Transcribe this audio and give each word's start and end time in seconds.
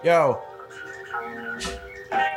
Yo. 0.00 0.40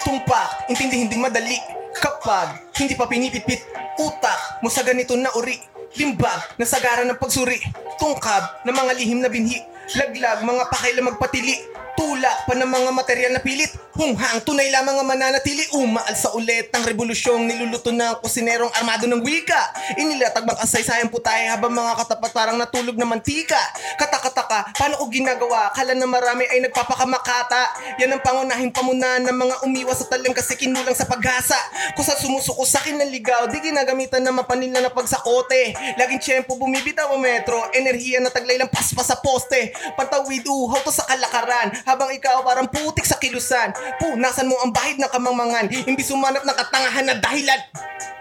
Tumpak, 0.04 0.68
intindihin 0.68 1.08
ding 1.08 1.24
madali. 1.24 1.56
Kapag 1.96 2.76
hindi 2.76 2.98
pa 2.98 3.08
pinipitpit 3.08 3.64
Utak 4.02 4.60
mo 4.66 4.68
sa 4.74 4.82
ganito 4.82 5.14
na 5.14 5.30
uri. 5.38 5.62
Limbag 5.94 6.58
na 6.58 6.66
sagaran 6.66 7.06
ng 7.14 7.22
pagsuri. 7.22 7.62
Tungkab 8.02 8.66
na 8.66 8.74
mga 8.74 8.98
lihim 8.98 9.22
na 9.22 9.30
binhi. 9.30 9.62
Laglag 9.94 10.42
mga 10.42 10.68
pakailan 10.74 11.14
magpatili. 11.14 11.62
Tulak 11.94 12.50
pa 12.50 12.58
ng 12.58 12.66
mga 12.66 12.90
material 12.90 13.32
na 13.38 13.42
pilit 13.46 13.70
Hunghang 13.94 14.42
tunay 14.42 14.74
lamang 14.74 14.98
ang 14.98 15.06
mananatili 15.06 15.70
Umaal 15.78 16.18
sa 16.18 16.34
ulit 16.34 16.74
ng 16.74 16.82
revolusyong 16.82 17.46
Niluluto 17.46 17.94
ng 17.94 18.26
kusinerong 18.26 18.74
armado 18.74 19.06
ng 19.06 19.22
wika. 19.22 19.70
Inilatag 20.02 20.50
bang 20.50 20.58
kasaysayang 20.58 21.14
putay 21.14 21.46
Habang 21.54 21.70
mga 21.70 22.02
katapat 22.02 22.34
parang 22.34 22.58
natulog 22.58 22.98
na 22.98 23.06
mantika. 23.06 23.62
Katakataka, 24.02 24.74
paano 24.74 24.98
ko 24.98 25.14
ginagawa? 25.14 25.70
Kala 25.78 25.94
na 25.94 26.10
marami 26.10 26.42
ay 26.50 26.66
nagpapakamakata 26.66 27.62
Yan 28.02 28.18
ang 28.18 28.26
pangunahing 28.26 28.74
pamunan 28.74 29.30
ng 29.30 29.38
mga 29.38 29.56
umiwas 29.62 30.02
sa 30.02 30.10
talim 30.10 30.34
Kasi 30.34 30.58
kinulang 30.58 30.98
sa 30.98 31.06
paghasa. 31.06 31.62
Kung 31.94 32.02
sumusuko 32.02 32.66
sa 32.66 32.82
akin 32.82 32.98
ng 32.98 33.14
ligaw 33.14 33.46
Di 33.46 33.62
ginagamitan 33.62 34.26
na 34.26 34.34
mapanil 34.34 34.74
na 34.74 34.90
napagsakote 34.90 35.78
Laging 36.02 36.18
tiyempo 36.18 36.58
bumibitaw 36.58 37.14
ang 37.14 37.22
metro 37.22 37.62
Enerhiya 37.70 38.26
na 38.26 38.34
taglay 38.34 38.58
lang 38.58 38.74
paspas 38.74 39.06
sa 39.06 39.22
poste. 39.22 39.70
Pantawid 39.94 40.50
uhaw 40.50 40.82
to 40.82 40.90
sa 40.90 41.06
kalakaran 41.06 41.70
Habang 41.86 42.10
ikaw 42.10 42.42
parang 42.42 42.66
putik 42.66 43.06
sa 43.06 43.22
kilusan 43.22 43.83
Punasan 44.00 44.50
mo 44.50 44.60
ang 44.62 44.72
bahid 44.72 45.00
ng 45.00 45.12
kamangmangan. 45.12 45.68
Imbis 45.90 46.10
sumanap 46.12 46.44
ng 46.44 46.58
katangahan 46.58 47.06
na 47.08 47.16
dahilan 47.20 47.62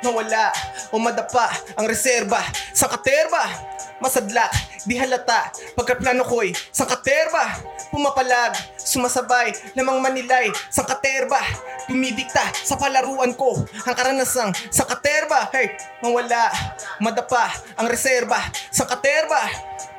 Nawala 0.03 0.51
o 0.91 0.99
madapa 0.99 1.47
ang 1.79 1.87
reserba. 1.87 2.43
Sa 2.75 2.91
katerba 2.91 3.71
Masadlak, 4.03 4.51
di 4.83 4.99
halata. 4.99 5.55
Pagkaplano 5.79 6.27
ko'y 6.27 6.51
sang 6.75 6.91
katerba 6.91 7.55
Pumapalag, 7.95 8.51
sumasabay 8.75 9.55
Lamang 9.79 10.03
manilay, 10.03 10.51
sang 10.75 10.91
katerba 10.91 11.39
Dumidikta 11.87 12.43
sa 12.67 12.75
palaruan 12.75 13.31
ko. 13.39 13.63
Ang 13.63 13.95
karanasang 13.95 14.51
sang 14.75 14.91
katerba 14.91 15.55
Hey, 15.55 15.79
mawala, 16.03 16.51
madapa 16.99 17.47
ang 17.79 17.87
reserba. 17.87 18.43
Sang 18.75 18.91
katerba 18.91 19.39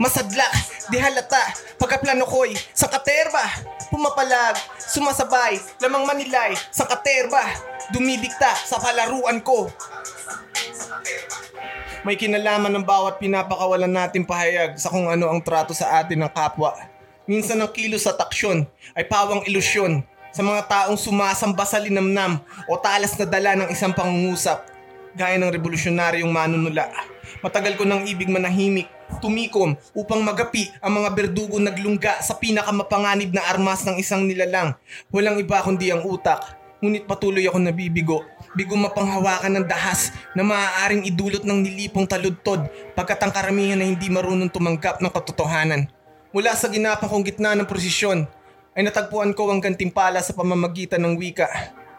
Masadlak, 0.04 0.52
di 0.92 1.00
halata. 1.00 1.56
Pagkaplano 1.80 2.28
ko'y 2.28 2.52
sang 2.76 2.92
katerba 2.92 3.72
Pumapalag, 3.88 4.58
sumasabay 4.84 5.53
Lamang 5.82 6.08
manilay, 6.08 6.56
sang 6.70 6.88
katerba 6.90 7.42
Dumidikta 7.92 8.54
sa 8.64 8.80
palaruan 8.80 9.44
ko 9.44 9.68
may 12.04 12.20
kinalaman 12.20 12.68
ng 12.68 12.84
bawat 12.84 13.16
pinapakawalan 13.16 13.88
natin 13.88 14.28
pahayag 14.28 14.76
sa 14.76 14.92
kung 14.92 15.08
ano 15.08 15.32
ang 15.32 15.40
trato 15.40 15.72
sa 15.72 16.04
atin 16.04 16.20
ng 16.20 16.32
kapwa. 16.36 16.76
Minsan 17.24 17.64
ang 17.64 17.72
kilos 17.72 18.04
at 18.04 18.20
aksyon 18.20 18.68
ay 18.92 19.08
pawang 19.08 19.48
ilusyon 19.48 20.04
sa 20.36 20.44
mga 20.44 20.68
taong 20.68 21.00
sumasamba 21.00 21.64
sa 21.64 21.80
linamnam 21.80 22.44
o 22.68 22.76
talas 22.76 23.16
na 23.16 23.24
dala 23.24 23.56
ng 23.56 23.72
isang 23.72 23.96
pangungusap 23.96 24.68
gaya 25.16 25.40
ng 25.40 25.48
revolusyonaryong 25.48 26.28
manunula. 26.28 26.92
Matagal 27.40 27.80
ko 27.80 27.88
nang 27.88 28.04
ibig 28.04 28.28
manahimik, 28.28 28.92
tumikom 29.22 29.76
upang 29.94 30.22
magapi 30.22 30.72
ang 30.80 31.02
mga 31.02 31.10
berdugo 31.14 31.58
naglungga 31.60 32.22
sa 32.22 32.38
pinakamapanganib 32.38 33.34
na 33.34 33.46
armas 33.50 33.84
ng 33.86 34.00
isang 34.00 34.26
nilalang. 34.26 34.74
Walang 35.12 35.42
iba 35.42 35.62
kundi 35.62 35.92
ang 35.92 36.06
utak, 36.06 36.58
ngunit 36.80 37.06
patuloy 37.06 37.46
ako 37.46 37.60
nabibigo 37.60 38.22
bigo 38.54 38.78
mapanghawakan 38.78 39.62
ng 39.62 39.66
dahas 39.66 40.14
na 40.38 40.46
maaaring 40.46 41.10
idulot 41.10 41.42
ng 41.42 41.60
nilipong 41.66 42.06
taludtod 42.06 42.70
pagkat 42.94 43.18
ang 43.26 43.34
karamihan 43.34 43.78
na 43.78 43.86
hindi 43.90 44.08
marunong 44.14 44.50
tumanggap 44.50 45.02
ng 45.02 45.10
katotohanan. 45.10 45.90
Mula 46.34 46.54
sa 46.54 46.70
ginapang 46.70 47.10
kong 47.10 47.26
gitna 47.26 47.54
ng 47.58 47.70
prosesyon, 47.70 48.26
ay 48.74 48.82
natagpuan 48.82 49.38
ko 49.38 49.54
ang 49.54 49.62
gantimpala 49.62 50.18
sa 50.22 50.34
pamamagitan 50.34 51.02
ng 51.06 51.14
wika. 51.18 51.46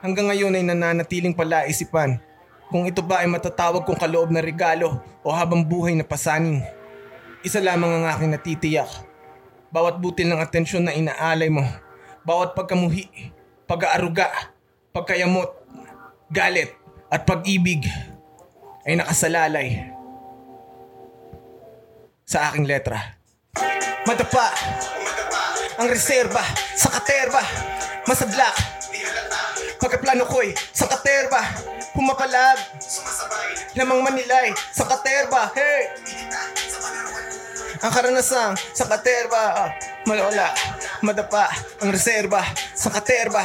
Hanggang 0.02 0.30
ngayon 0.30 0.58
ay 0.58 0.64
nananatiling 0.66 1.34
palaisipan 1.34 2.18
kung 2.66 2.82
ito 2.90 2.98
ba 2.98 3.22
ay 3.22 3.30
matatawag 3.30 3.86
kong 3.86 3.94
kaloob 3.94 4.34
na 4.34 4.42
regalo 4.42 4.98
o 5.22 5.30
habang 5.30 5.62
buhay 5.62 5.94
na 5.94 6.02
pasanin. 6.02 6.66
Isa 7.44 7.60
lamang 7.60 8.00
ang 8.00 8.04
aking 8.08 8.32
natitiyak. 8.32 8.88
Bawat 9.68 10.00
butil 10.00 10.32
ng 10.32 10.40
atensyon 10.40 10.88
na 10.88 10.96
inaalay 10.96 11.52
mo, 11.52 11.60
bawat 12.24 12.56
pagkamuhi, 12.56 13.04
pag-aaruga, 13.68 14.32
pagkayamot, 14.96 15.52
galit 16.32 16.72
at 17.12 17.28
pag-ibig 17.28 17.84
ay 18.88 18.96
nakasalalay 18.96 19.92
sa 22.24 22.48
aking 22.48 22.64
letra. 22.64 23.20
Madapa 24.08 24.48
ang 25.76 25.88
reserba 25.92 26.40
sa 26.72 26.88
katerba, 26.96 27.44
masadlak 28.08 28.56
pagkaplano 29.84 30.24
ko'y 30.24 30.56
sa 30.72 30.88
katerba, 30.88 31.44
pumapalag 31.92 32.56
lamang 33.76 34.00
manilay 34.00 34.48
sa 34.72 34.88
katerba, 34.88 35.52
hey! 35.52 35.92
Ang 37.84 37.92
karanasang 37.92 38.56
sa 38.72 38.88
katerba, 38.88 39.42
ah, 39.60 39.70
malawala, 40.08 40.56
madapa 41.04 41.52
ang 41.84 41.92
reserba 41.92 42.40
sa 42.72 42.88
katerba, 42.88 43.44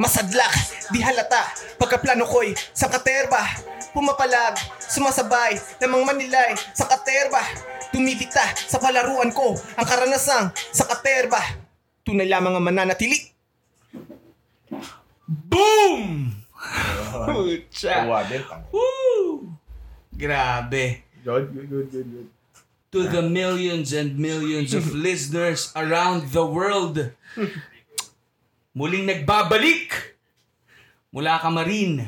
masadlak, 0.00 0.56
di 0.88 1.04
halata, 1.04 1.52
pagkaplano 1.76 2.24
ko'y 2.24 2.56
sa 2.72 2.88
katerba, 2.88 3.44
pumapalag, 3.92 4.56
sumasabay, 4.80 5.60
lamang 5.84 6.00
manilay 6.00 6.56
sa 6.72 6.88
katerba, 6.88 7.44
dumidikta 7.92 8.56
sa 8.56 8.80
palaruan 8.80 9.28
ko, 9.36 9.52
ang 9.76 9.84
karanasang 9.84 10.48
sa 10.72 10.88
katerba, 10.88 11.44
tunay 12.08 12.24
lamang 12.24 12.56
ang 12.56 12.64
mananatili. 12.64 13.20
Boom! 15.28 16.32
Pucha. 17.28 18.08
Woo! 18.72 19.52
Grabe. 20.08 21.04
Good, 21.20 21.52
good, 21.52 21.68
good, 21.68 21.88
good, 21.92 22.08
good. 22.08 22.33
To 22.94 23.10
the 23.10 23.26
millions 23.26 23.90
and 23.90 24.14
millions 24.14 24.70
of 24.70 24.94
listeners 25.06 25.74
around 25.74 26.30
the 26.30 26.46
world. 26.46 27.10
Muling 28.70 29.10
nagbabalik 29.10 30.14
mula 31.10 31.42
Kamarin 31.42 32.06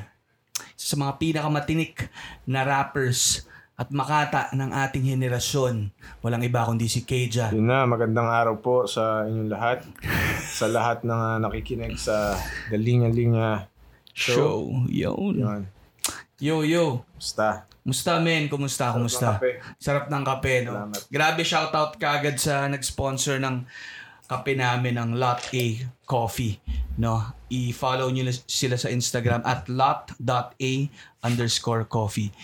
sa 0.79 0.95
mga 0.95 1.19
pinakamatinik 1.19 2.07
na 2.47 2.63
rappers 2.63 3.43
at 3.77 3.93
makata 3.93 4.49
ng 4.57 4.71
ating 4.73 5.11
henerasyon. 5.11 5.93
Walang 6.25 6.47
iba 6.47 6.65
kundi 6.65 6.89
si 6.89 7.05
Keja. 7.05 7.53
Yun 7.53 7.69
na, 7.69 7.85
magandang 7.85 8.31
araw 8.31 8.57
po 8.57 8.89
sa 8.89 9.29
inyong 9.29 9.51
lahat. 9.53 9.85
sa 10.57 10.71
lahat 10.73 11.05
ng 11.05 11.13
uh, 11.13 11.37
nakikinig 11.45 12.01
sa 12.01 12.39
The 12.73 12.81
Linya 12.81 13.13
Linya 13.13 13.69
Show. 14.17 14.33
Show. 14.33 14.61
Yun. 14.89 15.35
Yun. 15.37 15.63
Yo, 16.41 16.65
yo. 16.65 17.05
Basta. 17.21 17.69
Musta 17.87 18.19
men? 18.19 18.51
Kumusta? 18.51 18.91
Kumusta? 18.91 19.39
ng 19.39 19.39
kape. 19.39 19.51
Sarap 19.79 20.11
ng 20.11 20.25
kape, 20.27 20.55
no? 20.67 20.75
Salamat. 20.75 21.03
Grabe, 21.07 21.43
shoutout 21.47 21.95
kagad 22.03 22.35
sa 22.35 22.67
nag-sponsor 22.67 23.39
ng 23.39 23.63
kape 24.27 24.59
namin 24.59 24.99
ng 24.99 25.15
Lot 25.15 25.55
A 25.55 25.67
Coffee, 26.03 26.59
no? 26.99 27.23
I-follow 27.47 28.11
nyo 28.11 28.27
sila 28.51 28.75
sa 28.75 28.91
Instagram 28.91 29.47
at 29.47 29.71
lot.a 29.71 30.73
underscore 31.23 31.87
coffee. 31.87 32.35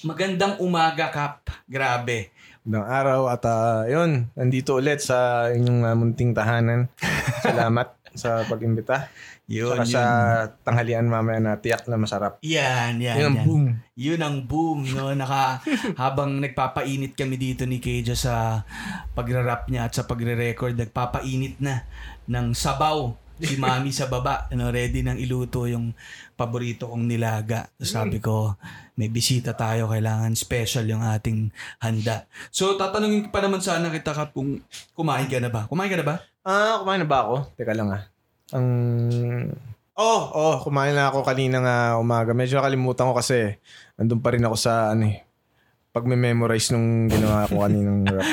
Magandang 0.00 0.56
umaga, 0.64 1.12
Kap. 1.12 1.52
Grabe. 1.68 2.32
Magandang 2.64 2.88
araw 2.88 3.20
at 3.28 3.44
uh, 3.44 3.84
yun, 3.84 4.32
nandito 4.32 4.80
ulit 4.80 5.04
sa 5.04 5.52
inyong 5.52 5.84
uh, 5.84 5.92
munting 5.92 6.32
tahanan. 6.32 6.88
Salamat 7.44 7.99
sa 8.20 8.44
pag-imbita. 8.44 9.08
Yun, 9.48 9.80
Saka 9.80 9.88
sa 9.88 10.02
tanghalian 10.62 11.08
mamaya 11.08 11.40
na 11.40 11.56
tiyak 11.56 11.88
na 11.88 11.96
masarap. 11.96 12.36
Yan, 12.44 13.00
yan, 13.00 13.16
Yun 13.16 13.24
ang 13.24 13.36
yan. 13.40 13.46
boom. 13.48 13.64
Yun 13.96 14.20
ang 14.20 14.36
boom, 14.44 14.78
no? 14.92 15.10
Naka, 15.16 15.64
habang 16.02 16.38
nagpapainit 16.38 17.16
kami 17.16 17.40
dito 17.40 17.64
ni 17.64 17.80
Keja 17.80 18.12
sa 18.12 18.62
pagra-rap 19.16 19.66
niya 19.66 19.88
at 19.88 19.96
sa 19.96 20.04
pagre-record, 20.04 20.76
nagpapainit 20.76 21.58
na 21.58 21.88
ng 22.28 22.52
sabaw 22.52 23.16
si 23.40 23.56
Mami 23.62 23.90
sa 23.90 24.06
baba. 24.06 24.46
Ano, 24.52 24.68
ready 24.68 25.00
nang 25.00 25.16
iluto 25.16 25.64
yung 25.64 25.96
paborito 26.36 26.86
kong 26.86 27.08
nilaga. 27.08 27.72
Sabi 27.80 28.20
ko, 28.20 28.54
may 28.94 29.08
bisita 29.08 29.56
tayo, 29.56 29.88
kailangan 29.88 30.36
special 30.36 30.84
yung 30.84 31.00
ating 31.00 31.48
handa. 31.80 32.28
So, 32.52 32.76
tatanungin 32.76 33.32
pa 33.32 33.40
naman 33.40 33.64
sana 33.64 33.88
kita 33.88 34.12
ka 34.12 34.28
kung 34.30 34.60
kumain 34.92 35.24
ka 35.24 35.40
na 35.40 35.48
ba? 35.48 35.64
Kumain 35.66 35.88
ka 35.88 35.96
na 35.96 36.06
ba? 36.06 36.16
Ah, 36.44 36.80
kumain 36.80 37.00
na 37.00 37.08
ba 37.08 37.24
ako? 37.24 37.36
Teka 37.56 37.72
lang 37.72 37.88
ah. 37.92 38.09
Ang... 38.52 38.68
Oh, 39.94 40.22
oh, 40.32 40.54
kumain 40.64 40.96
na 40.96 41.12
ako 41.12 41.20
kanina 41.20 41.60
nga 41.60 41.76
umaga. 41.96 42.32
Medyo 42.32 42.56
nakalimutan 42.56 43.04
ko 43.04 43.14
kasi 43.14 43.60
andun 43.94 44.18
pa 44.18 44.32
rin 44.32 44.40
ako 44.40 44.56
sa 44.56 44.90
ano 44.90 45.04
eh, 45.06 45.20
pag-memorize 45.92 46.72
nung 46.72 47.04
ginawa 47.06 47.44
ko 47.44 47.60
kaninang 47.60 48.08
rap. 48.08 48.24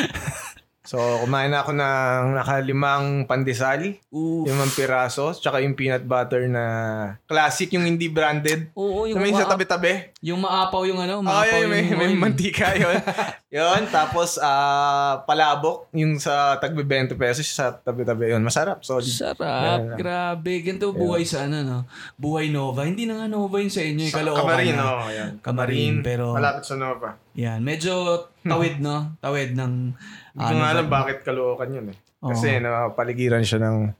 So, 0.88 0.96
kumain 1.19 1.52
na 1.52 1.68
ako 1.68 1.75
ng 1.75 2.40
nakalimang 2.40 3.28
pandesal, 3.28 4.00
Oof. 4.08 4.48
limang 4.48 4.72
piraso, 4.72 5.36
tsaka 5.36 5.60
yung 5.60 5.75
peanut 5.75 6.08
butter 6.08 6.48
na 6.48 6.63
classic, 7.28 7.75
yung 7.75 7.84
hindi 7.84 8.08
branded. 8.08 8.72
Oo, 8.72 9.04
yung, 9.04 9.20
Yung 9.20 9.28
may 9.28 9.36
sa 9.36 9.52
tabi-tabi. 9.52 10.16
yung 10.24 10.40
maapaw 10.40 10.88
yung 10.88 11.04
ano, 11.04 11.20
Oh, 11.20 11.28
maapaw 11.28 11.60
yun, 11.60 11.68
may, 11.68 11.84
yung 11.84 12.00
may 12.00 12.08
oil. 12.08 12.16
mantika 12.16 12.72
yun. 12.72 12.96
yun, 13.48 13.88
tapos 13.88 14.36
ah 14.38 15.24
palabok, 15.24 15.88
yung 15.96 16.20
sa 16.20 16.60
tagbe 16.60 16.84
20 16.84 17.16
pesos 17.16 17.48
sa 17.48 17.72
tabi-tabi 17.72 18.36
yun. 18.36 18.44
Masarap, 18.44 18.84
solid. 18.84 19.08
Sarap, 19.08 19.40
Yan. 19.40 19.96
grabe. 19.96 20.60
Ganito 20.60 20.92
buhay 20.92 21.24
sa 21.24 21.48
ano, 21.48 21.64
no? 21.64 21.80
Buhay 22.16 22.52
Nova. 22.52 22.84
Hindi 22.84 23.08
na 23.08 23.24
nga 23.24 23.28
Nova 23.28 23.56
yun 23.58 23.72
sa 23.72 23.80
inyo, 23.80 24.04
yung 24.04 24.16
Caloocan 24.16 24.44
Kamarin, 24.44 24.76
na. 24.76 24.84
oh, 24.84 25.08
yan. 25.08 25.32
Kamarin, 25.40 25.94
pero- 26.04 26.36
Malapit 26.36 26.68
sa 26.68 26.76
Nova. 26.76 27.16
Yan, 27.34 27.64
medyo 27.64 27.94
tawid, 28.42 28.84
no? 28.84 29.16
Tawid 29.22 29.56
ng... 29.56 29.74
Hindi 30.36 30.44
ko 30.44 30.56
nga 30.58 30.70
alam 30.74 30.88
bakit 30.92 31.24
Caloocan 31.24 31.72
yun 31.72 31.88
eh. 31.94 31.98
Oo. 32.20 32.34
Kasi 32.34 32.58
napapaligiran 32.58 33.46
siya 33.46 33.62
ng 33.62 33.94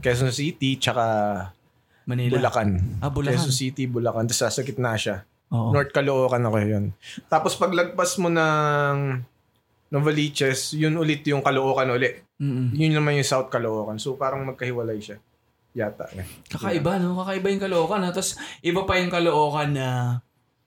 Quezon 0.00 0.32
City 0.32 0.80
tsaka 0.80 1.04
Manila. 2.08 2.40
Bulacan. 2.40 2.98
Ah, 2.98 3.12
Bulacan. 3.12 3.36
Quezon 3.36 3.52
City, 3.52 3.84
Bulacan. 3.84 4.24
Tapos 4.24 4.40
sa 4.48 4.62
gitna 4.64 4.96
siya. 4.96 5.27
Oo. 5.52 5.72
North 5.72 5.92
Caloocan 5.92 6.44
ako 6.44 6.56
yun. 6.60 6.84
Tapos 7.28 7.56
paglagpas 7.56 8.20
mo 8.20 8.28
ng 8.28 9.24
Novaliches, 9.88 10.76
yun 10.76 11.00
ulit 11.00 11.24
yung 11.24 11.40
Caloocan 11.40 11.88
uli. 11.88 12.12
Mm-mm. 12.36 12.76
Yun 12.76 12.92
naman 12.92 13.16
yung 13.16 13.24
South 13.24 13.48
Caloocan. 13.48 13.96
So 13.96 14.20
parang 14.20 14.44
magkahiwalay 14.44 15.00
siya. 15.00 15.16
Yata. 15.72 16.10
Eh. 16.16 16.26
Kakaiba, 16.48 16.98
no? 16.98 17.16
Kakaiba 17.22 17.48
yung 17.54 17.62
Caloocan, 17.62 18.02
ha? 18.02 18.10
Tapos, 18.10 18.34
iba 18.64 18.82
pa 18.82 18.98
yung 18.98 19.12
Caloocan 19.12 19.70
na 19.70 20.18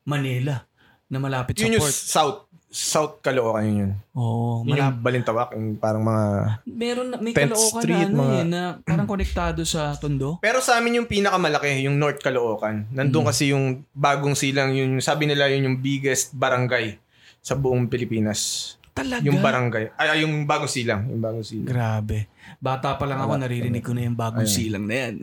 Manila, 0.07 0.63
na 1.11 1.17
malapit 1.19 1.57
sa 1.57 1.67
Yun 1.67 1.75
yung 1.77 1.83
port. 1.83 1.91
South. 1.91 2.39
South 2.71 3.19
Caloocan 3.19 3.67
yun 3.67 3.77
yun. 3.77 3.91
Oo, 4.15 4.63
Yun 4.63 4.71
malapit. 4.71 4.87
yung 4.87 5.03
Balintawak. 5.03 5.49
Yung 5.53 5.75
parang 5.75 6.01
mga... 6.01 6.25
Meron, 6.63 7.07
na- 7.11 7.19
may 7.19 7.35
10th 7.35 7.51
Caloocan 7.51 7.81
Street, 7.83 7.99
na, 7.99 8.07
ano, 8.07 8.15
mga- 8.17 8.31
eh, 8.33 8.45
na 8.47 8.61
parang 8.79 9.05
konektado 9.05 9.61
sa 9.61 9.91
Tondo. 9.93 10.39
Pero 10.39 10.63
sa 10.63 10.79
amin 10.79 11.03
yung 11.03 11.09
pinakamalaki, 11.11 11.83
yung 11.83 11.99
North 11.99 12.23
Caloocan. 12.23 12.87
Nandun 12.89 13.27
kasi 13.27 13.51
yung 13.51 13.83
bagong 13.91 14.33
silang, 14.33 14.71
yun, 14.71 14.95
sabi 14.97 15.27
nila 15.27 15.51
yun 15.51 15.67
yung 15.67 15.77
biggest 15.77 16.31
barangay 16.31 16.95
sa 17.43 17.59
buong 17.59 17.91
Pilipinas. 17.91 18.79
Talaga? 18.91 19.23
Yung 19.23 19.39
barangay. 19.39 19.95
Ay, 19.95 20.07
ay, 20.11 20.19
yung 20.27 20.43
bagong 20.43 20.67
silang. 20.67 21.07
Yung 21.07 21.23
bagong 21.23 21.47
silang. 21.47 21.67
Grabe. 21.71 22.27
Bata 22.59 22.99
pa 22.99 23.07
lang 23.07 23.23
ako, 23.23 23.39
naririnig 23.39 23.79
ko 23.79 23.95
na 23.95 24.03
yung 24.03 24.19
bagong 24.19 24.43
Ayun. 24.43 24.51
silang 24.51 24.85
na 24.85 24.95
yan. 25.07 25.13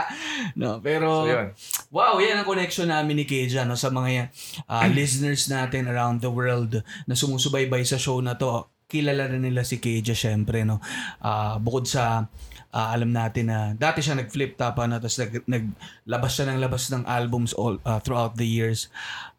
no, 0.60 0.84
pero, 0.84 1.24
So, 1.24 1.32
yun. 1.32 1.46
wow, 1.88 2.20
yan 2.20 2.44
ang 2.44 2.48
connection 2.48 2.92
namin 2.92 3.16
ni 3.16 3.24
Keja 3.24 3.64
no, 3.64 3.72
sa 3.74 3.88
mga 3.88 4.28
ah, 4.68 4.84
listeners 4.96 5.48
natin 5.48 5.88
around 5.88 6.20
the 6.20 6.28
world 6.28 6.84
na 7.08 7.14
sumusubaybay 7.16 7.88
sa 7.88 7.96
show 7.96 8.20
na 8.20 8.36
to. 8.36 8.68
Kilala 8.86 9.32
na 9.32 9.40
nila 9.40 9.64
si 9.64 9.80
Keja, 9.80 10.12
syempre. 10.12 10.62
No? 10.68 10.84
Ah, 11.24 11.56
bukod 11.56 11.88
sa 11.88 12.28
ah, 12.76 12.88
alam 12.92 13.08
natin 13.16 13.48
na 13.48 13.72
dati 13.72 14.04
siya 14.04 14.20
nag-flip 14.20 14.60
ano, 14.60 15.00
tapos 15.00 15.16
nag, 15.16 15.32
naglabas 15.48 16.32
siya 16.36 16.46
ng 16.52 16.60
labas 16.60 16.82
ng 16.92 17.02
albums 17.08 17.56
all 17.56 17.80
ah, 17.88 17.96
throughout 18.04 18.36
the 18.36 18.44
years. 18.44 18.92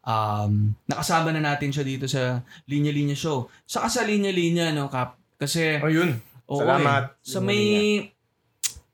Um, 0.08 0.72
nakasama 0.88 1.36
na 1.36 1.44
natin 1.44 1.68
siya 1.68 1.84
dito 1.84 2.08
sa 2.08 2.40
Linya 2.64 2.88
Linya 2.88 3.12
Show. 3.12 3.52
Saka 3.68 3.92
sa 3.92 4.08
Linya 4.08 4.32
Linya, 4.32 4.72
no, 4.72 4.88
Kap? 4.88 5.20
Kasi, 5.36 5.76
Oh, 5.84 5.92
yun. 5.92 6.16
Oo 6.48 6.64
Salamat. 6.64 7.12
eh. 7.12 7.28
Sa 7.28 7.38
may... 7.44 7.62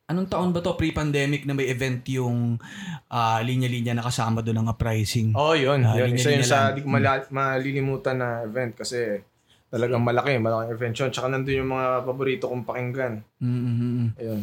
Anong 0.04 0.28
taon 0.28 0.52
ba 0.52 0.60
to? 0.60 0.76
Pre-pandemic 0.76 1.48
na 1.48 1.56
may 1.56 1.70
event 1.70 2.04
yung 2.12 2.60
ah, 3.08 3.40
linya-linya 3.40 3.96
na 3.96 4.04
kasama 4.04 4.44
doon 4.44 4.60
ng 4.60 4.68
uprising. 4.68 5.32
Oh, 5.32 5.56
yun. 5.56 5.80
Ah, 5.80 5.96
yun. 5.96 6.12
Isa 6.12 6.28
yun 6.28 6.44
sa 6.44 6.76
di 6.76 6.84
ko 6.84 6.92
mala- 6.92 7.24
malilimutan 7.32 8.20
na 8.20 8.44
event 8.44 8.76
kasi 8.76 9.24
talagang 9.72 10.04
malaki. 10.04 10.36
Malaking 10.36 10.76
event 10.76 10.94
yun. 11.00 11.08
Tsaka 11.08 11.26
nandun 11.32 11.56
yung 11.56 11.72
mga 11.72 12.04
paborito 12.04 12.52
kong 12.52 12.68
pakinggan. 12.68 13.24
Mm-hmm. 13.40 14.04
Ayun. 14.20 14.40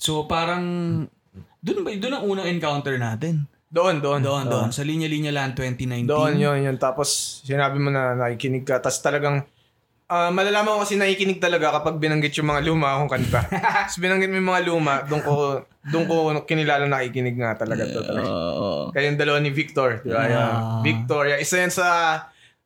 So 0.00 0.24
parang... 0.24 0.64
Doon 1.60 1.84
ba? 1.84 1.92
Doon 1.92 2.14
ang 2.16 2.24
unang 2.24 2.48
encounter 2.48 2.96
natin. 2.96 3.44
Doon, 3.72 4.04
doon. 4.04 4.20
Doon, 4.20 4.44
Oo. 4.46 4.52
doon. 4.52 4.68
Sa 4.68 4.84
Linya-Linya 4.84 5.32
Land 5.32 5.56
2019. 5.56 6.04
Doon, 6.04 6.36
yun, 6.36 6.58
yun. 6.60 6.76
Tapos, 6.76 7.40
sinabi 7.40 7.80
mo 7.80 7.88
na 7.88 8.12
nakikinig 8.12 8.68
ka. 8.68 8.84
Tapos 8.84 9.00
talagang, 9.00 9.48
ah 10.12 10.28
malalaman 10.28 10.76
ko 10.76 10.84
kasi 10.84 11.00
nakikinig 11.00 11.40
talaga 11.40 11.80
kapag 11.80 11.96
binanggit 11.96 12.36
yung 12.36 12.52
mga 12.52 12.68
luma 12.68 13.00
akong 13.00 13.10
kanta. 13.16 13.40
Tapos 13.88 13.96
binanggit 13.96 14.28
mo 14.28 14.36
yung 14.36 14.50
mga 14.52 14.62
luma, 14.68 14.94
doon 15.08 15.22
ko, 15.24 15.34
doon 15.88 16.04
ko 16.04 16.14
kinilala 16.44 16.84
nakikinig 16.84 17.32
nga 17.40 17.56
talaga 17.56 17.88
to 17.88 18.04
talaga. 18.04 18.28
Oo. 18.28 18.68
Kaya 18.92 19.08
yung 19.08 19.16
dalawa 19.16 19.40
ni 19.40 19.48
Victor, 19.48 20.04
di 20.04 20.12
ba? 20.12 20.28
Yan. 20.28 20.36
Ah. 20.36 20.80
Victor, 20.84 21.32
yan. 21.32 21.40
isa 21.40 21.64
yan 21.64 21.72
sa, 21.72 21.86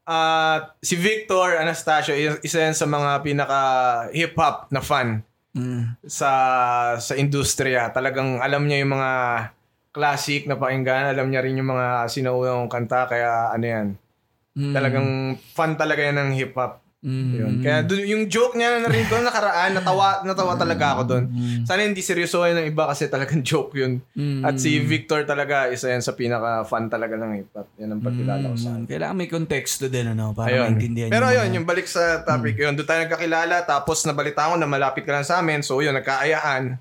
ah, 0.02 0.58
si 0.82 0.98
Victor 0.98 1.54
Anastasio, 1.54 2.18
isa 2.42 2.66
yan 2.66 2.74
sa 2.74 2.90
mga 2.90 3.22
pinaka 3.22 3.60
hip-hop 4.10 4.66
na 4.74 4.82
fan 4.82 5.22
Mm. 5.54 5.96
sa 6.04 6.30
sa 7.00 7.16
industriya. 7.16 7.88
Talagang 7.88 8.44
alam 8.44 8.68
niya 8.68 8.84
yung 8.84 8.92
mga 8.92 9.10
classic 9.96 10.44
na 10.44 10.60
pakinggan, 10.60 11.16
alam 11.16 11.32
niya 11.32 11.40
rin 11.40 11.56
yung 11.56 11.72
mga 11.72 12.04
sinaunang 12.12 12.68
kanta, 12.68 13.08
kaya 13.08 13.48
ano 13.48 13.64
yan. 13.64 13.86
Mm. 14.56 14.72
Talagang 14.76 15.08
fan 15.56 15.72
talaga 15.80 16.04
yan 16.04 16.16
ng 16.20 16.30
hip-hop. 16.36 16.84
Mm. 17.06 17.30
Yun. 17.38 17.52
Kaya 17.62 17.78
dun, 17.86 18.02
yung 18.02 18.24
joke 18.26 18.58
niya 18.58 18.82
na 18.82 18.90
rin 18.90 19.06
ko 19.06 19.20
nakaraan, 19.20 19.78
natawa, 19.78 20.26
natawa 20.26 20.58
talaga 20.58 20.96
ako 20.98 21.02
doon. 21.06 21.24
Sana 21.62 21.86
hindi 21.86 22.02
seryosohin 22.02 22.58
ng 22.58 22.66
iba 22.72 22.88
kasi 22.88 23.06
talagang 23.06 23.44
joke 23.46 23.78
yun. 23.78 24.02
Mm. 24.16 24.42
At 24.42 24.58
si 24.58 24.80
Victor 24.82 25.22
talaga, 25.22 25.70
isa 25.70 25.92
yan 25.92 26.02
sa 26.02 26.18
pinaka-fan 26.18 26.90
talaga 26.90 27.14
ng 27.14 27.32
hip-hop. 27.36 27.68
Yan 27.78 27.94
ang 27.94 28.02
pagkilala 28.02 28.44
ko 28.50 28.56
sa 28.58 28.74
Mm. 28.76 28.90
Kailangan 28.90 29.16
may 29.16 29.30
konteksto 29.30 29.86
din, 29.86 30.12
ano, 30.12 30.34
para 30.34 30.50
Ayun. 30.50 30.76
maintindihan 30.76 31.08
Pero 31.14 31.30
yun, 31.30 31.48
yung 31.62 31.66
balik 31.68 31.86
sa 31.86 32.26
topic, 32.26 32.58
yun, 32.58 32.74
doon 32.74 32.88
tayo 32.88 33.00
nagkakilala, 33.06 33.62
tapos 33.62 34.02
nabalita 34.02 34.50
ko 34.50 34.58
na 34.58 34.66
malapit 34.66 35.06
ka 35.06 35.14
lang 35.14 35.22
sa 35.22 35.38
amin, 35.38 35.62
so 35.62 35.78
yun, 35.78 35.94
nagkaayaan. 35.94 36.80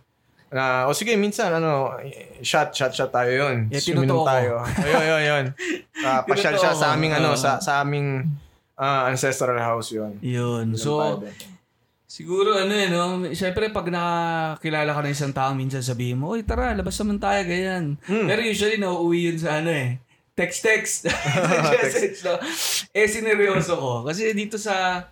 Na, 0.53 0.85
o 0.87 0.93
sige, 0.93 1.17
minsan, 1.17 1.51
ano, 1.51 1.97
shot, 2.39 2.71
shot, 2.71 2.93
shot 2.93 3.11
tayo 3.11 3.31
yun. 3.33 3.67
Yeah, 3.67 3.81
Suminom 3.81 4.23
tayo. 4.23 4.61
Ayun, 4.61 5.01
ayun, 5.01 5.19
ayun. 5.19 5.45
Uh, 5.99 6.21
pasyal 6.29 6.55
siya 6.55 6.71
sa 6.71 6.93
aming, 6.93 7.11
ano, 7.11 7.33
sa, 7.33 7.57
sa 7.59 7.81
aming 7.81 8.29
ah, 8.77 9.09
ancestral 9.09 9.57
house 9.57 9.91
yun. 9.91 10.15
Yun. 10.21 10.71
Yun 10.73 10.79
So, 10.79 11.19
doon. 11.21 11.31
Siguro 12.05 12.55
ano 12.55 12.71
eh, 12.71 12.87
no? 12.87 13.27
Siyempre, 13.35 13.67
pag 13.75 13.91
nakakilala 13.91 14.95
ka 14.95 15.01
ng 15.03 15.11
isang 15.11 15.35
tao, 15.35 15.51
minsan 15.51 15.83
sabihin 15.83 16.15
mo, 16.15 16.31
Uy, 16.31 16.47
tara, 16.47 16.71
labas 16.71 16.95
naman 17.03 17.19
tayo, 17.19 17.43
ganyan. 17.43 17.99
Hmm. 18.07 18.23
Pero 18.23 18.39
usually, 18.39 18.79
nauuwi 18.79 19.33
yun 19.33 19.37
sa 19.41 19.59
ano 19.59 19.67
eh. 19.67 19.99
Text-text. 20.31 21.11
Message, 21.75 22.23
no? 22.23 22.39
Eh, 22.95 23.07
sineryoso 23.11 23.75
ko. 23.75 23.93
Kasi 24.07 24.31
dito 24.31 24.55
sa 24.55 25.07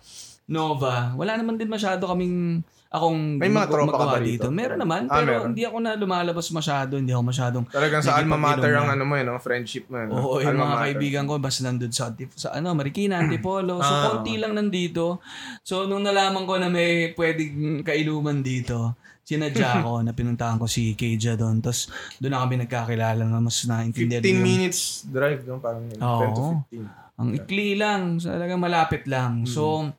Nova, 0.48 1.12
wala 1.16 1.36
naman 1.36 1.56
din 1.56 1.68
masyado 1.68 2.04
kaming 2.04 2.60
akong 2.94 3.36
May 3.36 3.48
mga 3.48 3.58
mag- 3.58 3.68
tropa 3.68 3.92
ka 3.92 4.06
ba 4.06 4.18
rito? 4.18 4.48
Meron 4.48 4.78
naman, 4.78 5.02
Ah, 5.04 5.18
pero 5.18 5.26
meron. 5.26 5.46
hindi 5.50 5.62
ako 5.62 5.76
na 5.78 5.90
lumalabas 5.94 6.46
masyado. 6.48 6.92
Hindi 6.94 7.10
ako 7.10 7.24
masyadong 7.26 7.64
Talagang 7.66 8.00
sa 8.00 8.14
alma 8.14 8.36
mater 8.36 8.70
ang 8.72 8.86
ano 8.88 9.02
mo 9.02 9.14
yun, 9.14 9.26
no? 9.26 9.36
friendship 9.36 9.84
mo 9.88 9.98
yun. 9.98 10.08
no? 10.08 10.14
Oo, 10.16 10.38
yung 10.38 10.54
Alma 10.54 10.62
mga 10.62 10.70
mater. 10.70 10.84
kaibigan 10.86 11.24
ko 11.24 11.34
basta 11.36 11.60
nandun 11.60 11.90
sa, 11.90 12.04
Antip- 12.06 12.32
sa 12.34 12.48
ano, 12.52 12.70
Marikina, 12.72 13.18
Antipolo. 13.18 13.78
So, 13.78 13.90
Ah. 13.90 14.02
konti 14.08 14.34
lang 14.36 14.54
nandito. 14.54 15.18
So, 15.60 15.84
nung 15.84 16.00
nalaman 16.00 16.44
ko 16.44 16.54
na 16.54 16.68
may 16.68 17.10
pwedeng 17.12 17.82
kainuman 17.82 18.40
dito, 18.40 18.94
sinadya 19.20 19.80
ko 19.80 19.98
na 20.06 20.12
pinuntahan 20.12 20.54
ko 20.56 20.64
si 20.64 20.92
Keja 20.92 21.34
doon. 21.34 21.58
Tapos, 21.58 21.90
doon 22.16 22.30
na 22.30 22.40
kami 22.40 22.60
nagkakilala 22.60 23.22
na 23.22 23.38
mas 23.38 23.58
naintindihan 23.64 24.20
15 24.20 24.30
yung- 24.30 24.44
minutes 24.44 24.80
drive, 25.04 25.42
no? 25.42 25.58
Parang 25.58 25.82
yun, 25.84 25.98
Oo. 25.98 26.20
10 26.20 26.30
to 26.30 26.42
15. 26.70 26.86
Ang 27.16 27.28
ikli 27.32 27.74
lang, 27.74 28.18
talagang 28.18 28.58
malapit 28.58 29.02
lang. 29.04 29.42
So, 29.44 29.90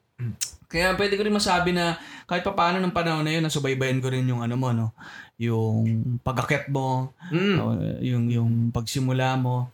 kaya 0.65 0.93
pwede 0.93 1.13
ko 1.13 1.23
rin 1.23 1.33
masabi 1.33 1.71
na 1.71 1.95
kahit 2.25 2.41
pa 2.41 2.51
paano 2.51 2.77
ng 2.77 2.91
panahon 2.91 3.21
na 3.21 3.31
yun, 3.31 3.41
nasubaybayan 3.41 3.99
ko 3.99 4.09
rin 4.09 4.25
yung 4.25 4.41
ano 4.41 4.55
mo, 4.55 4.69
no? 4.69 4.91
Yung 5.37 5.85
pag-akit 6.19 6.67
mo, 6.67 7.13
Mm. 7.29 7.55
o, 7.57 7.63
yung, 7.99 8.25
yung 8.27 8.51
pagsimula 8.69 9.35
mo. 9.35 9.69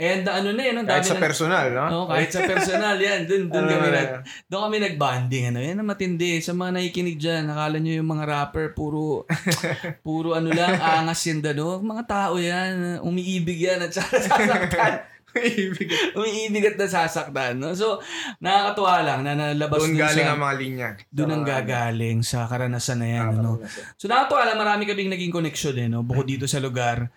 And 0.00 0.24
ano 0.24 0.56
na 0.56 0.64
yun, 0.64 0.80
ang 0.80 0.88
Kahit 0.88 1.04
sa 1.04 1.12
na- 1.12 1.20
personal, 1.20 1.66
no? 1.70 1.84
Oo, 1.92 2.06
kahit 2.08 2.32
sa 2.32 2.40
personal 2.42 2.96
yan, 2.96 3.28
dun, 3.28 3.52
dun 3.52 3.68
Ano 3.68 3.76
kami 3.76 3.84
na 3.84 4.00
nag, 4.00 4.10
doon 4.48 4.62
kami 4.64 4.76
nag-bonding, 4.80 5.44
ano, 5.52 5.58
yan 5.60 5.76
ang 5.76 5.84
matindi. 5.86 6.40
Sa 6.40 6.56
mga 6.56 6.70
nakikinig 6.72 7.20
dyan, 7.20 7.44
nakala 7.44 7.76
nyo 7.76 7.92
yung 7.92 8.08
mga 8.08 8.24
rapper, 8.24 8.72
puro, 8.72 9.28
puro 10.06 10.32
ano 10.32 10.48
lang, 10.48 10.72
angas 10.74 11.20
yan 11.22 11.44
dano. 11.44 11.78
Mga 11.78 12.04
tao 12.06 12.40
yan, 12.40 13.04
umiibig 13.04 13.60
yan 13.60 13.82
at 13.82 13.92
saka 13.92 14.16
nasasaktan. 15.34 16.14
umiibig 16.18 16.64
at 16.66 16.76
nasasaktan. 16.76 17.52
No? 17.58 17.74
So, 17.76 18.02
nakakatuwa 18.42 18.94
lang 19.02 19.20
na 19.22 19.32
nalabas 19.34 19.80
Doon 19.80 19.94
galing 19.94 20.26
sa, 20.26 20.32
ang 20.34 20.42
mga 20.42 20.54
linya. 20.58 20.88
doon 21.10 21.30
ang 21.30 21.44
Sa 21.44 21.50
gagaling 21.54 22.18
sa 22.26 22.38
karanasan 22.50 22.98
na 22.98 23.08
yan. 23.08 23.22
Ah, 23.22 23.32
ano? 23.34 23.50
karanasan. 23.62 23.82
So, 23.96 24.04
nakakatuwa 24.10 24.42
lang, 24.46 24.58
marami 24.58 24.82
kaming 24.88 25.12
naging 25.14 25.32
connection 25.34 25.74
eh, 25.78 25.86
no? 25.86 26.02
bukod 26.02 26.26
dito 26.26 26.46
sa 26.50 26.58
lugar, 26.58 27.08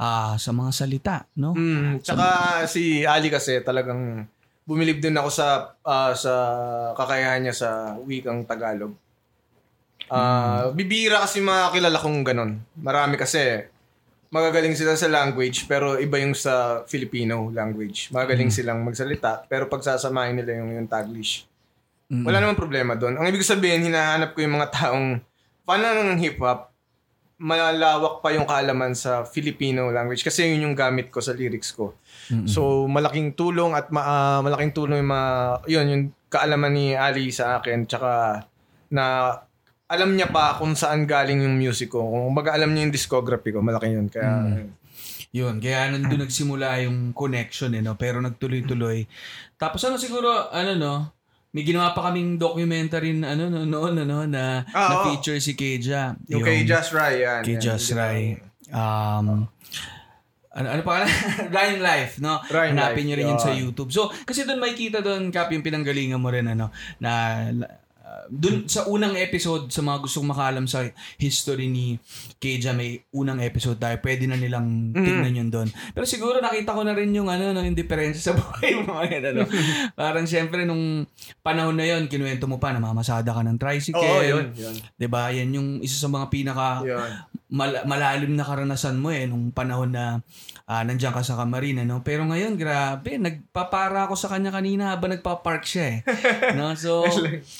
ah 0.00 0.34
sa 0.40 0.50
mga 0.50 0.70
salita, 0.72 1.16
no? 1.38 1.52
Mm, 1.54 2.00
tsaka 2.02 2.26
si 2.66 3.04
Ali 3.04 3.28
kasi 3.28 3.60
talagang 3.60 4.24
bumilib 4.64 5.02
din 5.02 5.18
ako 5.18 5.28
sa 5.30 5.76
ah, 5.82 6.14
sa 6.14 6.32
kakayahan 6.94 7.42
niya 7.42 7.54
sa 7.54 7.68
wikang 8.02 8.46
Tagalog. 8.46 8.94
Ah, 10.10 10.74
bibira 10.74 11.22
kasi 11.22 11.38
mga 11.38 11.70
kilala 11.70 11.98
kong 12.02 12.26
ganun. 12.26 12.58
Marami 12.74 13.14
kasi 13.14 13.69
magagaling 14.30 14.78
sila 14.78 14.94
sa 14.94 15.10
language 15.10 15.66
pero 15.66 15.98
iba 15.98 16.16
yung 16.22 16.38
sa 16.38 16.86
Filipino 16.86 17.50
language. 17.50 18.08
Magagaling 18.14 18.50
silang 18.54 18.80
magsalita 18.86 19.44
pero 19.50 19.66
pagsasamahin 19.66 20.38
nila 20.38 20.62
yung 20.62 20.70
yung 20.78 20.88
Taglish. 20.88 21.50
Wala 22.10 22.42
namang 22.42 22.58
problema 22.58 22.98
doon. 22.98 23.14
Ang 23.18 23.30
ibig 23.30 23.46
sabihin, 23.46 23.86
hinahanap 23.86 24.34
ko 24.34 24.42
yung 24.42 24.58
mga 24.58 24.70
taong 24.74 25.22
fan 25.62 25.82
ng 25.86 26.18
hip-hop, 26.18 26.74
malalawak 27.38 28.18
pa 28.18 28.34
yung 28.34 28.44
kaalaman 28.44 28.92
sa 28.98 29.22
Filipino 29.22 29.88
language 29.94 30.26
kasi 30.26 30.50
yun 30.50 30.66
yung 30.66 30.76
gamit 30.76 31.08
ko 31.14 31.22
sa 31.22 31.30
lyrics 31.30 31.70
ko. 31.70 31.94
So, 32.50 32.90
malaking 32.90 33.38
tulong 33.38 33.78
at 33.78 33.94
ma- 33.94 34.04
ah, 34.04 34.40
malaking 34.42 34.74
tulong 34.74 34.98
yung 35.00 35.10
mga, 35.14 35.30
yun, 35.70 35.86
yung 35.86 36.04
kaalaman 36.26 36.74
ni 36.74 36.86
Ali 36.98 37.30
sa 37.30 37.62
akin. 37.62 37.86
Tsaka, 37.86 38.42
na 38.90 39.38
alam 39.90 40.14
niya 40.14 40.30
pa 40.30 40.54
kung 40.54 40.78
saan 40.78 41.02
galing 41.02 41.42
yung 41.42 41.58
music 41.58 41.90
ko. 41.90 42.06
Kung 42.06 42.30
baga 42.30 42.54
alam 42.54 42.70
niya 42.70 42.86
yung 42.86 42.94
discography 42.94 43.50
ko, 43.50 43.58
malaki 43.58 43.90
yun. 43.90 44.06
Kaya, 44.06 44.62
Yun, 45.30 45.62
kaya 45.62 45.94
nandun 45.94 46.26
nagsimula 46.26 46.82
yung 46.82 47.14
connection 47.14 47.70
eh, 47.74 47.82
no? 47.82 47.94
Pero 47.94 48.18
nagtuloy-tuloy. 48.18 49.06
Tapos 49.54 49.78
ano 49.86 49.94
siguro, 49.94 50.50
ano 50.50 50.74
no, 50.74 50.94
may 51.54 51.62
ginawa 51.62 51.94
pa 51.94 52.10
kaming 52.10 52.34
documentary 52.34 53.14
na, 53.14 53.38
ano, 53.38 53.46
no, 53.46 53.62
noon, 53.62 54.02
ano, 54.02 54.26
na, 54.26 54.66
Ah, 54.70 54.90
na 54.90 54.96
feature 55.06 55.38
si 55.38 55.54
Keja. 55.54 56.18
yung 56.26 56.42
kay 56.42 56.66
Just 56.66 56.90
Rai, 56.90 57.22
yan. 57.22 57.42
Yung 57.46 57.62
Rai. 57.94 58.42
Um, 58.70 59.46
ano, 60.50 60.66
ano 60.66 60.82
pa 60.82 61.06
Ryan 61.54 61.78
Life, 61.78 62.18
no? 62.18 62.42
Ryan 62.50 62.74
Hanapin 62.74 62.94
Life, 62.98 63.06
nyo 63.06 63.14
rin 63.18 63.30
yun 63.30 63.38
sa. 63.38 63.54
YouTube. 63.54 63.90
So, 63.94 64.10
kasi 64.26 64.42
doon 64.42 64.58
makikita 64.58 64.98
doon, 64.98 65.30
Kap, 65.30 65.50
yung 65.50 65.62
pinanggalingan 65.62 66.18
mo 66.18 66.30
rin, 66.30 66.46
ano, 66.46 66.74
na 66.98 67.38
doon 68.28 68.68
sa 68.68 68.84
unang 68.90 69.16
episode, 69.16 69.72
sa 69.72 69.80
mga 69.80 70.04
gustong 70.04 70.28
makaalam 70.28 70.68
sa 70.68 70.84
history 71.16 71.72
ni 71.72 71.96
Keja, 72.36 72.76
may 72.76 73.00
unang 73.16 73.40
episode 73.40 73.80
tayo. 73.80 73.96
Pwede 74.04 74.28
na 74.28 74.36
nilang 74.36 74.92
tignan 74.92 75.32
yun 75.32 75.48
doon. 75.48 75.68
Pero 75.96 76.04
siguro 76.04 76.42
nakita 76.44 76.76
ko 76.76 76.84
na 76.84 76.92
rin 76.92 77.14
yung 77.16 77.32
ano, 77.32 77.56
no, 77.56 77.64
yung 77.64 77.78
diferensya 77.78 78.32
sa 78.32 78.34
buhay 78.36 78.84
mo. 78.84 78.92
Ano. 79.20 79.44
Parang 80.00 80.24
syempre 80.24 80.64
nung 80.64 81.04
panahon 81.44 81.76
na 81.76 81.84
yon 81.84 82.08
kinuwento 82.08 82.48
mo 82.48 82.56
pa, 82.56 82.72
namamasada 82.72 83.30
ka 83.30 83.42
ng 83.44 83.58
tricycle. 83.60 84.00
Oo, 84.00 84.22
yun, 84.24 84.46
yun. 84.56 84.74
'Di 84.96 85.06
ba? 85.06 85.28
Yan 85.30 85.50
yung 85.54 85.68
isa 85.84 86.00
sa 86.00 86.08
mga 86.08 86.26
pinaka 86.32 86.82
Yun. 86.82 87.10
Mal- 87.50 87.84
malalim 87.84 88.32
na 88.38 88.46
karanasan 88.46 88.96
mo 88.96 89.10
eh 89.10 89.26
nung 89.26 89.50
panahon 89.50 89.92
na 89.92 90.22
ah, 90.70 90.82
nandiyan 90.86 91.12
ka 91.12 91.26
sa 91.26 91.36
Camarines 91.36 91.84
no 91.84 92.00
pero 92.06 92.22
ngayon 92.24 92.54
grabe 92.54 93.18
nagpapara 93.18 94.06
ako 94.06 94.14
sa 94.14 94.30
kanya 94.30 94.54
kanina 94.54 94.94
habang 94.94 95.12
nagpa-park 95.12 95.66
siya 95.66 95.84
eh 95.90 95.98
no 96.58 96.72
so 96.78 97.04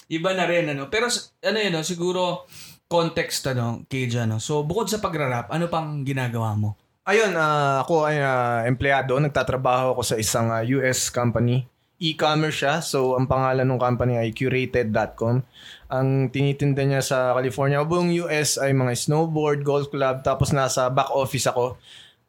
iba 0.06 0.30
na 0.32 0.46
rin 0.46 0.70
ano 0.70 0.88
pero 0.88 1.10
ano 1.42 1.58
yun 1.58 1.74
no 1.74 1.82
siguro 1.82 2.46
context 2.86 3.50
ano 3.50 3.82
Keja 3.90 4.24
no 4.24 4.38
so 4.38 4.62
bukod 4.62 4.86
sa 4.86 5.02
pagrarap 5.02 5.50
ano 5.50 5.66
pang 5.66 6.06
ginagawa 6.06 6.54
mo 6.54 6.78
Ayun, 7.10 7.32
ah, 7.32 7.82
ako 7.82 8.06
ay 8.06 8.22
ah, 8.22 8.62
empleyado. 8.68 9.16
Nagtatrabaho 9.18 9.98
ako 9.98 10.02
sa 10.06 10.16
isang 10.20 10.52
ah, 10.52 10.62
US 10.62 11.08
company. 11.08 11.66
E-commerce 11.98 12.62
siya. 12.62 12.74
So, 12.84 13.16
ang 13.18 13.26
pangalan 13.26 13.66
ng 13.66 13.80
company 13.80 14.14
ay 14.20 14.30
curated.com. 14.30 15.42
Ang 15.90 16.30
tinitinda 16.30 16.86
niya 16.86 17.02
sa 17.02 17.18
California, 17.34 17.82
buong 17.82 18.14
US 18.26 18.62
ay 18.62 18.70
mga 18.70 18.94
snowboard, 18.94 19.66
golf 19.66 19.90
club, 19.90 20.22
tapos 20.22 20.54
nasa 20.54 20.86
back 20.86 21.10
office 21.10 21.50
ako. 21.50 21.74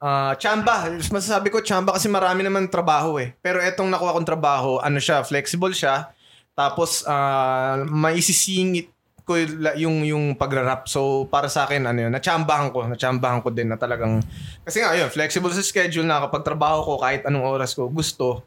Ah, 0.01 0.34
chamba. 0.41 0.89
Masasabi 0.98 1.53
ko 1.53 1.62
chamba 1.62 1.94
kasi 1.94 2.10
marami 2.10 2.41
naman 2.41 2.74
trabaho 2.74 3.22
eh. 3.22 3.38
Pero 3.38 3.62
etong 3.62 3.86
nakuha 3.86 4.18
kong 4.18 4.25
trabaho, 4.25 4.82
ano 4.82 4.98
siya, 4.98 5.22
flexible 5.22 5.77
siya. 5.77 6.10
Tapos, 6.58 7.06
uh, 7.06 7.86
maisisingit 7.86 8.89
ko 9.32 9.38
yung 9.77 10.03
yung 10.03 10.36
pagrarap. 10.36 10.89
So 10.89 11.30
para 11.30 11.48
sa 11.48 11.63
akin 11.70 11.88
ano 11.88 12.10
yun, 12.10 12.12
natsambahan 12.12 12.74
ko, 12.74 12.89
natsambahan 12.89 13.39
ko 13.39 13.50
din 13.53 13.72
na 13.72 13.77
talagang 13.77 14.20
kasi 14.65 14.82
nga 14.82 14.91
yun, 14.98 15.08
flexible 15.08 15.53
sa 15.53 15.63
schedule 15.63 16.03
na 16.03 16.25
kapag 16.27 16.44
trabaho 16.44 16.84
ko 16.84 16.94
kahit 17.00 17.24
anong 17.24 17.48
oras 17.48 17.72
ko 17.77 17.88
gusto. 17.88 18.44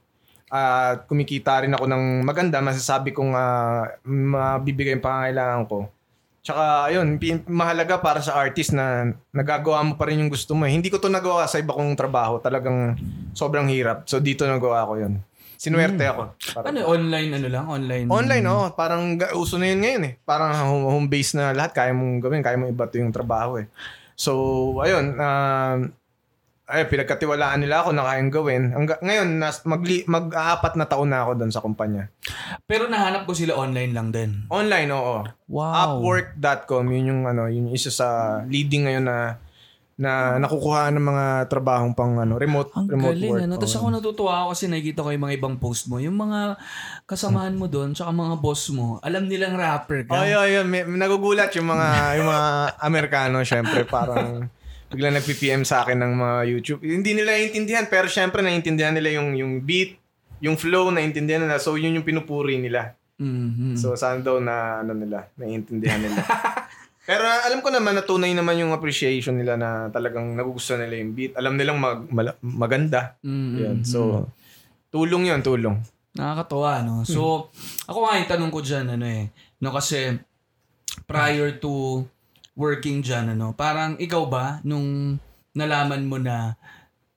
At 0.54 1.10
kumikita 1.10 1.66
rin 1.66 1.74
ako 1.74 1.90
ng 1.90 2.22
maganda, 2.22 2.62
masasabi 2.62 3.10
kong 3.10 3.34
ah, 3.34 3.90
mabibigay 4.06 4.94
yung 4.94 5.02
pangangailangan 5.02 5.66
ko. 5.66 5.90
Tsaka 6.44 6.92
ayun, 6.92 7.18
mahalaga 7.50 7.98
para 7.98 8.20
sa 8.20 8.38
artist 8.38 8.70
na 8.70 9.10
nagagawa 9.32 9.82
mo 9.82 9.98
pa 9.98 10.06
rin 10.06 10.22
yung 10.22 10.30
gusto 10.30 10.54
mo. 10.54 10.62
eh. 10.62 10.70
Hindi 10.70 10.92
ko 10.92 11.00
to 11.00 11.10
nagawa 11.10 11.48
sa 11.48 11.58
iba 11.58 11.74
kong 11.74 11.96
trabaho. 11.96 12.38
Talagang 12.38 12.94
sobrang 13.34 13.66
hirap. 13.66 14.06
So 14.06 14.20
dito 14.20 14.44
nagawa 14.44 14.86
ko 14.86 14.94
yun. 14.94 15.18
Sinuwerte 15.56 16.04
ako. 16.04 16.36
Parang- 16.52 16.68
ano 16.68 16.80
online 16.84 17.30
ano 17.32 17.48
lang 17.48 17.64
online 17.64 18.04
Online, 18.06 18.44
oh. 18.46 18.68
Parang 18.76 19.16
uso 19.34 19.56
na 19.56 19.72
yun 19.72 19.80
ngayon 19.80 20.02
eh. 20.04 20.14
Parang 20.22 20.52
home, 20.68 20.86
home 20.86 21.08
base 21.08 21.32
na 21.32 21.56
lahat. 21.56 21.72
Kaya 21.72 21.96
mong 21.96 22.20
gawin. 22.20 22.44
Kaya 22.44 22.60
mong 22.60 22.76
ibato 22.76 22.94
yung 22.94 23.08
trabaho 23.10 23.56
eh. 23.58 23.66
So, 24.12 24.30
ayun. 24.84 25.16
Um, 25.16 25.78
ay, 26.64 26.88
pinagkatiwalaan 26.88 27.60
nila 27.60 27.84
ako 27.84 27.92
na 27.92 28.08
kayang 28.08 28.32
gawin. 28.32 28.62
Hangga, 28.72 28.96
ngayon, 29.04 29.36
nas, 29.36 29.60
magli, 29.68 30.00
mag-aapat 30.08 30.80
na 30.80 30.88
taon 30.88 31.12
na 31.12 31.20
ako 31.20 31.32
doon 31.36 31.52
sa 31.52 31.60
kumpanya. 31.60 32.08
pero 32.64 32.88
nahanap 32.88 33.28
ko 33.28 33.36
sila 33.36 33.52
online 33.52 33.92
lang 33.92 34.08
din 34.08 34.48
Online, 34.48 34.88
oo. 34.90 35.28
wow 35.52 36.00
Upwork.com, 36.00 36.88
yun 36.88 37.12
yung 37.12 37.22
ano, 37.28 37.52
yun 37.52 37.68
yung 37.68 37.76
isa 37.76 37.92
sa 37.92 38.08
leading 38.48 38.88
ngayon 38.88 39.04
na 39.04 39.18
na 39.94 40.42
nakukuha 40.42 40.90
ng 40.90 41.06
mga 41.06 41.26
trabahong 41.46 41.94
pang 41.94 42.18
ano, 42.18 42.34
remote 42.34 42.66
Ang 42.74 42.90
remote 42.90 43.14
galing, 43.14 43.30
work. 43.30 43.44
ano? 43.46 43.54
Tapos 43.54 43.76
ako 43.78 43.86
natutuwa 43.94 44.32
ako 44.42 44.46
kasi 44.50 44.64
nakikita 44.66 45.06
ko 45.06 45.08
yung 45.14 45.22
mga 45.22 45.36
ibang 45.38 45.54
post 45.54 45.86
mo. 45.86 46.02
Yung 46.02 46.18
mga 46.18 46.58
kasamahan 47.06 47.54
mo 47.54 47.70
doon, 47.70 47.94
tsaka 47.94 48.10
mga 48.10 48.34
boss 48.42 48.74
mo, 48.74 48.98
alam 49.06 49.30
nilang 49.30 49.54
rapper 49.54 50.02
ka. 50.02 50.18
Ay, 50.18 50.34
ay, 50.34 50.50
ay. 50.58 50.66
May, 50.66 50.82
may 50.82 50.98
nagugulat 50.98 51.54
yung 51.54 51.70
mga, 51.70 51.88
yung 52.18 52.26
mga 52.26 52.44
Amerikano, 52.82 53.36
syempre, 53.46 53.86
parang 53.86 54.50
bigla 54.94 55.10
nag-PPM 55.10 55.66
sa 55.66 55.82
akin 55.82 55.98
ng 55.98 56.12
mga 56.14 56.36
YouTube. 56.46 56.80
Hindi 56.80 57.18
nila 57.18 57.34
naiintindihan, 57.34 57.90
pero 57.90 58.06
syempre 58.06 58.40
naiintindihan 58.40 58.94
nila 58.94 59.10
yung, 59.10 59.34
yung 59.34 59.52
beat, 59.60 59.98
yung 60.38 60.54
flow, 60.54 60.94
naiintindihan 60.94 61.42
nila. 61.42 61.58
So, 61.58 61.74
yun 61.74 61.98
yung 61.98 62.06
pinupuri 62.06 62.62
nila. 62.62 62.94
Mhm. 63.18 63.74
So, 63.74 63.98
saan 63.98 64.22
daw 64.22 64.38
na, 64.38 64.86
ano 64.86 64.94
nila, 64.94 65.26
naiintindihan 65.34 65.98
nila. 65.98 66.22
pero 67.08 67.26
alam 67.26 67.58
ko 67.58 67.68
naman 67.68 67.98
na 67.98 68.06
tunay 68.06 68.30
naman 68.32 68.56
yung 68.56 68.70
appreciation 68.70 69.34
nila 69.34 69.58
na 69.58 69.90
talagang 69.90 70.32
nagugustuhan 70.32 70.86
nila 70.86 71.02
yung 71.02 71.12
beat. 71.12 71.32
Alam 71.34 71.58
nilang 71.58 71.78
mag, 71.82 72.06
mala- 72.08 72.38
maganda. 72.40 73.18
Mhm. 73.26 73.54
Yan. 73.58 73.78
So, 73.82 74.30
tulong 74.94 75.26
yun, 75.26 75.42
tulong. 75.42 75.82
Nakakatawa, 76.14 76.86
no? 76.86 77.02
So, 77.02 77.50
ako 77.90 77.98
nga 78.06 78.22
yung 78.22 78.30
tanong 78.30 78.52
ko 78.54 78.62
dyan, 78.62 78.86
ano 78.86 79.02
eh. 79.02 79.34
No, 79.58 79.74
kasi 79.74 80.14
prior 81.10 81.58
to 81.58 82.06
working 82.54 83.02
dyan, 83.02 83.34
ano, 83.34 83.52
parang 83.54 83.98
ikaw 83.98 84.24
ba, 84.30 84.62
nung 84.62 85.18
nalaman 85.54 86.02
mo 86.06 86.18
na 86.18 86.54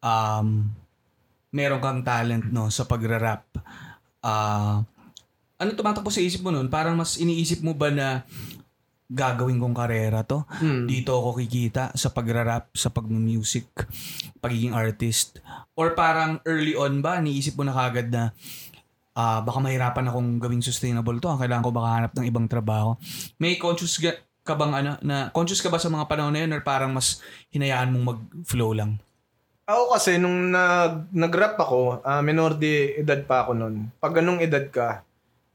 um, 0.02 0.70
meron 1.54 1.82
kang 1.82 2.02
talent, 2.02 2.50
no, 2.50 2.70
sa 2.70 2.86
pagrarap, 2.86 3.46
ah, 4.22 4.82
ano 5.58 5.70
tumatakbo 5.74 6.14
sa 6.14 6.22
isip 6.22 6.46
mo 6.46 6.54
nun? 6.54 6.70
Parang 6.70 6.94
mas 6.94 7.18
iniisip 7.18 7.66
mo 7.66 7.74
ba 7.74 7.90
na 7.90 8.22
gagawin 9.08 9.58
kong 9.58 9.74
karera 9.74 10.22
to? 10.22 10.44
Hmm. 10.60 10.84
dito 10.86 11.16
ako 11.16 11.40
kikita 11.42 11.96
sa 11.98 12.14
pagrarap, 12.14 12.70
sa 12.78 12.94
pag-music, 12.94 13.66
pagiging 14.44 14.76
artist? 14.76 15.42
Or 15.74 15.98
parang 15.98 16.44
early 16.46 16.78
on 16.78 17.02
ba, 17.02 17.18
niisip 17.18 17.58
mo 17.58 17.66
na 17.66 17.74
kagad 17.74 18.14
na 18.14 18.36
ah 19.18 19.42
baka 19.42 19.58
mahirapan 19.58 20.14
akong 20.14 20.38
gawing 20.38 20.62
sustainable 20.62 21.18
to, 21.18 21.26
ah, 21.26 21.42
kailangan 21.42 21.66
ko 21.66 21.72
baka 21.74 21.90
hanap 21.90 22.14
ng 22.14 22.28
ibang 22.30 22.46
trabaho. 22.46 22.94
May 23.42 23.58
conscious 23.58 23.98
ga- 23.98 24.22
ka 24.48 24.56
bang 24.56 24.72
ano, 24.72 24.92
na 25.04 25.28
conscious 25.36 25.60
ka 25.60 25.68
ba 25.68 25.76
sa 25.76 25.92
mga 25.92 26.08
panahon 26.08 26.32
na 26.32 26.48
yun 26.48 26.56
or 26.56 26.64
parang 26.64 26.96
mas 26.96 27.20
hinayaan 27.52 27.92
mong 27.92 28.06
mag-flow 28.16 28.72
lang? 28.72 28.96
Ako 29.68 29.92
kasi 29.92 30.16
nung 30.16 30.56
nag, 30.56 31.12
nag-rap 31.12 31.60
ako, 31.60 32.00
ah, 32.08 32.24
menor 32.24 32.56
de 32.56 32.96
edad 33.04 33.20
pa 33.28 33.44
ako 33.44 33.52
noon. 33.52 33.92
Pag 34.00 34.24
ganung 34.24 34.40
edad 34.40 34.64
ka, 34.72 35.04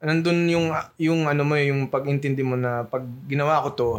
nandun 0.04 0.44
yung 0.52 0.68
yung 1.00 1.30
ano 1.30 1.48
mo 1.48 1.56
yung 1.56 1.88
pag-intindi 1.88 2.44
mo 2.44 2.60
na 2.60 2.84
pag 2.84 3.00
ginawa 3.24 3.64
ko 3.64 3.68
to, 3.72 3.90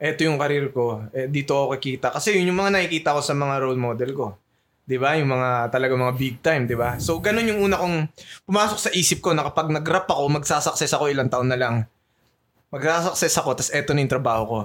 eto 0.00 0.26
yung 0.26 0.40
karir 0.40 0.74
ko, 0.74 1.06
eh, 1.14 1.30
dito 1.30 1.54
ako 1.54 1.78
kikita. 1.78 2.10
Kasi 2.10 2.34
yun 2.34 2.50
yung 2.50 2.58
mga 2.58 2.74
nakikita 2.74 3.14
ko 3.14 3.20
sa 3.22 3.38
mga 3.38 3.54
role 3.62 3.78
model 3.78 4.10
ko. 4.18 4.26
'Di 4.90 4.98
ba? 4.98 5.14
Yung 5.14 5.30
mga 5.30 5.70
talaga 5.70 5.94
mga 5.94 6.16
big 6.18 6.36
time, 6.42 6.66
'di 6.66 6.74
ba? 6.74 6.98
So 6.98 7.22
ganun 7.22 7.46
yung 7.46 7.62
una 7.62 7.78
kong 7.78 8.10
pumasok 8.48 8.78
sa 8.82 8.90
isip 8.90 9.22
ko 9.22 9.30
na 9.30 9.46
kapag 9.46 9.70
nag-rap 9.70 10.10
ako, 10.10 10.26
magsasucess 10.42 10.90
ako 10.98 11.06
ilang 11.06 11.30
taon 11.30 11.46
na 11.46 11.54
lang. 11.54 11.86
Magsasucess 12.70 13.34
ako, 13.42 13.58
tapos 13.58 13.72
eto 13.74 13.90
na 13.92 14.02
yung 14.02 14.14
trabaho 14.14 14.42
ko. 14.46 14.58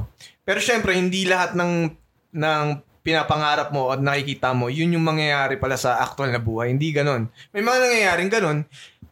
Pero 0.45 0.61
syempre, 0.61 0.93
hindi 0.93 1.25
lahat 1.25 1.57
ng 1.57 1.89
ng 2.35 2.65
pinapangarap 3.05 3.69
mo 3.69 3.93
at 3.93 4.01
nakikita 4.01 4.53
mo, 4.57 4.65
yun 4.69 4.97
yung 4.97 5.05
mangyayari 5.05 5.61
pala 5.61 5.77
sa 5.77 6.01
actual 6.01 6.33
na 6.33 6.41
buhay. 6.41 6.73
Hindi 6.73 6.89
ganon. 6.89 7.29
May 7.53 7.61
mga 7.61 7.77
nangyayaring 7.81 8.31
ganon, 8.33 8.57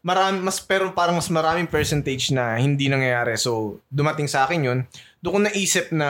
marami, 0.01 0.41
mas, 0.41 0.57
pero 0.57 0.89
parang 0.97 1.17
mas 1.17 1.29
maraming 1.29 1.69
percentage 1.69 2.33
na 2.33 2.57
hindi 2.57 2.89
nangyayari. 2.89 3.37
So, 3.37 3.81
dumating 3.93 4.25
sa 4.25 4.49
akin 4.49 4.65
yun. 4.65 4.79
Doon 5.21 5.33
ko 5.33 5.39
naisip 5.45 5.93
na 5.93 6.09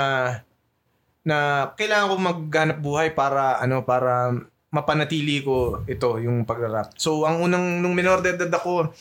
na 1.23 1.71
kailangan 1.79 2.11
ko 2.11 2.15
magganap 2.19 2.77
buhay 2.83 3.15
para 3.15 3.63
ano 3.63 3.87
para 3.87 4.35
mapanatili 4.75 5.39
ko 5.39 5.87
ito 5.87 6.19
yung 6.19 6.43
pagrarap. 6.43 6.91
So 6.99 7.23
ang 7.23 7.39
unang 7.39 7.79
nung 7.79 7.95
minor 7.95 8.19
de 8.19 8.35
edad 8.35 8.51
ako 8.51 8.91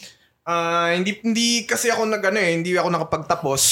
ah, 0.47 0.91
hindi 0.95 1.19
hindi 1.23 1.65
kasi 1.67 1.91
ako 1.91 2.09
nag 2.09 2.23
ano 2.23 2.39
eh, 2.39 2.53
hindi 2.59 2.71
ako 2.75 2.89
nakapagtapos. 2.91 3.63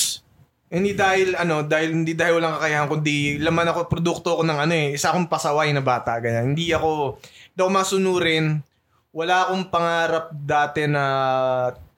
Hindi 0.70 0.94
dahil 0.94 1.34
ano, 1.34 1.66
dahil 1.66 1.90
hindi 1.90 2.14
dahil 2.14 2.38
walang 2.38 2.54
kakayahan 2.54 2.86
kundi 2.86 3.42
laman 3.42 3.74
ako 3.74 3.90
produkto 3.90 4.38
ko 4.38 4.42
ng 4.46 4.58
ano 4.70 4.74
eh, 4.74 4.94
isa 4.94 5.10
akong 5.10 5.26
pasaway 5.26 5.74
na 5.74 5.82
bata 5.82 6.14
ganyan. 6.22 6.54
Hindi 6.54 6.70
ako 6.70 7.18
ako 7.58 7.70
masunurin. 7.70 8.62
Wala 9.10 9.50
akong 9.50 9.74
pangarap 9.74 10.30
dati 10.30 10.86
na 10.86 11.04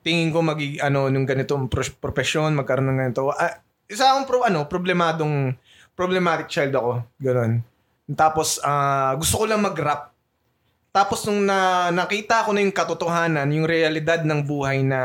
tingin 0.01 0.35
ko 0.35 0.43
magi 0.43 0.81
ano 0.83 1.13
nung 1.13 1.29
ganitong 1.29 1.71
pro- 1.71 1.97
profesyon, 2.01 2.57
magkaroon 2.57 2.91
ng 2.91 2.99
ganito. 2.99 3.31
Ah, 3.31 3.63
isa 3.87 4.13
akong 4.13 4.27
pro, 4.27 4.41
ano, 4.43 4.67
problemadong 4.67 5.55
problematic 5.93 6.49
child 6.49 6.75
ako, 6.75 6.93
ganun. 7.21 7.61
Tapos 8.17 8.59
ah, 8.65 9.15
gusto 9.17 9.41
ko 9.41 9.45
lang 9.45 9.63
mag-rap. 9.63 10.12
Tapos 10.93 11.25
nung 11.25 11.49
na, 11.49 11.89
nakita 11.89 12.45
ko 12.45 12.53
na 12.53 12.61
yung 12.61 12.77
katotohanan, 12.77 13.49
yung 13.49 13.65
realidad 13.65 14.21
ng 14.29 14.45
buhay 14.45 14.85
na 14.85 15.01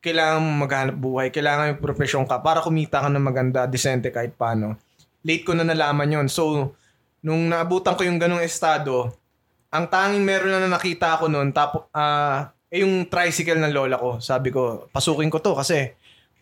kailangan 0.00 0.40
maghanap 0.40 0.96
buhay, 0.96 1.28
kailangan 1.28 1.76
yung 1.76 1.82
profesyon 1.84 2.24
ka 2.24 2.40
para 2.40 2.64
kumita 2.64 3.04
ka 3.04 3.12
ng 3.12 3.20
maganda, 3.20 3.68
decente 3.68 4.08
kahit 4.08 4.32
paano. 4.32 4.80
Late 5.20 5.44
ko 5.44 5.52
na 5.52 5.68
nalaman 5.68 6.08
yon 6.08 6.26
So, 6.32 6.72
nung 7.20 7.52
naabutan 7.52 8.00
ko 8.00 8.02
yung 8.08 8.16
ganong 8.16 8.40
estado, 8.40 9.12
ang 9.68 9.84
tanging 9.92 10.24
meron 10.24 10.56
na 10.56 10.72
nakita 10.72 11.20
ako 11.20 11.28
noon, 11.28 11.52
tapo, 11.52 11.92
ah, 11.92 12.48
eh 12.72 12.80
yung 12.80 13.12
tricycle 13.12 13.60
ng 13.60 13.72
lola 13.76 14.00
ko. 14.00 14.16
Sabi 14.24 14.48
ko, 14.48 14.88
pasukin 14.88 15.28
ko 15.28 15.44
to 15.44 15.52
kasi 15.52 15.92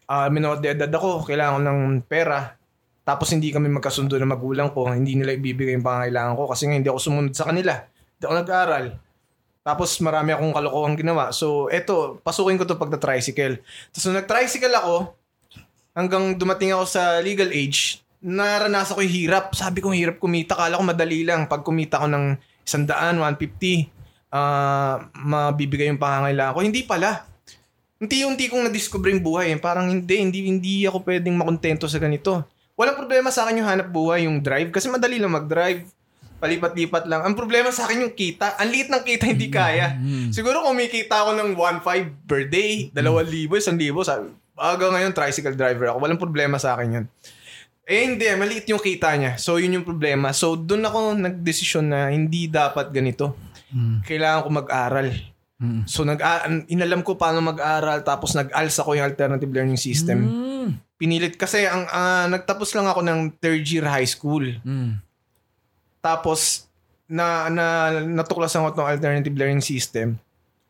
uh, 0.07 0.31
minor 0.31 0.62
de 0.62 0.75
edad 0.75 0.91
ako, 0.91 1.26
kailangan 1.26 1.59
ko 1.59 1.61
ng 1.67 1.81
pera. 2.07 2.55
Tapos 3.03 3.31
hindi 3.35 3.50
kami 3.50 3.67
magkasundo 3.71 4.15
ng 4.19 4.31
magulang 4.31 4.71
ko, 4.71 4.87
hindi 4.91 5.19
nila 5.19 5.35
ibibigay 5.35 5.75
yung 5.79 5.87
pangangailangan 5.87 6.35
ko 6.38 6.45
kasi 6.50 6.62
nga 6.71 6.75
hindi 6.79 6.91
ako 6.91 7.00
sumunod 7.03 7.35
sa 7.35 7.47
kanila. 7.50 7.75
Hindi 8.16 8.25
ako 8.25 8.35
nag-aaral. 8.40 8.87
Tapos 9.66 9.90
marami 9.99 10.30
akong 10.32 10.54
kalokohan 10.54 10.94
ginawa. 10.94 11.35
So, 11.35 11.66
eto, 11.68 12.23
pasukin 12.23 12.56
ko 12.56 12.64
to 12.64 12.80
pagta-tricycle. 12.80 13.61
Tapos 13.92 14.04
nung 14.08 14.16
nag-tricycle 14.16 14.73
ako, 14.73 14.96
hanggang 15.92 16.38
dumating 16.38 16.73
ako 16.73 16.85
sa 16.87 17.18
legal 17.20 17.50
age, 17.50 18.00
naranasan 18.25 18.96
ko 18.96 19.00
yung 19.04 19.16
hirap. 19.16 19.44
Sabi 19.52 19.82
ko, 19.82 19.92
hirap 19.92 20.16
kumita. 20.23 20.56
Kala 20.56 20.78
ko 20.78 20.85
madali 20.87 21.26
lang. 21.26 21.50
Pag 21.50 21.66
kumita 21.66 22.00
ko 22.00 22.06
ng 22.08 22.38
100, 22.64 23.20
150, 23.20 23.92
ah 24.30 25.06
mabibigay 25.14 25.88
yung 25.92 26.00
pangangailangan 26.00 26.54
ko. 26.56 26.61
Hindi 26.62 26.82
pala. 26.87 27.26
Unti-unti 27.96 28.52
kong 28.52 28.68
na-discover 28.68 29.08
yung 29.12 29.25
buhay. 29.25 29.50
Parang 29.56 29.88
hindi, 29.88 30.20
hindi, 30.20 30.44
hindi 30.44 30.85
ako 30.85 31.00
pwedeng 31.04 31.37
makontento 31.37 31.88
sa 31.88 31.96
ganito. 31.96 32.44
Walang 32.76 33.00
problema 33.00 33.32
sa 33.32 33.49
akin 33.49 33.64
yung 33.64 33.68
hanap 33.68 33.88
buhay, 33.88 34.28
yung 34.28 34.44
drive. 34.44 34.68
Kasi 34.68 34.92
madali 34.92 35.16
lang 35.16 35.32
mag-drive. 35.32 35.88
Palipat-lipat 36.37 37.09
lang. 37.09 37.25
Ang 37.25 37.35
problema 37.35 37.73
sa 37.73 37.88
akin 37.88 38.07
yung 38.09 38.14
kita. 38.14 38.61
Ang 38.61 38.69
liit 38.69 38.88
ng 38.93 39.02
kita, 39.02 39.25
hindi 39.25 39.49
kaya. 39.49 39.97
Siguro 40.28 40.61
kung 40.61 40.76
may 40.76 40.93
kita 40.93 41.25
ako 41.25 41.31
ng 41.33 41.50
1.5 41.57 42.28
per 42.28 42.43
day, 42.52 42.93
2,000, 42.93 43.49
1,000, 43.49 44.05
sabi, 44.05 44.28
aga 44.57 44.87
ngayon, 44.93 45.12
tricycle 45.16 45.57
driver 45.57 45.93
ako. 45.93 45.99
Walang 46.05 46.21
problema 46.21 46.61
sa 46.61 46.76
akin 46.76 46.88
yun. 46.93 47.07
Eh 47.87 48.02
hindi, 48.02 48.26
maliit 48.35 48.66
yung 48.66 48.83
kita 48.83 49.14
niya. 49.14 49.38
So 49.38 49.62
yun 49.62 49.78
yung 49.78 49.87
problema. 49.87 50.35
So 50.35 50.59
doon 50.59 50.83
ako 50.83 51.14
nagdesisyon 51.23 51.87
na 51.87 52.11
hindi 52.11 52.50
dapat 52.50 52.90
ganito. 52.90 53.38
Kailangan 54.02 54.43
ko 54.43 54.49
mag-aral. 54.50 55.09
Mm. 55.57 55.88
So 55.88 56.02
nag 56.02 56.19
inalam 56.69 57.00
ko 57.07 57.14
paano 57.14 57.40
mag-aral 57.40 58.02
tapos 58.02 58.35
nag-ALS 58.35 58.76
ako 58.83 58.99
yung 58.99 59.07
alternative 59.07 59.55
learning 59.55 59.78
system. 59.78 60.19
Mm. 60.26 60.69
Pinilit 60.99 61.38
kasi 61.38 61.62
ang 61.62 61.87
ah, 61.88 62.26
nagtapos 62.26 62.75
lang 62.75 62.90
ako 62.90 63.07
ng 63.07 63.38
third 63.38 63.62
year 63.62 63.87
high 63.87 64.09
school. 64.09 64.43
Mm. 64.66 64.99
Tapos 66.07 66.71
na, 67.11 67.51
na 67.51 67.67
natuklasan 67.99 68.63
ko 68.63 68.71
itong 68.71 68.91
alternative 68.95 69.35
learning 69.35 69.63
system. 69.63 70.15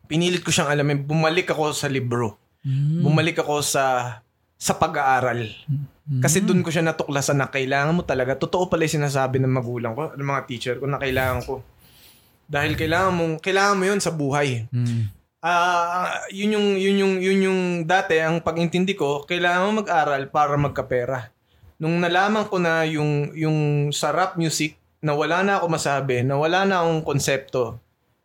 Pinilit 0.09 0.41
ko 0.41 0.49
siyang 0.49 0.73
alamin. 0.73 1.05
Bumalik 1.05 1.53
ako 1.53 1.77
sa 1.77 1.93
libro. 1.93 2.41
Mm. 2.65 3.05
Bumalik 3.05 3.45
ako 3.45 3.61
sa 3.61 4.17
sa 4.57 4.73
pag-aaral. 4.73 5.53
Kasi 6.25 6.41
doon 6.41 6.65
ko 6.65 6.73
siya 6.73 6.81
natuklasan 6.81 7.37
na 7.37 7.53
kailangan 7.53 7.93
mo 7.93 8.01
talaga. 8.01 8.33
Totoo 8.33 8.73
pala 8.73 8.89
yung 8.89 9.05
sinasabi 9.05 9.37
ng 9.43 9.53
magulang 9.53 9.93
ko, 9.93 10.17
ng 10.17 10.25
mga 10.25 10.43
teacher 10.49 10.75
ko 10.81 10.89
na 10.89 10.97
kailangan 10.97 11.45
ko. 11.45 11.61
Dahil 12.49 12.79
kailangan 12.79 13.13
mo, 13.13 13.23
kailangan 13.43 13.77
mo 13.77 13.85
yun 13.85 14.01
sa 14.01 14.15
buhay. 14.15 14.65
Mm. 14.73 15.13
Ah, 15.45 16.25
yun 16.33 16.57
yung 16.57 16.69
yun 16.81 16.97
yung 16.97 17.15
yun 17.21 17.39
yung 17.51 17.61
dati 17.85 18.17
ang 18.19 18.41
pag-intindi 18.41 18.97
ko, 18.97 19.29
kailangan 19.29 19.69
mo 19.69 19.85
mag-aral 19.85 20.23
para 20.33 20.57
magkapera. 20.57 21.29
Nung 21.77 22.01
nalaman 22.01 22.49
ko 22.49 22.57
na 22.57 22.89
yung 22.89 23.37
yung 23.37 23.91
sa 23.93 24.15
rap 24.17 24.41
music 24.41 24.81
na 25.07 25.15
wala 25.15 25.47
na 25.47 25.63
ako 25.63 25.67
masabi, 25.71 26.27
na 26.27 26.35
wala 26.35 26.67
na 26.67 26.83
akong 26.83 27.07
konsepto, 27.07 27.79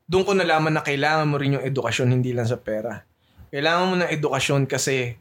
doon 0.09 0.25
ko 0.25 0.31
nalaman 0.33 0.73
na 0.73 0.81
kailangan 0.81 1.29
mo 1.29 1.38
rin 1.38 1.62
yung 1.62 1.65
edukasyon 1.65 2.10
hindi 2.10 2.34
lang 2.34 2.49
sa 2.49 2.58
pera. 2.58 3.06
Kailangan 3.53 3.86
mo 3.86 3.95
ng 4.01 4.12
edukasyon 4.17 4.65
kasi 4.65 5.13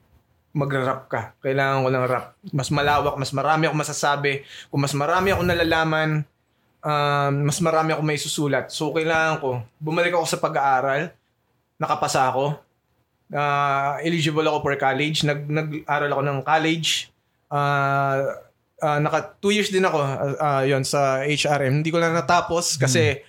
magra-rap 0.57 1.07
ka. 1.07 1.21
Kailangan 1.45 1.85
ko 1.85 1.89
ng 1.93 2.07
rap. 2.09 2.27
Mas 2.51 2.73
malawak, 2.73 3.15
mas 3.21 3.31
marami 3.37 3.69
ako 3.69 3.77
masasabi. 3.77 4.43
Kung 4.73 4.81
mas 4.83 4.97
marami 4.97 5.31
ako 5.31 5.43
nalalaman, 5.47 6.25
um, 6.81 7.33
mas 7.45 7.59
marami 7.61 7.93
ako 7.95 8.03
may 8.03 8.19
susulat. 8.19 8.73
So, 8.73 8.91
kailangan 8.91 9.39
ko, 9.39 9.63
bumalik 9.79 10.17
ako 10.17 10.27
sa 10.27 10.41
pag-aaral, 10.41 11.13
nakapasa 11.77 12.27
ako, 12.27 12.59
Ah, 13.31 14.03
eligible 14.03 14.43
ako 14.43 14.59
for 14.59 14.75
college, 14.75 15.23
Nag, 15.23 15.47
nag-aral 15.47 16.11
ako 16.11 16.23
ng 16.27 16.39
college, 16.43 17.15
Ah, 17.47 18.43
ah, 18.81 18.99
naka 18.99 19.37
two 19.39 19.53
years 19.53 19.69
din 19.69 19.85
ako 19.85 19.99
ah, 20.41 20.65
yon 20.65 20.83
sa 20.83 21.23
HRM. 21.25 21.81
Hindi 21.81 21.93
ko 21.93 22.01
lang 22.01 22.17
natapos 22.17 22.77
kasi 22.83 23.21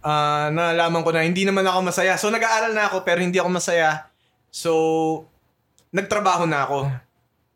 ah, 0.00 0.48
nalaman 0.50 1.02
ko 1.02 1.10
na 1.10 1.26
hindi 1.26 1.44
naman 1.44 1.66
ako 1.66 1.90
masaya. 1.90 2.14
So, 2.16 2.30
nag-aaral 2.30 2.72
na 2.72 2.88
ako 2.88 3.02
pero 3.02 3.20
hindi 3.20 3.36
ako 3.36 3.50
masaya. 3.50 4.08
So, 4.54 4.72
nagtrabaho 5.94 6.46
na 6.46 6.66
ako. 6.66 6.78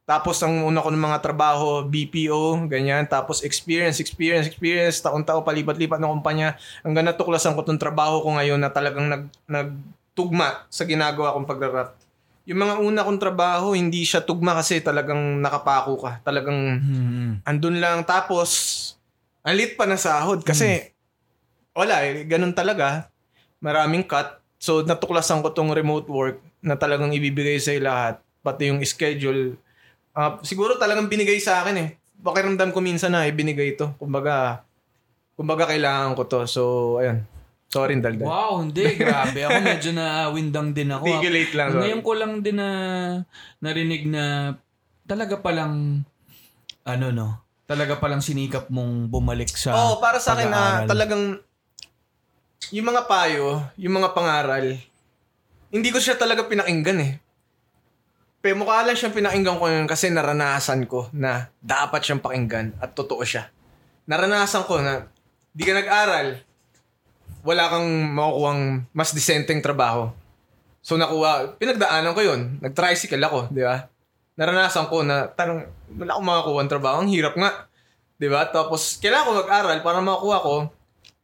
Tapos 0.08 0.40
ang 0.40 0.64
una 0.64 0.80
ko 0.80 0.88
ng 0.88 1.04
mga 1.04 1.20
trabaho, 1.20 1.84
BPO, 1.84 2.64
ganyan. 2.64 3.04
Tapos 3.04 3.44
experience, 3.44 4.00
experience, 4.00 4.48
experience. 4.48 5.04
Taon-taon, 5.04 5.44
palipat-lipat 5.44 6.00
ng 6.00 6.08
kumpanya. 6.16 6.56
Hanggang 6.80 7.12
natuklasan 7.12 7.52
ko 7.52 7.60
tong 7.60 7.76
trabaho 7.76 8.24
ko 8.24 8.40
ngayon 8.40 8.56
na 8.56 8.72
talagang 8.72 9.04
nag, 9.04 9.28
nagtugma 9.44 10.64
sa 10.72 10.88
ginagawa 10.88 11.36
kong 11.36 11.44
pagrarap. 11.44 11.92
Yung 12.48 12.64
mga 12.64 12.74
una 12.80 13.04
kong 13.04 13.20
trabaho, 13.20 13.76
hindi 13.76 14.08
siya 14.08 14.24
tugma 14.24 14.56
kasi 14.56 14.80
talagang 14.80 15.36
nakapako 15.44 16.00
ka. 16.00 16.12
Talagang 16.24 16.80
Mm. 16.80 17.44
andun 17.44 17.76
lang. 17.76 18.08
Tapos, 18.08 18.48
ang 19.44 19.52
lit 19.52 19.76
pa 19.76 19.84
na 19.84 20.00
sahod 20.00 20.40
kasi 20.40 20.96
wala 21.76 22.00
eh, 22.08 22.24
ganun 22.24 22.56
talaga. 22.56 23.12
Maraming 23.60 24.08
cut. 24.08 24.40
So, 24.56 24.80
natuklasan 24.80 25.44
ko 25.44 25.52
tong 25.52 25.76
remote 25.76 26.08
work 26.08 26.40
na 26.64 26.74
talagang 26.74 27.12
ibibigay 27.12 27.60
sa 27.60 27.76
lahat. 27.76 28.14
Pati 28.40 28.72
yung 28.72 28.80
schedule. 28.80 29.60
Ah, 30.16 30.40
siguro 30.40 30.80
talagang 30.80 31.06
binigay 31.06 31.36
sa 31.38 31.60
akin 31.62 31.76
eh. 31.78 31.88
Pakiramdam 32.18 32.72
ko 32.72 32.80
minsan 32.80 33.12
na 33.12 33.28
ibinigay 33.28 33.76
ito. 33.76 33.92
Kumbaga, 34.00 34.64
kumbaga 35.36 35.68
kailangan 35.68 36.16
ko 36.16 36.24
to. 36.26 36.40
So, 36.48 36.62
ayun. 36.98 37.22
Sorry, 37.68 38.00
daldal. 38.00 38.24
Wow, 38.24 38.64
hindi. 38.64 38.84
Grabe. 39.00 39.44
Ako 39.44 39.60
medyo 39.60 39.90
na 39.92 40.32
windang 40.32 40.72
din 40.72 40.88
ako. 40.88 41.04
Tigilate 41.04 41.52
lang. 41.52 41.68
sorry. 41.76 41.82
Ngayon 41.84 42.00
ko 42.00 42.12
lang 42.16 42.32
din 42.40 42.56
na 42.56 42.68
narinig 43.60 44.08
na 44.08 44.56
talaga 45.04 45.36
palang 45.40 46.04
ano 46.88 47.06
no, 47.12 47.28
talaga 47.68 48.00
palang 48.00 48.24
sinikap 48.24 48.72
mong 48.72 49.12
bumalik 49.12 49.52
sa 49.52 49.76
Oo, 49.76 50.00
para 50.00 50.16
sa 50.16 50.32
akin 50.32 50.48
na 50.48 50.88
talagang 50.88 51.36
yung 52.72 52.88
mga 52.88 53.04
payo, 53.04 53.60
yung 53.76 54.00
mga 54.00 54.16
pangaral, 54.16 54.76
hindi 55.68 55.88
ko 55.92 56.00
siya 56.00 56.16
talaga 56.16 56.48
pinakinggan 56.48 57.00
eh. 57.04 57.12
Pero 58.40 58.56
mukha 58.56 58.80
lang 58.86 58.96
siyang 58.96 59.12
pinakinggan 59.12 59.60
ko 59.60 59.66
yun 59.68 59.84
kasi 59.84 60.08
naranasan 60.08 60.88
ko 60.88 61.12
na 61.12 61.52
dapat 61.60 62.00
siyang 62.00 62.24
pakinggan 62.24 62.72
at 62.80 62.96
totoo 62.96 63.20
siya. 63.20 63.52
Naranasan 64.08 64.64
ko 64.64 64.80
na 64.80 65.04
di 65.52 65.62
ka 65.68 65.76
nag-aral, 65.76 66.40
wala 67.48 67.72
kang 67.72 67.88
makukuhang 68.12 68.84
mas 68.92 69.16
disenteng 69.16 69.64
trabaho. 69.64 70.12
So 70.84 71.00
nakuha, 71.00 71.56
pinagdaanan 71.56 72.12
ko 72.12 72.20
yun. 72.20 72.60
Nag-tricycle 72.60 73.24
ako, 73.24 73.48
di 73.48 73.64
ba? 73.64 73.88
Naranasan 74.36 74.92
ko 74.92 75.00
na 75.00 75.32
tarang 75.32 75.64
wala 75.96 76.12
akong 76.12 76.28
makakuha 76.28 76.60
ng 76.60 76.72
trabaho. 76.76 76.96
Ang 77.00 77.10
hirap 77.10 77.34
nga. 77.40 77.64
Di 78.20 78.28
ba? 78.28 78.44
Tapos, 78.52 79.00
kailangan 79.00 79.26
ko 79.26 79.32
mag-aral 79.40 79.78
para 79.80 79.98
makakuha 80.04 80.38
ko. 80.44 80.56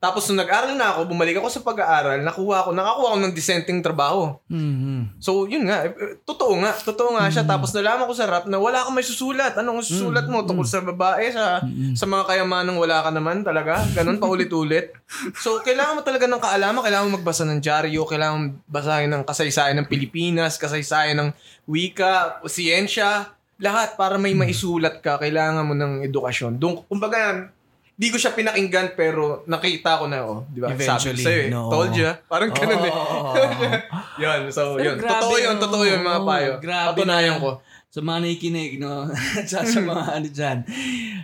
Tapos, 0.05 0.29
nung 0.29 0.45
nag-aral 0.45 0.77
na 0.77 0.93
ako, 0.93 1.09
bumalik 1.09 1.41
ako 1.41 1.49
sa 1.49 1.65
pag-aaral, 1.65 2.21
nakuha 2.21 2.69
ko, 2.69 2.77
nakakuha 2.77 3.17
ko 3.17 3.19
ng 3.25 3.33
disenteng 3.33 3.81
trabaho. 3.81 4.37
Mhm. 4.53 5.17
So, 5.17 5.49
yun 5.49 5.65
nga. 5.65 5.89
eh, 5.89 5.97
eh, 5.97 6.21
Totoo 6.21 6.61
nga. 6.61 6.77
Totoo 6.77 7.17
nga 7.17 7.33
siya. 7.33 7.49
Tapos, 7.49 7.73
nalaman 7.73 8.05
ko 8.05 8.13
sa 8.13 8.29
rap 8.29 8.45
na 8.45 8.61
wala 8.61 8.85
kang 8.85 8.93
may 8.93 9.01
susulat. 9.01 9.57
Anong 9.57 9.81
susulat 9.81 10.29
mo? 10.29 10.45
Tungkol 10.45 10.69
sa 10.69 10.85
babae, 10.85 11.33
sa, 11.33 11.65
sa 11.97 12.05
mga 12.05 12.29
kayamanang 12.29 12.77
wala 12.77 13.01
ka 13.01 13.09
naman 13.09 13.41
talaga. 13.41 13.81
Ganun, 13.97 14.21
paulit-ulit. 14.21 14.93
So, 15.41 15.65
kailangan 15.65 15.97
mo 15.97 16.03
talaga 16.05 16.29
ng 16.29 16.43
kaalaman. 16.45 16.85
Kailangan 16.85 17.07
mo 17.09 17.17
magbasa 17.17 17.49
ng 17.49 17.65
dyaryo. 17.65 18.05
Kailangan 18.05 18.37
mo 18.37 18.47
basahin 18.69 19.09
ng 19.09 19.25
kasaysayan 19.25 19.81
ng 19.81 19.89
Pilipinas, 19.89 20.61
kasaysayan 20.61 21.17
ng 21.17 21.29
wika, 21.65 22.45
siyensya. 22.45 23.33
Lahat 23.57 23.97
para 23.97 24.21
may 24.21 24.37
maisulat 24.37 25.01
ka. 25.01 25.17
Kailangan 25.17 25.65
mo 25.65 25.73
ng 25.73 26.05
edukasyon. 26.05 26.61
Doon, 26.61 26.85
kumbaga, 26.85 27.49
di 27.95 28.11
ko 28.11 28.19
siya 28.19 28.35
pinakinggan 28.35 28.99
pero 28.99 29.47
nakita 29.47 30.03
ko 30.03 30.11
na, 30.11 30.27
oh, 30.27 30.43
di 30.51 30.59
ba? 30.59 30.75
Eventually, 30.75 31.23
Sabi 31.23 31.27
sa'yo 31.31 31.43
eh. 31.47 31.51
no. 31.51 31.71
Told 31.71 31.95
you. 31.95 32.11
ah. 32.11 32.17
Parang 32.27 32.51
ganun 32.51 32.83
eh. 32.83 32.93
Yun, 34.23 34.41
so 34.51 34.75
Pero 34.75 34.95
yun. 34.95 34.97
totoo 34.99 35.37
yun, 35.39 35.57
oh. 35.59 35.63
totoo 35.63 35.85
yun 35.87 36.01
mga 36.03 36.21
payo. 36.27 36.53
grabe 36.59 36.99
Patunayan 36.99 37.39
na. 37.39 37.43
ko. 37.43 37.51
Sa 37.95 38.03
mga 38.03 38.19
nakikinig, 38.27 38.83
no? 38.83 39.07
sa, 39.51 39.63
sa 39.63 39.79
mga 39.79 40.05
ano 40.19 40.27
dyan. 40.27 40.59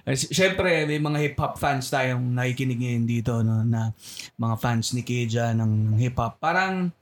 Eh, 0.06 0.14
Siyempre, 0.14 0.86
may 0.86 1.02
mga 1.02 1.18
hip-hop 1.18 1.58
fans 1.58 1.90
tayong 1.90 2.22
nakikinig 2.38 2.78
ngayon 2.78 3.04
dito, 3.10 3.42
no? 3.42 3.66
Na 3.66 3.90
mga 4.38 4.54
fans 4.62 4.94
ni 4.94 5.02
Keja 5.02 5.50
ng 5.50 5.98
hip-hop. 5.98 6.38
Parang, 6.38 6.94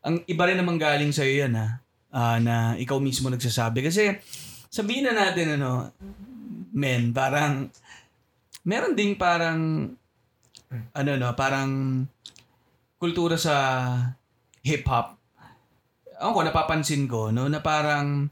ang 0.00 0.16
iba 0.24 0.44
rin 0.48 0.56
naman 0.56 0.80
galing 0.80 1.12
sa 1.12 1.24
yan 1.24 1.52
ha, 1.56 1.80
ah, 2.12 2.36
na 2.40 2.76
ikaw 2.80 2.96
mismo 3.00 3.28
nagsasabi 3.32 3.84
kasi 3.84 4.16
sabihin 4.68 5.08
na 5.08 5.16
natin 5.16 5.56
ano, 5.56 5.92
men, 6.74 7.14
parang 7.14 7.70
meron 8.64 8.92
ding 8.92 9.14
parang 9.14 9.92
ano 10.90 11.10
no, 11.14 11.32
parang 11.32 12.02
kultura 12.96 13.36
sa 13.36 13.54
hip 14.60 14.82
hop. 14.84 15.14
Ako 16.16 16.30
ko 16.32 16.42
napapansin 16.42 17.04
ko 17.04 17.28
no 17.28 17.46
na 17.46 17.60
parang 17.60 18.26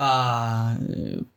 ah 0.00 0.72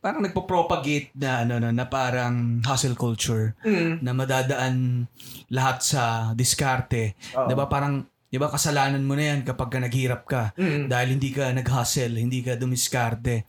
parang 0.00 0.24
nagpo-propagate 0.24 1.12
na 1.14 1.44
ano 1.44 1.60
no, 1.60 1.68
na 1.68 1.84
parang 1.84 2.64
hustle 2.64 2.96
culture 2.96 3.52
Mm. 3.60 4.00
na 4.00 4.12
madadaan 4.12 5.04
lahat 5.48 5.78
sa 5.80 6.02
diskarte. 6.32 7.12
Oo. 7.36 7.44
'Di 7.44 7.54
ba 7.54 7.68
parang 7.68 8.00
'di 8.26 8.40
ba 8.40 8.48
kasalanan 8.48 9.04
mo 9.04 9.14
na 9.14 9.30
'yan 9.30 9.44
kapag 9.44 9.68
ka 9.68 9.78
naghirap 9.78 10.22
ka 10.24 10.42
Mm. 10.56 10.88
dahil 10.88 11.08
hindi 11.12 11.30
ka 11.30 11.52
nag-hustle, 11.52 12.16
hindi 12.16 12.40
ka 12.40 12.56
dumiskarte. 12.56 13.44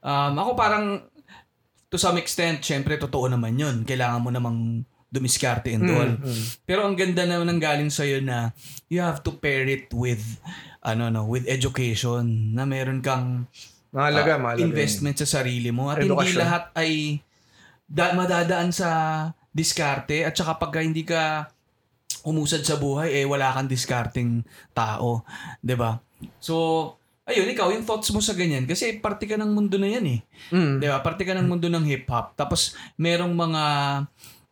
Um, 0.00 0.34
ako 0.34 0.50
parang 0.56 1.04
to 1.88 1.96
some 1.96 2.18
extent, 2.18 2.62
syempre 2.62 2.98
totoo 2.98 3.30
naman 3.30 3.56
'yun. 3.56 3.76
Kailangan 3.86 4.22
mo 4.22 4.30
namang 4.30 4.82
dumiskarte 5.06 5.70
and 5.70 5.86
all. 5.86 6.12
Mm, 6.18 6.26
mm. 6.26 6.44
Pero 6.66 6.82
ang 6.82 6.98
ganda 6.98 7.22
naman 7.24 7.46
ng 7.56 7.60
galing 7.62 7.90
sa 7.94 8.02
na 8.20 8.50
you 8.90 8.98
have 8.98 9.22
to 9.22 9.30
pair 9.38 9.64
it 9.64 9.88
with 9.94 10.20
ano 10.82 11.08
no, 11.10 11.24
with 11.26 11.46
education 11.46 12.52
na 12.54 12.66
meron 12.66 13.00
kang 13.00 13.46
Mahalaga, 13.94 14.36
ah, 14.36 14.40
mahalaga. 14.42 14.60
yun. 14.60 14.70
investment 14.74 15.16
sa 15.16 15.40
sarili 15.40 15.70
mo 15.72 15.88
at 15.88 16.02
hindi 16.02 16.12
Edukasyon. 16.12 16.42
lahat 16.42 16.64
ay 16.76 17.22
da- 17.86 18.12
madadaan 18.12 18.74
sa 18.74 18.90
diskarte 19.54 20.26
at 20.26 20.36
saka 20.36 20.58
pagka 20.60 20.84
hindi 20.84 21.06
ka 21.06 21.48
umusad 22.26 22.60
sa 22.66 22.76
buhay 22.76 23.22
eh 23.22 23.24
wala 23.24 23.54
kang 23.54 23.70
diskarting 23.70 24.42
tao, 24.74 25.22
'di 25.62 25.74
ba? 25.78 26.02
So, 26.42 26.95
ayun 27.26 27.50
ikaw 27.50 27.68
yung 27.74 27.82
thoughts 27.82 28.14
mo 28.14 28.22
sa 28.22 28.32
ganyan 28.38 28.64
kasi 28.64 29.02
parte 29.02 29.26
ka 29.26 29.34
ng 29.34 29.50
mundo 29.50 29.76
na 29.76 29.90
yan 29.90 30.06
eh. 30.06 30.20
Mm. 30.54 30.78
'Di 30.78 30.86
ba? 30.86 31.02
Parte 31.02 31.26
ka 31.26 31.34
ng 31.34 31.50
mundo 31.50 31.66
ng 31.66 31.84
hip 31.84 32.06
hop. 32.06 32.38
Tapos 32.38 32.78
merong 32.94 33.34
mga 33.34 33.64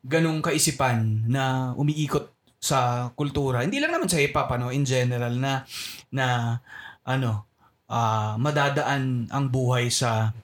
ganong 0.04 0.42
kaisipan 0.42 1.24
na 1.30 1.72
umiikot 1.78 2.28
sa 2.58 3.10
kultura. 3.14 3.62
Hindi 3.62 3.78
lang 3.78 3.94
naman 3.94 4.10
sa 4.10 4.18
hip 4.18 4.34
hop 4.34 4.50
ano, 4.50 4.74
in 4.74 4.82
general 4.82 5.32
na 5.38 5.62
na 6.10 6.58
ano, 7.06 7.46
ah 7.87 8.34
madadaan 8.37 9.30
ang 9.30 9.46
buhay 9.48 9.88
sa 9.88 10.34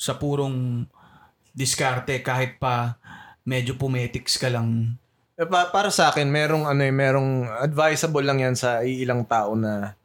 sa 0.00 0.16
purong 0.16 0.86
diskarte 1.50 2.22
kahit 2.22 2.56
pa 2.62 2.96
medyo 3.42 3.74
pumetics 3.74 4.38
ka 4.38 4.48
lang. 4.48 4.96
Eh, 5.40 5.48
pa- 5.48 5.72
para 5.72 5.88
sa 5.88 6.12
akin, 6.12 6.28
merong 6.28 6.68
ano 6.68 6.82
eh, 6.84 6.92
merong 6.92 7.48
advisable 7.64 8.24
lang 8.24 8.44
yan 8.44 8.54
sa 8.56 8.84
ilang 8.84 9.24
tao 9.24 9.56
na 9.56 9.96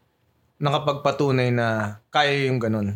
nakapagpatunay 0.58 1.52
na 1.52 2.00
kaya 2.10 2.48
yung 2.48 2.60
ganun. 2.60 2.96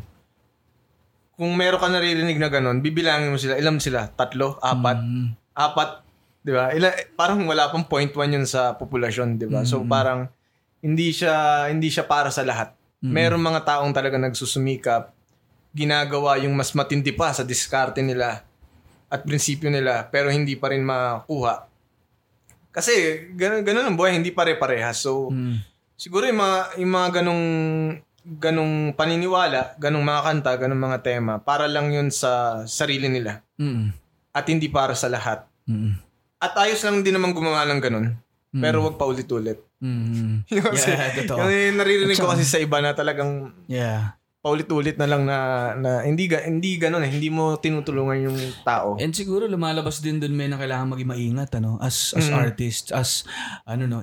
Kung 1.36 1.56
meron 1.56 1.80
ka 1.80 1.88
naririnig 1.88 2.36
na 2.36 2.52
ganun, 2.52 2.84
bibilangin 2.84 3.32
mo 3.32 3.40
sila. 3.40 3.56
Ilan 3.56 3.80
sila? 3.80 4.12
Tatlo? 4.12 4.60
Apat? 4.60 4.98
Mm, 5.00 5.28
Apat? 5.56 5.90
Di 6.40 6.52
ba? 6.52 6.72
Ila, 6.72 6.92
parang 7.16 7.44
wala 7.48 7.68
pang 7.72 7.84
point 7.84 8.12
one 8.12 8.40
yun 8.40 8.48
sa 8.48 8.76
populasyon, 8.76 9.40
di 9.40 9.48
ba? 9.48 9.64
So 9.64 9.80
Mm. 9.84 9.88
parang 9.88 10.20
hindi 10.80 11.12
siya 11.12 11.68
hindi 11.68 11.92
siya 11.92 12.08
para 12.08 12.32
sa 12.32 12.44
lahat. 12.44 12.76
Mm. 13.00 13.12
Meron 13.12 13.44
mga 13.44 13.62
taong 13.64 13.92
talaga 13.92 14.20
nagsusumikap, 14.20 15.12
ginagawa 15.72 16.40
yung 16.40 16.56
mas 16.56 16.72
matindi 16.76 17.12
pa 17.12 17.32
sa 17.32 17.44
diskarte 17.44 18.00
nila 18.04 18.44
at 19.08 19.20
prinsipyo 19.24 19.72
nila, 19.72 20.08
pero 20.08 20.28
hindi 20.32 20.56
pa 20.56 20.72
rin 20.72 20.84
makuha. 20.84 21.68
Kasi 22.70 22.92
ganun, 23.34 23.64
ganun 23.66 23.88
ang 23.88 23.98
buhay, 23.98 24.14
hindi 24.16 24.30
pare-parehas. 24.30 25.02
So, 25.02 25.32
mm, 25.32 25.56
siguro 26.00 26.24
yung 26.24 26.40
mga, 26.40 26.58
yung 26.80 26.92
mga 26.92 27.10
ganong, 27.20 27.46
ganong 28.40 28.74
paniniwala, 28.94 29.76
ganong 29.76 30.06
mga 30.06 30.22
kanta, 30.24 30.52
ganong 30.56 30.80
mga 30.82 31.00
tema, 31.02 31.34
para 31.38 31.66
lang 31.66 31.90
yun 31.90 32.08
sa 32.08 32.64
sarili 32.64 33.10
nila 33.10 33.42
mm, 33.58 33.92
at 34.32 34.46
hindi 34.46 34.70
para 34.70 34.94
sa 34.94 35.08
lahat. 35.08 35.44
mm, 35.66 35.94
At 36.40 36.56
ayos 36.58 36.80
lang 36.82 37.04
din 37.04 37.12
naman 37.12 37.36
gumawa 37.36 37.68
ng 37.68 37.82
ganun. 37.82 38.08
Mm. 38.50 38.62
Pero 38.62 38.82
wag 38.82 38.96
paulit-ulit. 38.96 39.60
mm. 39.78 40.46
Yung 40.56 40.66
kasi, 40.66 40.90
Yeah, 40.90 41.12
totoo. 41.20 41.46
yung 41.46 41.78
naririnig 41.78 42.16
ko 42.16 42.32
kasi 42.32 42.42
sa 42.42 42.58
iba 42.58 42.80
na 42.80 42.94
talagang 42.94 43.52
Yeah. 43.68 44.16
paulit-ulit 44.40 44.96
na 44.96 45.04
lang 45.04 45.28
na, 45.28 45.38
na 45.76 45.92
hindi, 46.02 46.26
hindi 46.26 46.80
ganun 46.80 47.04
eh. 47.04 47.12
Hindi 47.12 47.28
mo 47.28 47.60
tinutulungan 47.60 48.24
yung 48.24 48.40
tao. 48.64 48.96
And 48.96 49.12
siguro 49.12 49.46
lumalabas 49.46 50.00
din 50.00 50.18
dun 50.18 50.32
may 50.32 50.48
na 50.48 50.56
kailangan 50.56 50.88
maging 50.90 51.12
maingat 51.12 51.52
ano 51.54 51.76
as 51.78 52.16
as 52.16 52.32
Mm. 52.32 52.40
artists 52.40 52.90
as 52.90 53.28
ano 53.68 53.84
no 53.84 54.00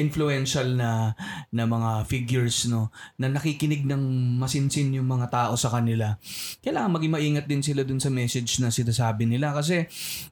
influential 0.00 0.64
na 0.74 1.12
na 1.52 1.68
mga 1.68 2.08
figures 2.08 2.66
no 2.66 2.88
na 3.20 3.28
nakikinig 3.28 3.84
ng 3.84 4.00
masinsin 4.40 4.96
yung 4.96 5.06
mga 5.06 5.28
tao 5.28 5.54
sa 5.54 5.68
kanila. 5.68 6.16
Kailangan 6.64 6.96
maging 6.96 7.12
maingat 7.12 7.46
din 7.46 7.60
sila 7.60 7.84
dun 7.84 8.00
sa 8.00 8.08
message 8.08 8.58
na 8.64 8.72
sinasabi 8.72 9.28
nila 9.28 9.52
kasi 9.52 9.84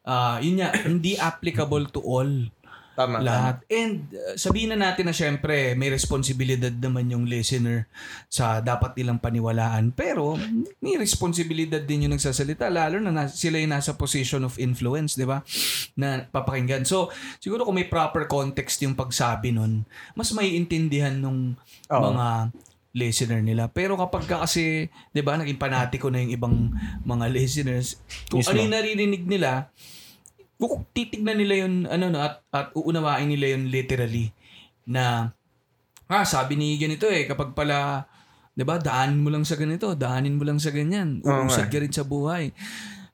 ah 0.09 0.41
yun 0.41 0.59
nga 0.59 0.73
hindi 0.89 1.21
applicable 1.21 1.87
to 1.93 2.01
all 2.01 2.31
Tama. 2.99 3.23
lahat. 3.23 3.63
And 3.71 4.11
uh, 4.11 4.35
sabihin 4.35 4.75
na 4.75 4.91
natin 4.91 5.07
na 5.07 5.15
syempre 5.15 5.79
may 5.79 5.87
responsibilidad 5.87 6.75
naman 6.75 7.07
yung 7.15 7.31
listener 7.31 7.87
sa 8.27 8.59
dapat 8.59 8.99
nilang 8.99 9.23
paniwalaan. 9.23 9.95
Pero 9.95 10.35
may 10.83 10.99
responsibilidad 10.99 11.79
din 11.79 12.11
yung 12.11 12.19
nagsasalita 12.19 12.67
lalo 12.67 12.99
na 12.99 13.15
nas- 13.15 13.39
sila 13.39 13.63
yung 13.63 13.71
nasa 13.71 13.95
position 13.95 14.43
of 14.43 14.59
influence, 14.59 15.15
di 15.15 15.23
ba? 15.23 15.47
Na 15.95 16.27
papakinggan. 16.27 16.83
So, 16.83 17.15
siguro 17.39 17.63
kung 17.63 17.79
may 17.79 17.87
proper 17.87 18.27
context 18.27 18.83
yung 18.83 18.99
pagsabi 18.99 19.55
nun, 19.55 19.87
mas 20.19 20.35
maiintindihan 20.35 21.15
nung 21.15 21.55
Oo. 21.87 22.03
mga 22.03 22.51
listener 22.99 23.41
nila. 23.47 23.71
Pero 23.71 23.95
kapag 23.95 24.27
ka 24.27 24.43
kasi, 24.43 24.91
'di 25.15 25.23
ba, 25.23 25.39
naging 25.39 25.61
panatiko 25.61 26.11
na 26.11 26.19
yung 26.19 26.35
ibang 26.35 26.57
mga 27.07 27.31
listeners, 27.31 28.03
kung 28.27 28.43
Mismo. 28.43 28.59
ano 28.59 28.59
yung 28.67 28.75
naririnig 28.75 29.23
nila, 29.23 29.71
titignan 30.91 31.39
nila 31.39 31.65
yun 31.65 31.87
ano 31.87 32.11
no 32.11 32.19
at 32.19 32.43
at 32.51 32.75
uunawain 32.75 33.31
nila 33.31 33.55
yun 33.55 33.71
literally 33.71 34.35
na 34.85 35.31
ah 36.09 36.25
sabi 36.25 36.57
ni 36.57 36.75
ganito 36.77 37.07
eh 37.07 37.27
kapag 37.27 37.55
pala 37.55 38.07
'di 38.55 38.67
ba 38.67 38.79
daanin 38.79 39.23
mo 39.23 39.31
lang 39.31 39.47
sa 39.47 39.55
ganito 39.55 39.95
daanin 39.95 40.35
mo 40.35 40.43
lang 40.43 40.59
sa 40.59 40.75
ganyan 40.75 41.23
uusad 41.47 41.67
ka 41.69 41.79
rin 41.79 41.95
sa 41.95 42.03
buhay. 42.03 42.51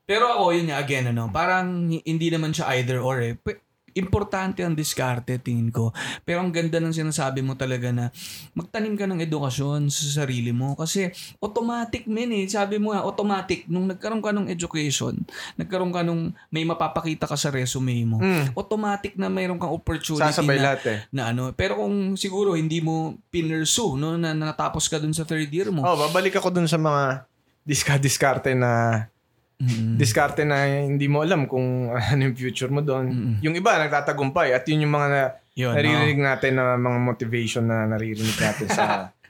Pero 0.05 0.29
ako 0.29 0.53
yun 0.53 0.69
nga 0.69 0.81
again 0.81 1.09
ano 1.09 1.29
parang 1.29 1.89
hi- 1.89 2.05
hindi 2.05 2.29
naman 2.29 2.53
siya 2.53 2.77
either 2.77 3.01
or 3.01 3.21
eh. 3.21 3.37
P- 3.37 3.61
importante 3.95 4.61
ang 4.61 4.75
diskarte 4.75 5.39
tingin 5.39 5.71
ko. 5.71 5.91
Pero 6.23 6.39
ang 6.39 6.51
ganda 6.51 6.79
ng 6.79 6.91
sinasabi 6.91 7.41
mo 7.41 7.55
talaga 7.55 7.91
na 7.91 8.11
magtanim 8.53 8.95
ka 8.95 9.07
ng 9.07 9.23
edukasyon 9.23 9.87
sa 9.89 10.23
sarili 10.23 10.51
mo. 10.51 10.75
Kasi 10.75 11.09
automatic 11.39 12.07
men 12.07 12.31
eh. 12.31 12.47
Sabi 12.47 12.77
mo 12.77 12.91
nga 12.91 13.03
automatic. 13.03 13.67
Nung 13.67 13.87
nagkaroon 13.87 14.19
ka 14.19 14.31
ng 14.31 14.47
education 14.47 15.17
nagkaroon 15.55 15.91
ka 15.91 16.03
nung 16.03 16.31
may 16.49 16.63
mapapakita 16.63 17.25
ka 17.25 17.35
sa 17.35 17.49
resume 17.49 17.95
mo 18.03 18.19
Mm. 18.19 18.55
automatic 18.55 19.15
na 19.15 19.29
mayroon 19.29 19.57
kang 19.57 19.71
opportunity 19.71 20.25
Sasabay 20.25 20.59
na, 20.59 20.65
lahat 20.65 20.83
eh. 20.87 20.99
na 21.11 21.31
ano. 21.31 21.53
Pero 21.53 21.79
kung 21.79 22.15
siguro 22.15 22.55
hindi 22.55 22.81
mo 22.81 23.15
pinursue 23.29 23.95
no 23.95 24.17
na 24.17 24.35
natapos 24.35 24.87
ka 24.87 24.99
dun 24.99 25.13
sa 25.13 25.23
third 25.23 25.47
year 25.49 25.71
mo 25.71 25.83
Oh, 25.83 25.95
babalik 25.95 26.35
ako 26.35 26.51
dun 26.51 26.67
sa 26.67 26.77
mga 26.77 27.23
diska-diskarte 27.65 28.53
na 28.53 29.07
Mm. 29.55 29.95
diskarte 29.95 30.43
na 30.43 30.67
hindi 30.67 31.07
mo 31.07 31.23
alam 31.23 31.47
kung 31.47 31.87
ano 32.13 32.21
yung 32.27 32.35
future 32.35 32.69
mo 32.69 32.83
doon. 32.83 33.07
Mm-mm. 33.07 33.35
Yung 33.41 33.55
iba 33.55 33.79
nagtatagumpay 33.79 34.51
at 34.51 34.67
yun 34.67 34.85
yung 34.85 34.95
mga 34.95 35.09
na, 35.09 35.23
Yun, 35.55 35.73
naririnig 35.79 36.19
natin 36.19 36.53
na 36.59 36.75
mga 36.75 36.99
motivation 36.99 37.65
na 37.65 37.87
naririnig 37.87 38.35
natin 38.35 38.67
sa 38.67 38.85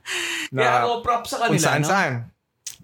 no? 0.55 0.61
kaya 0.65 0.71
na 0.73 0.81
ako 0.89 0.93
props 1.05 1.29
sa 1.29 1.37
kung 1.45 1.53
kanila 1.53 1.67
saan 1.69 1.83
no? 1.85 1.89
saan. 1.89 2.13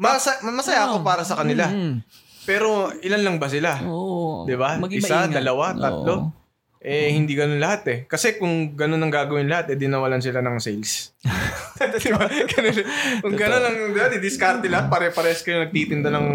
Masa, 0.01 0.31
masaya 0.49 0.89
ako 0.89 1.01
Oo. 1.01 1.07
para 1.07 1.23
sa 1.25 1.37
kanila. 1.37 1.69
Mm. 1.69 2.01
Pero 2.49 2.89
ilan 3.05 3.21
lang 3.21 3.37
ba 3.37 3.49
sila? 3.53 3.77
Oo. 3.85 4.49
Di 4.49 4.57
ba? 4.57 4.81
Isa, 4.89 5.29
dalawa, 5.29 5.77
tatlo. 5.77 6.15
Oo. 6.17 6.40
Eh, 6.81 7.13
hindi 7.13 7.37
ganun 7.37 7.61
lahat 7.61 7.83
eh. 7.93 7.99
Kasi 8.09 8.41
kung 8.41 8.73
ganun 8.73 9.05
ang 9.05 9.13
gagawin 9.13 9.53
lahat, 9.53 9.69
eh, 9.73 9.77
di 9.77 9.85
nawalan 9.85 10.25
sila 10.25 10.41
ng 10.41 10.57
sales. 10.57 11.13
diba? 12.01 12.25
Ganun, 12.25 12.77
kung 13.21 13.37
ganun 13.37 13.65
ang 13.69 13.79
dati, 13.93 14.17
diskarte 14.17 14.65
lahat, 14.65 14.89
pare-pares 14.89 15.45
kayo 15.45 15.61
nagtitinda 15.61 16.09
ng, 16.09 16.29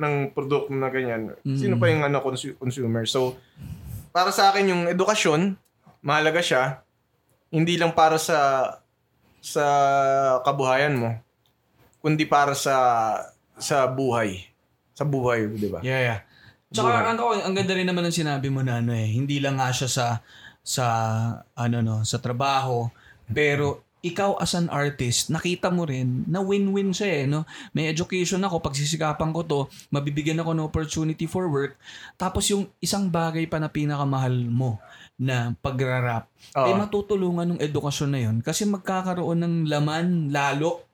ng 0.00 0.14
produkto 0.32 0.72
na 0.72 0.88
ganyan. 0.88 1.36
Sino 1.44 1.76
pa 1.76 1.92
yung 1.92 2.00
ano, 2.00 2.24
consu- 2.24 2.56
consumer? 2.56 3.04
So, 3.04 3.36
para 4.08 4.32
sa 4.32 4.48
akin, 4.48 4.72
yung 4.72 4.82
edukasyon, 4.88 5.60
mahalaga 6.00 6.40
siya. 6.40 6.80
Hindi 7.52 7.76
lang 7.76 7.92
para 7.92 8.16
sa 8.16 8.68
sa 9.44 9.64
kabuhayan 10.40 10.96
mo, 10.96 11.10
kundi 12.00 12.24
para 12.24 12.56
sa 12.56 12.76
sa 13.60 13.84
buhay. 13.84 14.48
Sa 14.96 15.04
buhay, 15.04 15.44
di 15.52 15.68
ba? 15.68 15.84
Yeah, 15.84 16.00
yeah. 16.00 16.20
Tsaka 16.74 17.14
ang, 17.14 17.18
ang 17.22 17.54
ganda 17.54 17.72
rin 17.78 17.86
naman 17.86 18.04
ng 18.10 18.18
sinabi 18.18 18.50
mo 18.50 18.60
na 18.66 18.82
ano 18.82 18.90
eh, 18.90 19.06
hindi 19.06 19.38
lang 19.38 19.62
nga 19.62 19.70
siya 19.70 19.86
sa 19.86 20.06
sa 20.64 20.86
ano 21.54 21.78
no, 21.84 21.96
sa 22.02 22.18
trabaho, 22.18 22.90
pero 23.30 23.84
ikaw 24.04 24.36
as 24.36 24.52
an 24.52 24.68
artist, 24.68 25.32
nakita 25.32 25.72
mo 25.72 25.88
rin 25.88 26.28
na 26.28 26.44
win-win 26.44 26.92
siya 26.92 27.08
eh, 27.08 27.24
no? 27.24 27.48
May 27.72 27.88
education 27.88 28.44
ako, 28.44 28.60
pagsisikapan 28.60 29.32
ko 29.32 29.40
to, 29.48 29.60
mabibigyan 29.88 30.44
ako 30.44 30.52
ng 30.52 30.68
opportunity 30.68 31.24
for 31.24 31.48
work, 31.48 31.80
tapos 32.20 32.44
yung 32.52 32.68
isang 32.84 33.08
bagay 33.08 33.48
pa 33.48 33.56
na 33.56 33.72
pinakamahal 33.72 34.36
mo 34.52 34.76
na 35.16 35.56
pagrarap, 35.56 36.28
Oo. 36.52 36.68
ay 36.68 36.76
matutulungan 36.76 37.56
ng 37.56 37.60
edukasyon 37.64 38.10
na 38.12 38.20
yun 38.20 38.36
kasi 38.44 38.68
magkakaroon 38.68 39.40
ng 39.40 39.54
laman 39.72 40.28
lalo 40.28 40.84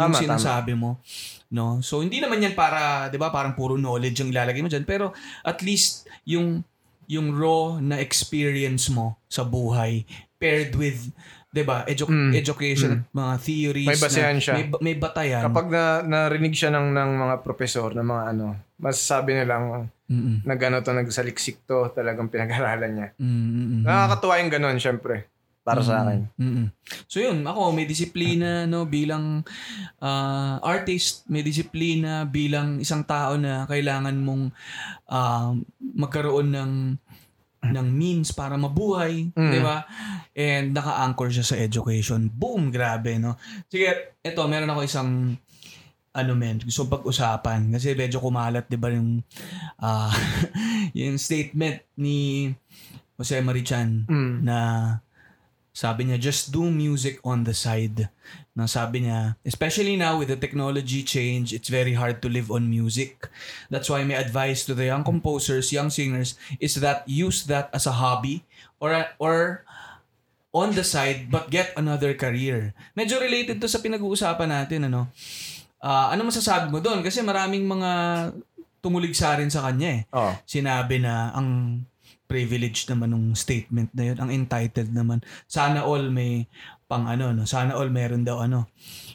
yung 0.00 0.14
Tama, 0.14 0.22
sinasabi 0.24 0.72
mo. 0.72 0.98
No? 1.48 1.78
So, 1.80 2.00
hindi 2.00 2.18
naman 2.18 2.38
yan 2.38 2.52
para, 2.52 3.06
di 3.06 3.16
ba, 3.16 3.28
parang 3.28 3.52
puro 3.52 3.74
knowledge 3.74 4.20
yung 4.20 4.30
ilalagay 4.30 4.60
mo 4.60 4.68
dyan, 4.68 4.82
pero 4.82 5.12
at 5.40 5.60
least 5.60 6.06
yung 6.24 6.64
yung 7.04 7.30
raw 7.30 7.76
na 7.78 8.00
experience 8.00 8.88
mo 8.88 9.20
sa 9.26 9.44
buhay 9.44 10.08
paired 10.34 10.72
with 10.72 11.12
'di 11.52 11.62
ba 11.62 11.84
edu- 11.84 12.08
Mm. 12.08 12.32
education 12.32 12.90
at 12.90 13.00
mga 13.12 13.34
theories 13.38 13.86
May 13.86 14.00
basehan 14.00 14.34
na, 14.34 14.42
siya. 14.42 14.54
may, 14.56 14.64
may 14.80 14.94
batayan 14.96 15.44
Kapag 15.44 15.68
na, 15.68 15.84
narinig 16.02 16.56
siya 16.56 16.72
ng, 16.72 16.90
ng 16.90 17.10
mga 17.14 17.34
profesor, 17.40 17.92
ng 17.92 18.02
mga 18.02 18.24
ano, 18.26 18.46
masasabi 18.74 19.36
nilang 19.36 19.86
Mm-mm. 20.04 20.42
nagano 20.42 20.80
to, 20.80 20.90
nagsaliksik 20.90 21.62
to, 21.64 21.92
talagang 21.92 22.26
pinag-aralan 22.26 22.92
niya. 22.92 23.08
Mm-mm. 23.16 23.84
Nakakatuwa 23.84 24.40
yung 24.40 24.52
ganun, 24.52 24.76
syempre. 24.76 25.28
Para 25.64 25.80
sa 25.80 26.04
akin. 26.04 26.28
Mm-mm. 26.36 26.66
So 27.08 27.18
yun, 27.18 27.40
ako 27.42 27.72
may 27.72 27.88
disiplina 27.88 28.68
no 28.68 28.84
bilang 28.84 29.40
ah, 29.98 30.60
artist, 30.60 31.24
may 31.26 31.40
disiplina 31.40 32.22
bilang 32.22 32.78
isang 32.78 33.00
tao 33.02 33.34
na 33.34 33.64
kailangan 33.64 34.12
mong 34.14 34.52
ah, 35.08 35.56
magkaroon 35.80 36.52
ng 36.52 36.72
ng 37.64 37.88
means 37.88 38.28
para 38.28 38.60
mabuhay, 38.60 39.32
Mm. 39.32 39.48
'di 39.48 39.60
ba? 39.64 39.88
And 40.36 40.76
naka-anchor 40.76 41.32
siya 41.32 41.48
sa 41.48 41.56
education. 41.56 42.28
Boom, 42.28 42.68
grabe, 42.68 43.16
no. 43.16 43.40
Sige, 43.66 44.20
eto 44.20 44.44
meron 44.44 44.68
ako 44.68 44.84
isang 44.84 45.32
ano 46.14 46.32
men, 46.36 46.60
gusto 46.60 46.86
pag-usapan 46.86 47.72
kasi 47.72 47.96
medyo 47.96 48.20
kumalat 48.20 48.68
'di 48.68 48.76
ba 48.76 48.92
yung 48.92 49.24
ah, 49.80 50.12
yung 50.92 51.16
statement 51.16 51.80
ni 51.96 52.52
Jose 53.16 53.40
Marichan 53.40 54.04
Mm. 54.06 54.44
na 54.44 54.56
sabi 55.74 56.06
niya, 56.06 56.22
just 56.22 56.54
do 56.54 56.70
music 56.70 57.18
on 57.26 57.42
the 57.42 57.50
side. 57.52 58.06
Na 58.54 58.70
sabi 58.70 59.02
niya, 59.02 59.34
especially 59.42 59.98
now 59.98 60.14
with 60.14 60.30
the 60.30 60.38
technology 60.38 61.02
change, 61.02 61.50
it's 61.50 61.66
very 61.66 61.98
hard 61.98 62.22
to 62.22 62.30
live 62.30 62.46
on 62.54 62.70
music. 62.70 63.26
That's 63.66 63.90
why 63.90 64.06
my 64.06 64.14
advice 64.14 64.62
to 64.70 64.72
the 64.78 64.86
young 64.86 65.02
composers, 65.02 65.74
young 65.74 65.90
singers, 65.90 66.38
is 66.62 66.78
that 66.78 67.02
use 67.10 67.50
that 67.50 67.74
as 67.74 67.90
a 67.90 67.98
hobby 67.98 68.46
or 68.78 68.94
or 69.18 69.66
on 70.54 70.78
the 70.78 70.86
side 70.86 71.26
but 71.34 71.50
get 71.50 71.74
another 71.74 72.14
career. 72.14 72.70
Medyo 72.94 73.18
related 73.18 73.58
to 73.58 73.66
sa 73.66 73.82
pinag-uusapan 73.82 74.54
natin, 74.54 74.86
ano? 74.86 75.10
Ah, 75.82 76.14
ano 76.14 76.22
masasabi 76.30 76.70
mo 76.70 76.78
doon? 76.78 77.02
Kasi 77.02 77.18
maraming 77.26 77.66
mga 77.66 77.90
tumuligsa 78.78 79.34
rin 79.34 79.50
sa 79.50 79.66
kanya 79.66 79.88
eh 79.90 80.02
Oh. 80.12 80.32
sinabi 80.46 81.00
na 81.02 81.32
ang 81.34 81.80
privilege 82.24 82.88
naman 82.88 83.12
ng 83.12 83.36
statement 83.36 83.92
na 83.92 84.12
yun, 84.12 84.18
ang 84.18 84.30
entitled 84.32 84.90
naman. 84.90 85.20
Sana 85.44 85.84
all 85.84 86.08
may 86.08 86.48
pang 86.84 87.04
ano, 87.08 87.32
no? 87.32 87.44
Sana 87.44 87.76
all 87.76 87.88
meron 87.92 88.24
daw 88.24 88.44
ano, 88.44 88.72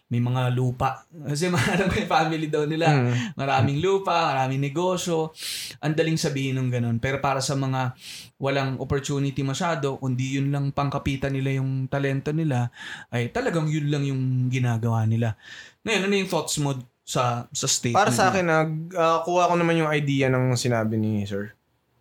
may 0.10 0.22
mga 0.22 0.54
lupa. 0.54 1.06
Kasi 1.30 1.50
marami 1.50 1.90
may 1.90 2.06
family 2.18 2.48
daw 2.50 2.66
nila. 2.66 2.88
Mm. 2.90 3.38
Maraming 3.38 3.80
lupa, 3.82 4.34
maraming 4.34 4.62
negosyo. 4.62 5.34
Ang 5.82 5.94
daling 5.98 6.18
sabihin 6.18 6.58
ng 6.58 6.70
ganun. 6.70 6.98
Pero 6.98 7.22
para 7.22 7.42
sa 7.42 7.54
mga 7.58 7.94
walang 8.42 8.78
opportunity 8.82 9.42
masyado, 9.42 9.98
kundi 10.02 10.38
yun 10.38 10.50
lang 10.54 10.70
pangkapitan 10.74 11.34
nila 11.34 11.62
yung 11.62 11.90
talento 11.90 12.30
nila, 12.34 12.74
ay 13.14 13.30
talagang 13.30 13.70
yun 13.70 13.90
lang 13.90 14.04
yung 14.06 14.50
ginagawa 14.50 15.06
nila. 15.06 15.38
Ngayon, 15.86 16.04
ano 16.10 16.14
yung 16.14 16.32
thoughts 16.32 16.58
mo 16.62 16.78
sa 17.06 17.50
sa 17.50 17.66
statement? 17.66 17.98
Para 17.98 18.14
sa 18.14 18.30
akin, 18.30 18.46
nag, 18.46 18.72
ah, 18.94 19.26
kuha 19.26 19.50
ko 19.50 19.56
naman 19.58 19.82
yung 19.82 19.90
idea 19.90 20.30
ng 20.30 20.54
sinabi 20.54 20.98
ni 20.98 21.26
Sir. 21.26 21.59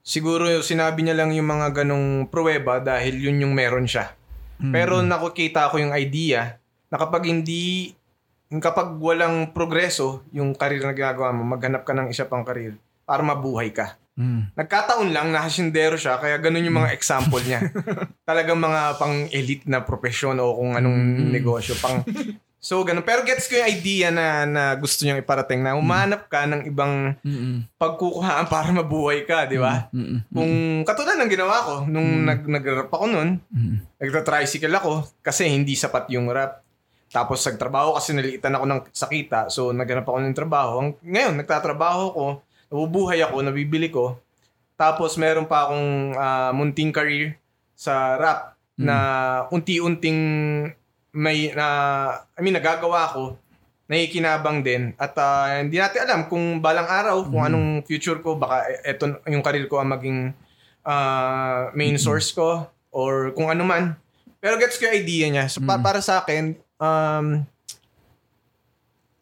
Siguro 0.09 0.49
sinabi 0.65 1.05
niya 1.05 1.13
lang 1.13 1.37
yung 1.37 1.45
mga 1.45 1.85
ganong 1.85 2.33
pruweba 2.33 2.81
dahil 2.81 3.21
yun 3.21 3.45
yung 3.45 3.53
meron 3.53 3.85
siya. 3.85 4.17
Mm. 4.57 4.73
Pero 4.73 5.05
nakukita 5.05 5.69
ko 5.69 5.77
yung 5.77 5.93
idea 5.93 6.57
na 6.89 6.97
kapag 6.97 7.29
hindi, 7.29 7.93
kapag 8.49 8.97
walang 8.97 9.53
progreso 9.53 10.25
yung 10.33 10.57
karir 10.57 10.81
na 10.81 10.97
ginagawa 10.97 11.37
mo, 11.37 11.45
maghanap 11.45 11.85
ka 11.85 11.93
ng 11.93 12.09
isa 12.09 12.25
pang 12.25 12.41
karir 12.41 12.81
para 13.05 13.21
mabuhay 13.21 13.69
ka. 13.69 14.01
Mm. 14.17 14.57
Nagkataon 14.57 15.13
lang 15.13 15.29
na 15.29 15.45
hasindero 15.45 15.95
siya, 15.95 16.17
kaya 16.17 16.41
ganun 16.41 16.65
yung 16.65 16.81
mga 16.81 16.97
example 16.97 17.45
niya. 17.45 17.69
Talagang 18.29 18.59
mga 18.59 18.97
pang-elite 18.97 19.69
na 19.69 19.85
profesyon 19.85 20.41
o 20.41 20.57
kung 20.57 20.73
anong 20.73 20.99
Mm. 20.99 21.31
negosyo. 21.37 21.77
Pang... 21.77 22.01
So, 22.59 22.83
ganun. 22.83 23.07
Pero 23.07 23.23
gets 23.23 23.47
ko 23.47 23.55
yung 23.55 23.71
idea 23.71 24.11
na, 24.11 24.43
na 24.43 24.63
gusto 24.75 25.07
niyang 25.07 25.23
iparating 25.23 25.63
na 25.63 25.79
umanap 25.79 26.27
ka 26.27 26.43
ng 26.43 26.67
ibang 26.67 27.15
Mm-mm. 27.23 27.63
pagkukuhaan 27.79 28.51
para 28.51 28.75
mabuhay 28.75 29.23
ka, 29.23 29.47
di 29.47 29.63
ba? 29.63 29.87
Mm-mm. 29.95 30.27
Kung 30.27 30.53
katulad 30.83 31.15
ng 31.23 31.31
ginawa 31.31 31.57
ko, 31.63 31.75
nung 31.87 32.27
nag, 32.27 32.43
nag-rap 32.43 32.91
ako 32.91 33.07
nun, 33.07 33.39
Mm-mm. 33.55 33.79
nagta-tricycle 34.03 34.75
ako 34.75 35.07
kasi 35.23 35.47
hindi 35.47 35.79
sapat 35.79 36.11
yung 36.11 36.27
rap. 36.35 36.67
Tapos 37.09 37.41
nagtrabaho 37.47 37.95
kasi 37.95 38.13
naliitan 38.13 38.59
ako 38.59 38.65
ng 38.67 38.81
sakita. 38.91 39.49
So 39.49 39.71
naghanap 39.71 40.05
ako 40.05 40.19
ng 40.19 40.37
trabaho. 40.37 40.73
Ang- 40.83 40.99
Ngayon, 41.01 41.35
nagtatrabaho 41.39 42.05
ko, 42.11 42.27
nabubuhay 42.69 43.23
ako, 43.23 43.37
nabibili 43.41 43.89
ko. 43.89 44.19
Tapos 44.75 45.15
meron 45.15 45.47
pa 45.47 45.71
akong 45.71 45.89
ah, 46.19 46.51
munting 46.51 46.91
career 46.91 47.39
sa 47.79 48.19
rap 48.19 48.59
na 48.79 48.97
unti-unting 49.51 50.21
may 51.15 51.53
na 51.53 51.67
I 52.37 52.41
mean 52.45 52.57
nagagawa 52.57 53.13
ko 53.13 53.37
nakikinabang 53.89 54.61
din 54.61 54.93
at 55.01 55.17
ah, 55.17 55.65
hindi 55.65 55.81
natin 55.81 56.05
alam 56.05 56.21
kung 56.29 56.61
balang 56.61 56.85
araw 56.85 57.25
kung 57.25 57.41
anong 57.41 57.69
future 57.89 58.21
ko 58.21 58.37
baka 58.37 58.69
e- 58.69 58.93
eto 58.93 59.17
yung 59.25 59.41
career 59.41 59.65
ko 59.65 59.81
ang 59.81 59.89
maging 59.97 60.37
ah, 60.85 61.73
main 61.73 61.97
source 61.97 62.37
ko 62.37 62.69
or 62.93 63.33
kung 63.33 63.49
ano 63.49 63.65
man 63.65 63.97
pero 64.39 64.55
gets 64.55 64.79
ko 64.79 64.87
yung 64.87 64.99
idea 65.03 65.27
niya. 65.31 65.45
So, 65.51 65.59
pa- 65.63 65.83
para 65.83 65.99
sa 65.99 66.23
akin, 66.23 66.55
um, 66.79 67.43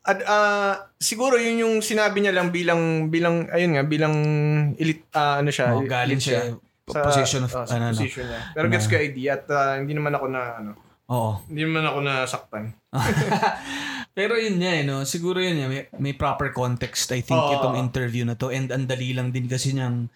ad, 0.05 0.21
ah, 0.29 0.93
siguro 1.01 1.41
yun 1.41 1.65
yung 1.65 1.75
sinabi 1.81 2.21
niya 2.21 2.37
lang 2.37 2.53
bilang, 2.53 3.09
bilang 3.09 3.49
ayun 3.49 3.81
nga, 3.81 3.85
bilang 3.89 4.15
elite, 4.77 5.09
ah, 5.17 5.41
ano 5.41 5.49
siya. 5.49 5.73
Oh, 5.73 5.85
galing 5.85 6.21
siya. 6.21 6.53
sa 6.87 7.03
position 7.03 7.43
of, 7.43 7.51
sa 7.51 7.67
ano, 7.67 7.91
no? 7.91 7.99
position 7.99 8.29
niya. 8.29 8.41
Pero 8.55 8.67
gets 8.71 8.87
Na- 8.87 8.91
ko 8.93 8.95
yung 9.01 9.07
idea 9.09 9.31
at 9.41 9.45
ah, 9.51 9.75
hindi 9.81 9.93
naman 9.97 10.13
ako 10.13 10.27
na, 10.29 10.41
ano, 10.61 10.71
Oo. 11.07 11.39
hindi 11.47 11.63
naman 11.63 11.87
ako 11.87 11.99
nasaktan. 12.03 12.65
Pero 14.17 14.35
yun 14.35 14.57
nga, 14.57 14.73
eh, 14.73 14.83
no? 14.83 15.05
siguro 15.05 15.39
yun, 15.39 15.61
eh, 15.61 15.69
may, 15.69 15.83
may 16.01 16.15
proper 16.15 16.51
context, 16.51 17.13
I 17.13 17.21
think, 17.21 17.37
Oo. 17.37 17.53
itong 17.53 17.77
interview 17.77 18.25
na 18.25 18.33
to. 18.33 18.49
And 18.49 18.73
ang 18.73 18.89
dali 18.89 19.13
lang 19.13 19.29
din 19.29 19.45
kasi 19.45 19.71
niyang 19.71 20.09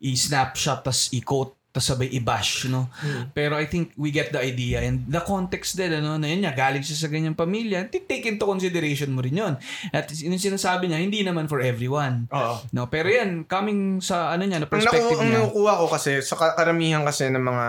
i-snapshot, 0.00 0.80
tas 0.82 1.12
i-quote, 1.12 1.52
tas 1.68 1.82
sabay 1.84 2.06
i-bash, 2.08 2.70
no? 2.70 2.86
Pero 3.34 3.58
I 3.58 3.66
think 3.66 3.90
we 3.94 4.08
get 4.08 4.30
the 4.30 4.38
idea. 4.38 4.78
And 4.80 5.04
the 5.04 5.18
context 5.20 5.74
din, 5.74 5.90
ano, 5.92 6.14
na 6.16 6.24
yun 6.24 6.40
nga, 6.40 6.54
galing 6.54 6.80
siya 6.80 6.96
sa 6.96 7.10
ganyang 7.10 7.34
pamilya, 7.34 7.90
take 7.90 8.24
into 8.24 8.46
consideration 8.46 9.10
mo 9.10 9.20
rin 9.20 9.36
yun. 9.36 9.54
At 9.90 10.06
yung 10.14 10.38
sinasabi 10.38 10.86
niya, 10.86 11.02
hindi 11.02 11.20
naman 11.20 11.44
for 11.44 11.58
everyone. 11.58 12.30
Oo. 12.30 12.62
No, 12.70 12.86
pero 12.86 13.10
yan, 13.10 13.42
coming 13.44 13.98
sa 13.98 14.30
ano 14.30 14.46
niya, 14.46 14.56
na 14.56 14.66
Ang, 14.66 14.72
perspective 14.72 15.04
naku- 15.04 15.20
ang 15.20 15.28
niya. 15.28 15.38
nakukuha 15.42 15.72
ko 15.76 15.86
kasi, 15.90 16.10
sa 16.22 16.34
ka- 16.34 16.54
karamihan 16.54 17.02
kasi 17.02 17.26
ng 17.28 17.42
mga 17.42 17.66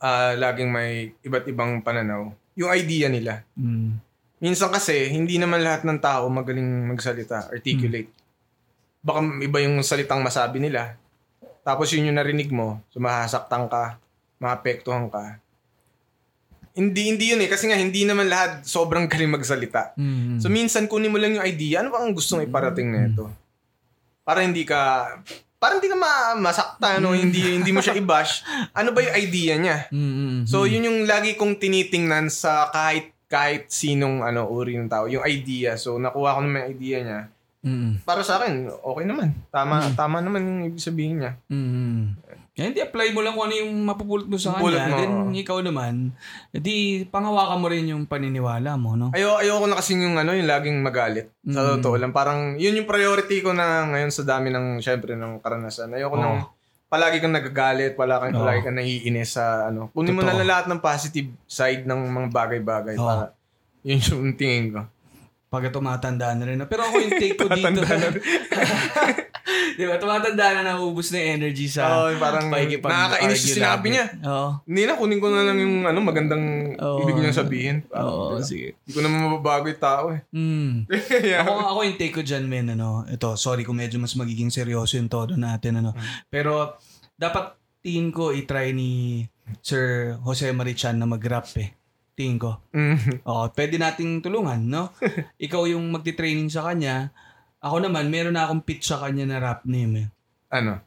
ah, 0.00 0.36
laging 0.36 0.70
may 0.70 1.12
iba't 1.24 1.46
ibang 1.48 1.80
pananaw, 1.80 2.32
yung 2.56 2.70
idea 2.72 3.08
nila. 3.12 3.44
Mm. 3.56 4.00
Minsan 4.36 4.68
kasi, 4.68 5.08
hindi 5.12 5.40
naman 5.40 5.64
lahat 5.64 5.84
ng 5.88 6.00
tao 6.00 6.28
magaling 6.28 6.92
magsalita, 6.92 7.48
articulate. 7.48 8.12
Baka 9.00 9.24
iba 9.40 9.58
yung 9.64 9.80
salitang 9.80 10.20
masabi 10.20 10.60
nila. 10.60 10.96
Tapos 11.64 11.88
yun 11.92 12.12
yung 12.12 12.18
narinig 12.20 12.52
mo, 12.52 12.84
sumahasaktan 12.92 13.68
ka, 13.72 13.96
maapektuhan 14.36 15.08
ka. 15.08 15.40
Hindi, 16.76 17.08
hindi 17.08 17.32
yun 17.32 17.40
eh. 17.40 17.48
Kasi 17.48 17.72
nga, 17.72 17.80
hindi 17.80 18.04
naman 18.04 18.28
lahat 18.28 18.68
sobrang 18.68 19.08
galing 19.12 19.32
magsalita. 19.32 19.96
Mm. 19.96 20.36
So 20.44 20.52
minsan 20.52 20.84
kunin 20.84 21.08
mo 21.08 21.16
lang 21.16 21.40
yung 21.40 21.46
idea, 21.46 21.80
ano 21.80 21.88
ba 21.88 22.04
ang 22.04 22.12
gustong 22.12 22.44
iparating 22.44 22.92
na 22.92 23.08
ito? 23.08 23.32
Para 24.20 24.44
hindi 24.44 24.68
ka 24.68 25.08
para 25.56 25.80
hindi 25.80 25.88
ka 25.88 25.96
ma- 25.96 26.36
masaktan 26.36 27.00
o 27.02 27.12
hindi 27.12 27.56
hindi 27.56 27.70
mo 27.72 27.80
siya 27.80 27.96
i-bash. 28.00 28.44
Ano 28.72 28.92
ba 28.92 29.00
yung 29.00 29.16
idea 29.16 29.54
niya? 29.56 29.78
Mm, 29.88 29.98
mm, 29.98 30.12
mm. 30.12 30.42
So 30.44 30.64
yun 30.64 30.84
yung 30.84 30.98
lagi 31.04 31.34
kong 31.34 31.56
tinitingnan 31.56 32.28
sa 32.28 32.68
kahit 32.70 33.16
kahit 33.26 33.66
sinong 33.66 34.22
ano 34.22 34.46
uri 34.46 34.78
ng 34.78 34.86
tao, 34.86 35.10
yung 35.10 35.24
idea. 35.24 35.74
So 35.74 35.96
nakuha 35.96 36.36
ko 36.36 36.40
naman 36.40 36.62
yung 36.62 36.70
idea 36.72 36.98
niya. 37.02 37.20
Mm, 37.66 38.06
Para 38.06 38.22
sa 38.22 38.38
akin, 38.38 38.70
okay 38.70 39.04
naman. 39.04 39.34
Tama 39.50 39.90
tama 39.98 40.22
naman 40.22 40.44
yung 40.44 40.60
ibig 40.70 40.78
sabihin 40.78 41.18
niya. 41.18 41.32
mm. 41.50 42.25
Kaya 42.56 42.72
hindi 42.72 42.80
apply 42.80 43.12
mo 43.12 43.20
lang 43.20 43.36
kung 43.36 43.46
ano 43.46 43.54
yung 43.54 43.84
mapupulot 43.84 44.24
mo 44.24 44.40
sa 44.40 44.56
Pulot 44.56 44.80
kanya. 44.80 44.88
mo, 44.88 44.96
Then 44.96 45.12
oo. 45.12 45.30
ikaw 45.30 45.60
naman, 45.60 46.16
edi 46.50 47.04
pangawakan 47.04 47.60
mo 47.60 47.66
rin 47.68 47.84
yung 47.86 48.08
paniniwala 48.08 48.80
mo, 48.80 48.96
no? 48.96 49.12
Ayo 49.12 49.36
ayoko 49.36 49.68
na 49.68 49.76
kasi 49.76 49.92
yung 49.92 50.16
ano, 50.16 50.32
yung 50.32 50.48
laging 50.48 50.80
magalit. 50.80 51.28
Sa 51.44 51.60
Mm. 51.60 51.68
totoo 51.76 52.00
lang, 52.00 52.10
parang 52.10 52.56
yun 52.56 52.72
yung 52.74 52.88
priority 52.88 53.44
ko 53.44 53.52
na 53.52 53.84
ngayon 53.86 54.08
sa 54.08 54.24
dami 54.24 54.48
ng 54.48 54.80
syempre 54.80 55.12
ng 55.12 55.36
karanasan. 55.38 55.92
Ayoko 55.92 56.16
nang 56.16 56.48
palagi 56.86 57.20
kang 57.20 57.36
nagagalit, 57.36 57.92
palagi, 57.92 58.32
Oo. 58.32 58.40
palagi 58.40 58.60
kang 58.62 58.74
naiinis 58.74 59.36
sa 59.36 59.68
ano. 59.68 59.92
Kunin 59.92 60.16
mo 60.16 60.24
na 60.24 60.32
Totoo. 60.32 60.40
lang 60.40 60.48
lahat 60.48 60.66
ng 60.66 60.80
positive 60.80 61.28
side 61.44 61.84
ng 61.84 62.00
mga 62.08 62.28
bagay-bagay 62.32 62.96
Oo. 62.96 63.04
para 63.04 63.36
yun 63.84 64.00
yung 64.00 64.32
tingin 64.32 64.72
ko. 64.72 64.80
Pagka 65.46 65.70
tumatanda 65.70 66.32
na 66.32 66.42
rin. 66.42 66.58
Pero 66.64 66.82
ako 66.82 66.94
yung 66.98 67.14
take 67.14 67.36
ko 67.36 67.46
dito. 67.52 67.68
Di 69.46 69.86
ba? 69.86 69.94
Tumatanda 69.96 70.58
na 70.58 70.74
naubos 70.74 71.08
na 71.08 71.18
yung 71.18 71.30
energy 71.38 71.70
sa 71.70 71.86
Oo, 71.86 72.18
parang 72.18 72.50
pakikipag- 72.50 72.90
nakakainis 72.90 73.42
yung 73.46 73.56
sinabi 73.56 73.86
niya. 73.94 74.06
Oo. 74.26 74.48
Hindi 74.66 74.82
na, 74.82 74.92
kunin 74.94 75.20
ko 75.20 75.28
na 75.30 75.46
lang 75.46 75.58
yung 75.58 75.86
ano, 75.86 75.98
magandang 76.02 76.44
Oo. 76.76 76.98
ibig 77.06 77.14
niyang 77.14 77.36
sabihin. 77.36 77.76
Oo, 77.94 78.34
Parang, 78.34 78.42
sige. 78.42 78.74
Hindi 78.82 78.92
ko 78.92 79.00
naman 79.00 79.18
mababago 79.22 79.70
yung 79.70 79.82
tao 79.82 80.04
eh. 80.10 80.20
Hmm. 80.30 80.82
Kaya, 81.10 81.46
Ako, 81.46 81.52
ako 81.72 81.80
yung 81.84 81.96
take 81.96 82.12
ko 82.12 82.22
dyan, 82.22 82.44
men, 82.44 82.74
ano, 82.74 83.06
ito, 83.06 83.28
sorry 83.36 83.62
kung 83.62 83.78
medyo 83.78 84.02
mas 84.02 84.18
magiging 84.18 84.50
seryoso 84.50 84.98
yung 84.98 85.06
todo 85.06 85.38
natin, 85.38 85.78
ano. 85.78 85.94
Pero, 86.26 86.74
dapat 87.14 87.54
tingin 87.78 88.10
ko 88.10 88.34
i-try 88.34 88.74
ni 88.74 89.22
Sir 89.62 90.18
Jose 90.26 90.50
Marichan 90.50 90.98
na 90.98 91.06
mag-rap 91.06 91.46
eh. 91.54 91.70
Tingin 92.16 92.40
ko. 92.40 92.58
Mm. 92.72 93.22
Oo, 93.22 93.46
pwede 93.52 93.76
nating 93.76 94.24
tulungan, 94.24 94.58
no? 94.58 94.90
Ikaw 95.38 95.68
yung 95.68 95.86
magti-training 95.92 96.48
sa 96.48 96.64
kanya. 96.66 97.12
Ako 97.64 97.80
naman, 97.80 98.12
meron 98.12 98.36
na 98.36 98.44
akong 98.46 98.62
pitch 98.62 98.88
sa 98.88 99.00
kanya 99.00 99.24
na 99.24 99.38
rap 99.40 99.64
name 99.64 99.94
eh. 99.96 100.08
ano? 100.52 100.82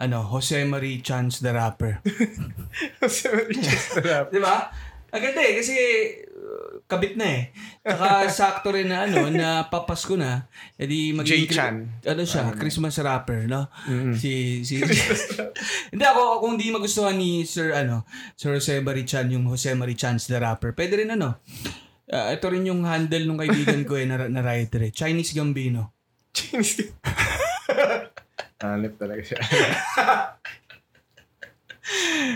Ano, 0.00 0.24
Jose 0.24 0.64
Marie 0.64 1.04
Chance 1.04 1.44
the 1.44 1.52
Rapper. 1.52 2.00
Just 3.52 4.00
rap. 4.00 4.30
Di 4.34 4.40
ba? 4.40 4.72
Ang 5.10 5.20
ganda 5.20 5.42
eh, 5.42 5.58
kasi 5.58 5.74
uh, 6.32 6.80
kabit 6.86 7.18
na 7.18 7.26
eh. 7.28 7.42
Tsaka 7.82 8.06
sakto 8.40 8.72
rin 8.72 8.88
na 8.88 9.04
ano, 9.04 9.26
na 9.28 9.66
papasko 9.68 10.14
na. 10.16 10.46
E 10.78 10.86
di 10.86 11.10
magiging- 11.12 11.50
J-Chan. 11.50 11.76
Ano 12.08 12.22
siya, 12.24 12.54
Christmas 12.56 12.96
rapper, 13.02 13.50
no? 13.50 13.68
Mm. 13.84 14.14
Si, 14.16 14.62
si, 14.64 14.80
hindi 15.92 16.04
ako, 16.06 16.40
kung 16.40 16.54
di 16.56 16.70
magustuhan 16.72 17.18
ni 17.18 17.42
Sir, 17.44 17.74
ano, 17.74 18.06
Sir 18.38 18.56
Jose 18.56 18.78
Marichan, 18.80 19.28
yung 19.28 19.44
Jose 19.50 19.74
Marichan 19.74 20.16
the 20.16 20.38
rapper, 20.38 20.72
pwede 20.72 21.04
rin 21.04 21.12
ano, 21.12 21.42
Ah, 22.10 22.34
ito 22.34 22.50
rin 22.50 22.66
yung 22.66 22.82
handle 22.82 23.22
ng 23.22 23.38
kaibigan 23.38 23.82
ko 23.86 23.94
eh, 23.94 24.02
na, 24.02 24.26
na 24.26 24.42
writer 24.42 24.82
eh. 24.82 24.90
Chinese 24.90 25.30
Gambino. 25.30 25.94
Chinese. 26.32 26.92
Hanip 28.62 28.94
talaga 28.96 29.22
siya. 29.24 29.38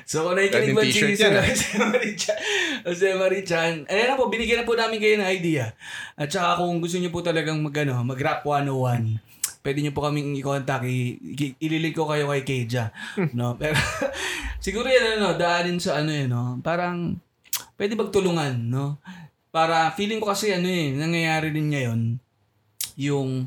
So 0.04 0.26
kung 0.26 0.34
nakikinig 0.34 0.74
ba 0.74 0.82
si 0.82 0.98
yan, 1.14 1.38
ah. 1.38 1.46
Jose 1.46 1.78
Marichan, 1.78 2.38
Jose 2.82 3.08
Marichan, 3.14 3.72
ayan 3.86 4.06
na 4.10 4.18
po, 4.18 4.26
binigyan 4.26 4.62
na 4.62 4.66
po 4.66 4.74
namin 4.74 4.98
kayo 4.98 5.14
ng 5.14 5.30
idea. 5.30 5.70
At 6.18 6.26
saka 6.26 6.58
kung 6.58 6.82
gusto 6.82 6.98
niyo 6.98 7.14
po 7.14 7.22
talagang 7.22 7.62
mag, 7.62 7.74
ano, 7.78 8.02
mag-rap 8.02 8.42
101, 8.42 9.14
pwede 9.62 9.78
niyo 9.78 9.92
po 9.94 10.02
kaming 10.02 10.34
i-contact, 10.34 10.82
i- 10.84 11.16
i- 11.38 11.56
ililink 11.60 11.94
ko 11.94 12.10
kayo 12.10 12.26
kay 12.28 12.42
Keja. 12.42 12.90
no? 13.30 13.54
Pero 13.54 13.78
siguro 14.64 14.90
yan, 14.90 15.22
ano, 15.22 15.38
daanin 15.38 15.78
sa 15.78 16.02
ano 16.02 16.10
eh, 16.10 16.26
no? 16.26 16.58
Parang, 16.58 17.14
pwede 17.78 17.94
magtulungan, 17.94 18.58
no? 18.58 18.98
Para, 19.54 19.94
feeling 19.94 20.18
ko 20.18 20.34
kasi 20.34 20.50
ano 20.50 20.66
eh, 20.66 20.90
nangyayari 20.90 21.54
din 21.54 21.70
ngayon, 21.70 22.00
yung 22.98 23.46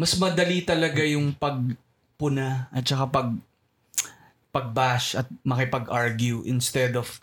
mas 0.00 0.16
madali 0.16 0.64
talaga 0.64 1.04
yung 1.04 1.36
pagpuna 1.36 2.72
at 2.72 2.88
saka 2.88 3.04
pag 3.12 3.28
pag-bash 4.50 5.14
at 5.14 5.28
makipag-argue 5.44 6.42
instead 6.48 6.96
of 6.96 7.20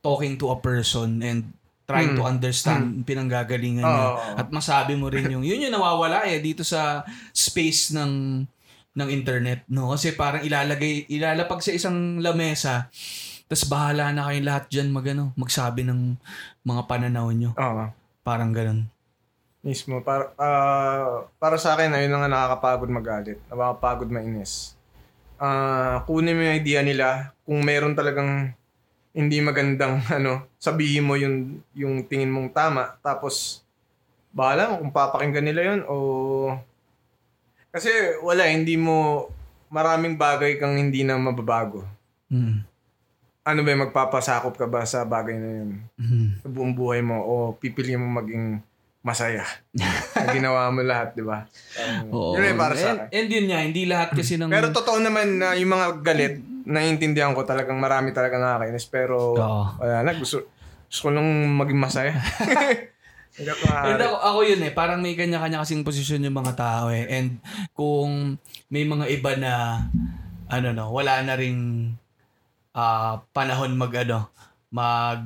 talking 0.00 0.40
to 0.40 0.48
a 0.50 0.58
person 0.58 1.20
and 1.20 1.52
trying 1.88 2.12
to 2.18 2.24
understand 2.26 3.00
yung 3.00 3.06
pinanggagalingan 3.06 3.86
niya. 3.86 4.08
Oo. 4.12 4.36
At 4.36 4.48
masabi 4.52 4.98
mo 4.98 5.08
rin 5.08 5.30
yung, 5.30 5.46
yun 5.46 5.64
yung 5.64 5.72
nawawala 5.72 6.26
eh 6.28 6.42
dito 6.42 6.66
sa 6.66 7.06
space 7.30 7.94
ng 7.96 8.44
ng 8.98 9.08
internet, 9.14 9.62
no? 9.70 9.94
Kasi 9.94 10.18
parang 10.18 10.42
ilalagay, 10.42 11.06
ilalapag 11.06 11.62
sa 11.62 11.70
isang 11.70 12.18
lamesa, 12.18 12.90
tapos 13.46 13.64
bahala 13.70 14.10
na 14.10 14.26
kayong 14.26 14.48
lahat 14.50 14.64
dyan 14.66 14.90
mag, 14.90 15.06
ano, 15.06 15.30
magsabi 15.38 15.86
ng 15.86 16.18
mga 16.66 16.82
pananaw 16.90 17.30
nyo. 17.30 17.54
Oo. 17.54 17.84
Parang 18.26 18.50
ganun. 18.50 18.90
Mismo. 19.62 20.00
Para, 20.06 20.30
ah, 20.38 21.26
para 21.42 21.58
sa 21.58 21.74
akin, 21.74 21.90
ayun 21.90 22.10
na 22.14 22.18
nga 22.22 22.30
nakakapagod 22.30 22.90
magalit. 22.90 23.38
Nakakapagod 23.50 24.10
mainis. 24.10 24.78
Ah, 25.38 26.02
kunin 26.06 26.34
mo 26.34 26.42
yung 26.46 26.58
idea 26.58 26.80
nila. 26.82 27.34
Kung 27.42 27.62
meron 27.66 27.98
talagang 27.98 28.54
hindi 29.14 29.38
magandang 29.42 29.98
ano, 30.18 30.46
sabihin 30.62 31.06
mo 31.06 31.18
yung, 31.18 31.58
yung 31.74 32.06
tingin 32.06 32.30
mong 32.30 32.54
tama. 32.54 32.98
Tapos, 33.02 33.66
bahala 34.30 34.70
mo 34.70 34.74
kung 34.86 34.94
papakinggan 34.94 35.46
nila 35.46 35.62
yun 35.74 35.80
o... 35.90 35.96
Kasi 37.74 37.90
wala, 38.22 38.46
hindi 38.48 38.78
mo... 38.78 39.28
Maraming 39.68 40.16
bagay 40.16 40.56
kang 40.56 40.80
hindi 40.80 41.04
na 41.04 41.20
mababago. 41.20 41.84
Mm. 42.32 42.64
Ano 43.44 43.60
ba, 43.60 43.84
magpapasakop 43.84 44.56
ka 44.56 44.64
ba 44.64 44.80
sa 44.88 45.04
bagay 45.04 45.36
na 45.36 45.50
yun? 45.60 45.70
Mm. 46.00 46.28
sa 46.40 46.48
buong 46.48 46.72
buhay 46.72 47.04
mo 47.04 47.20
o 47.20 47.34
pipili 47.52 47.92
mo 48.00 48.08
maging 48.08 48.64
masaya. 49.08 49.48
na 50.20 50.28
ginawa 50.36 50.68
mo 50.68 50.84
lahat, 50.84 51.16
di 51.16 51.24
ba? 51.24 51.48
Um, 51.80 52.12
Oo. 52.12 52.32
yun 52.36 52.44
eh, 52.44 52.56
para 52.56 52.76
sa 52.76 52.92
and, 52.92 52.98
akin. 53.08 53.16
and 53.16 53.28
yun 53.32 53.46
nga, 53.48 53.58
hindi 53.64 53.82
lahat 53.88 54.08
kasi 54.12 54.36
ng... 54.36 54.52
Pero 54.52 54.68
totoo 54.68 55.00
naman 55.00 55.40
na 55.40 55.56
yung 55.56 55.72
mga 55.72 55.86
galit, 56.04 56.36
naiintindihan 56.68 57.32
ko 57.32 57.48
talagang 57.48 57.80
marami 57.80 58.12
talaga 58.12 58.36
nakakainis. 58.36 58.86
Pero 58.92 59.32
Oo. 59.32 59.64
wala 59.80 60.04
na, 60.04 60.12
gusto, 60.12 60.44
gusto 60.92 61.00
ko 61.00 61.10
lang 61.16 61.24
maging 61.56 61.80
masaya. 61.80 62.12
And 63.38 64.02
ako, 64.02 64.16
ako 64.18 64.38
yun 64.50 64.60
eh, 64.66 64.72
parang 64.74 64.98
may 64.98 65.14
kanya-kanya 65.14 65.62
kasing 65.62 65.86
posisyon 65.86 66.26
yung 66.26 66.34
mga 66.34 66.58
tao 66.58 66.90
eh. 66.90 67.06
And 67.06 67.38
kung 67.70 68.34
may 68.66 68.82
mga 68.82 69.06
iba 69.14 69.38
na, 69.38 69.52
ano 70.50 70.68
no, 70.74 70.90
wala 70.90 71.22
na 71.22 71.38
ring 71.38 71.94
ah, 72.74 73.22
panahon 73.30 73.78
mag, 73.78 73.94
ano, 73.94 74.26
mag, 74.74 75.22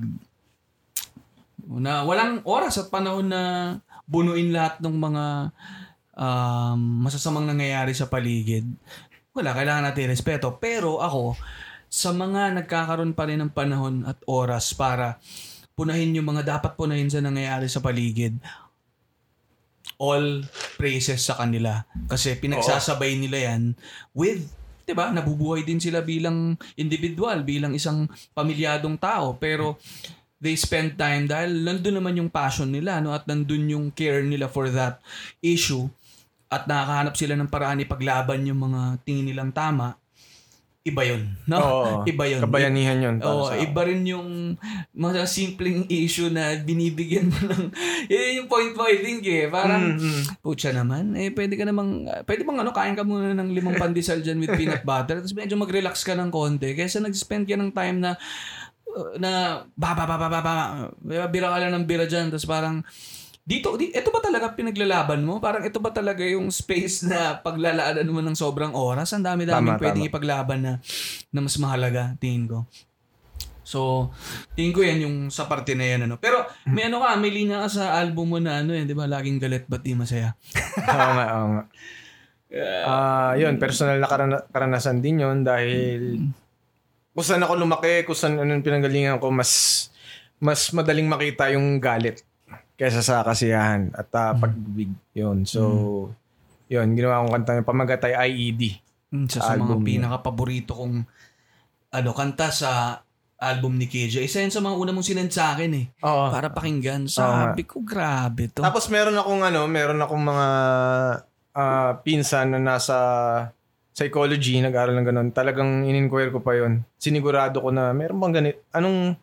na 1.79 2.03
walang 2.05 2.43
oras 2.45 2.81
at 2.81 2.93
panahon 2.93 3.31
na 3.31 3.43
bunuin 4.05 4.53
lahat 4.53 4.83
ng 4.83 4.97
mga 4.99 5.25
um, 6.17 6.79
masasamang 7.07 7.49
nangyayari 7.49 7.97
sa 7.97 8.11
paligid. 8.11 8.67
Wala, 9.33 9.57
kailangan 9.57 9.89
natin 9.89 10.13
respeto. 10.13 10.61
Pero 10.61 11.01
ako, 11.01 11.39
sa 11.93 12.13
mga 12.13 12.57
nagkakaroon 12.61 13.17
pa 13.17 13.29
rin 13.29 13.41
ng 13.41 13.53
panahon 13.53 14.05
at 14.05 14.21
oras 14.29 14.73
para 14.77 15.21
punahin 15.73 16.17
yung 16.17 16.29
mga 16.29 16.57
dapat 16.57 16.77
punahin 16.77 17.09
sa 17.09 17.25
nangyayari 17.25 17.69
sa 17.69 17.81
paligid, 17.81 18.37
all 19.97 20.45
praises 20.77 21.21
sa 21.25 21.37
kanila. 21.37 21.85
Kasi 22.09 22.37
pinagsasabay 22.37 23.17
nila 23.17 23.53
yan 23.53 23.63
with, 24.13 24.45
di 24.85 24.93
ba, 24.93 25.09
nabubuhay 25.15 25.65
din 25.65 25.81
sila 25.81 26.05
bilang 26.05 26.59
individual, 26.77 27.41
bilang 27.47 27.73
isang 27.73 28.09
pamilyadong 28.37 28.99
tao. 29.01 29.37
Pero 29.41 29.81
they 30.43 30.59
spend 30.59 30.99
time 30.99 31.31
dahil 31.31 31.63
nandun 31.63 32.03
naman 32.03 32.19
yung 32.19 32.27
passion 32.27 32.67
nila 32.67 32.99
no? 32.99 33.15
At 33.15 33.31
nandun 33.31 33.71
yung 33.71 33.87
care 33.95 34.27
nila 34.27 34.51
for 34.51 34.67
that 34.75 34.99
issue. 35.39 35.87
At 36.51 36.67
nakakahanap 36.67 37.15
sila 37.15 37.39
ng 37.39 37.49
paraan 37.49 37.81
ipaglaban 37.81 38.45
yung 38.45 38.61
mga 38.67 39.01
tingin 39.07 39.31
nilang 39.31 39.55
tama. 39.55 39.95
Iba 40.83 41.07
yun 41.07 41.31
no? 41.47 41.57
Oo. 41.63 41.87
iba 42.11 42.27
yun. 42.27 42.43
Kabayanihan 42.43 42.99
yun. 42.99 43.17
Oo, 43.23 43.55
iba 43.55 43.87
rin 43.87 44.03
yung 44.03 44.59
mga 44.91 45.31
simpleng 45.31 45.87
issue 45.87 46.27
na 46.27 46.59
binibigyan 46.59 47.31
mo 47.31 47.39
ng 47.39 47.71
yun 48.11 48.43
yung 48.43 48.49
point 48.51 48.75
mo 48.75 48.83
I 48.91 48.99
think 48.99 49.23
eh. 49.23 49.47
Parang 49.47 49.95
Mm, 49.95 50.03
mm. 50.03 50.23
Pucha 50.43 50.75
naman, 50.75 51.15
eh 51.15 51.31
pwede 51.31 51.55
ka 51.55 51.63
namang, 51.63 52.11
pwede 52.27 52.43
bang 52.43 52.59
ano, 52.67 52.75
kain 52.75 52.99
ka 52.99 53.07
muna 53.07 53.31
ng 53.31 53.55
limang 53.55 53.79
pandesal 53.79 54.19
dyan 54.19 54.43
with 54.43 54.51
peanut 54.59 54.83
butter, 54.83 55.23
tapos 55.23 55.39
medyo 55.39 55.55
mag-relax 55.55 56.03
ka 56.03 56.19
ng 56.19 56.35
konti, 56.35 56.75
kaysa 56.75 56.99
nag-spend 56.99 57.47
ka 57.47 57.55
ng 57.55 57.71
time 57.71 58.03
na, 58.03 58.19
na, 59.17 59.63
ba, 59.73 59.95
ba, 59.95 60.05
ba, 60.05 60.17
ba, 60.17 60.29
ba, 60.29 60.41
ba, 60.41 60.55
bira 61.27 61.49
ka 61.49 61.59
lang 61.59 61.73
ng 61.75 61.87
bira 61.87 62.05
dyan, 62.05 62.29
tapos 62.29 62.45
parang, 62.45 62.81
dito, 63.43 63.75
di, 63.75 63.91
ito 63.91 64.15
ba 64.15 64.23
talaga 64.23 64.55
pinaglalaban 64.55 65.27
mo? 65.27 65.43
Parang 65.43 65.67
ito 65.67 65.83
ba 65.83 65.91
talaga 65.91 66.23
yung 66.23 66.47
space 66.49 67.03
na 67.05 67.35
paglalaanan 67.37 68.07
mo 68.07 68.23
ng 68.23 68.39
sobrang 68.39 68.71
oras? 68.71 69.11
Ang 69.13 69.27
dami-daming 69.27 69.75
Tama, 69.75 69.83
pwedeng 69.83 70.05
tama. 70.07 70.11
ipaglaban 70.15 70.61
na, 70.63 70.73
na 71.29 71.41
mas 71.43 71.59
mahalaga, 71.59 72.15
tingin 72.23 72.47
ko. 72.47 72.59
So, 73.67 74.11
tingin 74.55 74.71
ko 74.71 74.81
yan 74.83 74.99
yung 75.03 75.17
sa 75.27 75.47
parte 75.47 75.75
na 75.75 75.87
yan. 75.87 76.07
Ano. 76.07 76.23
Pero 76.23 76.45
may 76.67 76.87
ano 76.87 77.03
ka, 77.03 77.19
may 77.19 77.31
linya 77.31 77.67
ka 77.67 77.83
sa 77.83 77.85
album 77.99 78.31
mo 78.31 78.39
na 78.39 78.63
ano 78.63 78.75
eh, 78.75 78.87
di 78.87 78.95
ba? 78.95 79.11
Laging 79.11 79.43
galit, 79.43 79.67
ba't 79.67 79.83
di 79.83 79.99
masaya? 79.99 80.39
Oo 80.93 81.11
nga, 81.19 81.27
oo 81.35 81.49
nga. 81.59 81.65
Ah, 82.85 83.33
yun, 83.33 83.57
personal 83.57 83.97
na 83.97 84.05
karana- 84.05 84.45
karanasan 84.53 85.01
din 85.01 85.25
yun 85.25 85.41
dahil 85.41 86.21
kung 87.13 87.25
saan 87.25 87.45
ako 87.45 87.61
lumaki, 87.61 88.09
kung 88.09 88.17
saan 88.17 88.41
anong 88.41 88.65
pinanggalingan 88.65 89.21
ko, 89.21 89.29
mas 89.29 89.87
mas 90.43 90.73
madaling 90.75 91.07
makita 91.07 91.53
yung 91.55 91.79
galit 91.79 92.25
kaysa 92.75 93.05
sa 93.05 93.23
kasiyahan 93.23 93.95
at 93.95 94.11
ah, 94.17 94.35
pagbibig. 94.35 94.91
Yun. 95.15 95.47
So, 95.47 95.63
yun, 96.67 96.99
ginawa 96.99 97.23
kong 97.23 97.35
kanta 97.39 97.61
yung 97.61 97.69
Pamagatay 97.69 98.13
IED. 98.17 98.83
Mm, 99.13 99.29
Isa 99.29 99.39
sa 99.39 99.55
mga 99.55 99.77
pinaka-paborito 99.85 100.73
kong 100.75 101.07
ano, 101.93 102.11
kanta 102.17 102.49
sa 102.49 102.99
album 103.39 103.77
ni 103.77 103.87
KJ. 103.87 104.25
Isa 104.25 104.43
yun 104.43 104.51
sa 104.51 104.65
mga 104.65 104.75
una 104.81 104.91
mong 104.91 105.07
sinend 105.07 105.31
sa 105.31 105.55
akin 105.55 105.73
eh. 105.79 105.87
Oo. 106.03 106.33
Para 106.33 106.51
pakinggan. 106.51 107.07
Sabi 107.07 107.69
ko, 107.69 107.85
grabe 107.85 108.51
to. 108.51 108.65
Tapos 108.65 108.89
meron 108.89 109.15
akong 109.15 109.47
ano, 109.47 109.69
meron 109.69 110.01
akong 110.01 110.25
mga 110.25 110.49
ah, 111.55 111.91
pinsan 112.01 112.57
na 112.57 112.59
nasa 112.59 112.99
psychology, 113.93 114.59
nag-aral 114.59 114.97
ng 114.97 115.07
ganun. 115.07 115.29
Talagang 115.31 115.85
in-inquire 115.85 116.33
ko 116.33 116.41
pa 116.41 116.57
yon. 116.57 116.81
Sinigurado 116.97 117.61
ko 117.61 117.69
na 117.69 117.93
meron 117.93 118.19
bang 118.19 118.35
ganit. 118.41 118.57
Anong, 118.73 119.15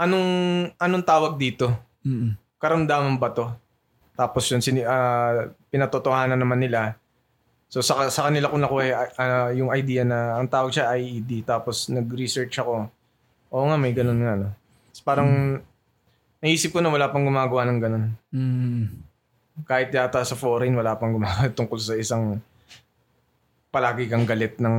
anong, 0.00 0.28
anong 0.80 1.04
tawag 1.04 1.36
dito? 1.36 1.68
Mm-mm. 2.02 2.32
Karamdaman 2.56 3.20
ba 3.20 3.28
to? 3.30 3.46
Tapos 4.16 4.48
yun, 4.48 4.64
sini, 4.64 4.80
ah, 4.80 5.52
pinatotohanan 5.68 6.40
naman 6.40 6.64
nila. 6.64 6.96
So 7.68 7.84
sa, 7.84 8.08
sa 8.08 8.30
kanila 8.30 8.48
ko 8.48 8.56
nakuha 8.56 8.84
ah, 9.20 9.50
yung 9.52 9.68
idea 9.76 10.06
na 10.08 10.40
ang 10.40 10.48
tawag 10.48 10.72
siya 10.72 10.96
IED. 10.96 11.44
Tapos 11.44 11.92
nag-research 11.92 12.56
ako. 12.56 12.88
Oo 13.52 13.64
nga, 13.68 13.76
may 13.76 13.92
ganun 13.92 14.24
nga. 14.24 14.34
No? 14.40 14.48
Tapos 14.90 15.02
parang 15.04 15.60
naisip 16.40 16.72
ko 16.72 16.80
na 16.80 16.88
wala 16.88 17.12
pang 17.12 17.28
gumagawa 17.28 17.68
ng 17.68 17.78
ganun. 17.84 18.04
Mm. 18.32 18.84
Kahit 19.68 19.92
yata 19.92 20.24
sa 20.24 20.36
foreign, 20.36 20.72
wala 20.72 20.96
pang 20.96 21.12
gumagawa 21.12 21.52
tungkol 21.58 21.76
sa 21.76 21.92
isang 21.92 22.40
palagi 23.70 24.08
kang 24.10 24.28
galit 24.28 24.58
ng... 24.58 24.76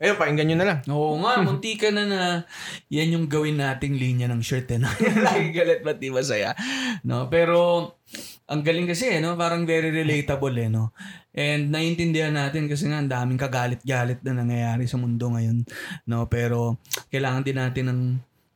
Ayun, 0.00 0.16
pakinggan 0.16 0.46
nyo 0.48 0.56
na 0.56 0.66
lang. 0.66 0.78
Oo 0.96 1.20
nga, 1.20 1.44
munti 1.44 1.76
ka 1.76 1.92
na 1.92 2.08
na 2.08 2.20
yan 2.88 3.20
yung 3.20 3.26
gawin 3.28 3.60
nating 3.60 4.00
linya 4.00 4.32
ng 4.32 4.40
shirt 4.40 4.72
eh. 4.72 4.80
No? 4.80 4.88
Lagi 5.28 5.52
galit 5.52 5.84
ba't 5.84 6.00
di 6.00 6.08
masaya? 6.08 6.56
No? 7.04 7.28
Pero 7.28 7.92
ang 8.48 8.64
galing 8.64 8.88
kasi 8.88 9.12
eh, 9.12 9.20
no? 9.20 9.36
parang 9.36 9.68
very 9.68 9.92
relatable 9.92 10.56
eh. 10.56 10.72
No? 10.72 10.96
And 11.36 11.68
naiintindihan 11.68 12.32
natin 12.32 12.64
kasi 12.64 12.88
nga 12.88 13.04
ang 13.04 13.12
daming 13.12 13.38
kagalit-galit 13.38 14.24
na 14.24 14.40
nangyayari 14.40 14.88
sa 14.88 14.96
mundo 14.96 15.36
ngayon. 15.36 15.68
No? 16.08 16.24
Pero 16.32 16.80
kailangan 17.12 17.44
din 17.44 17.60
natin 17.60 17.86
ng 17.92 18.00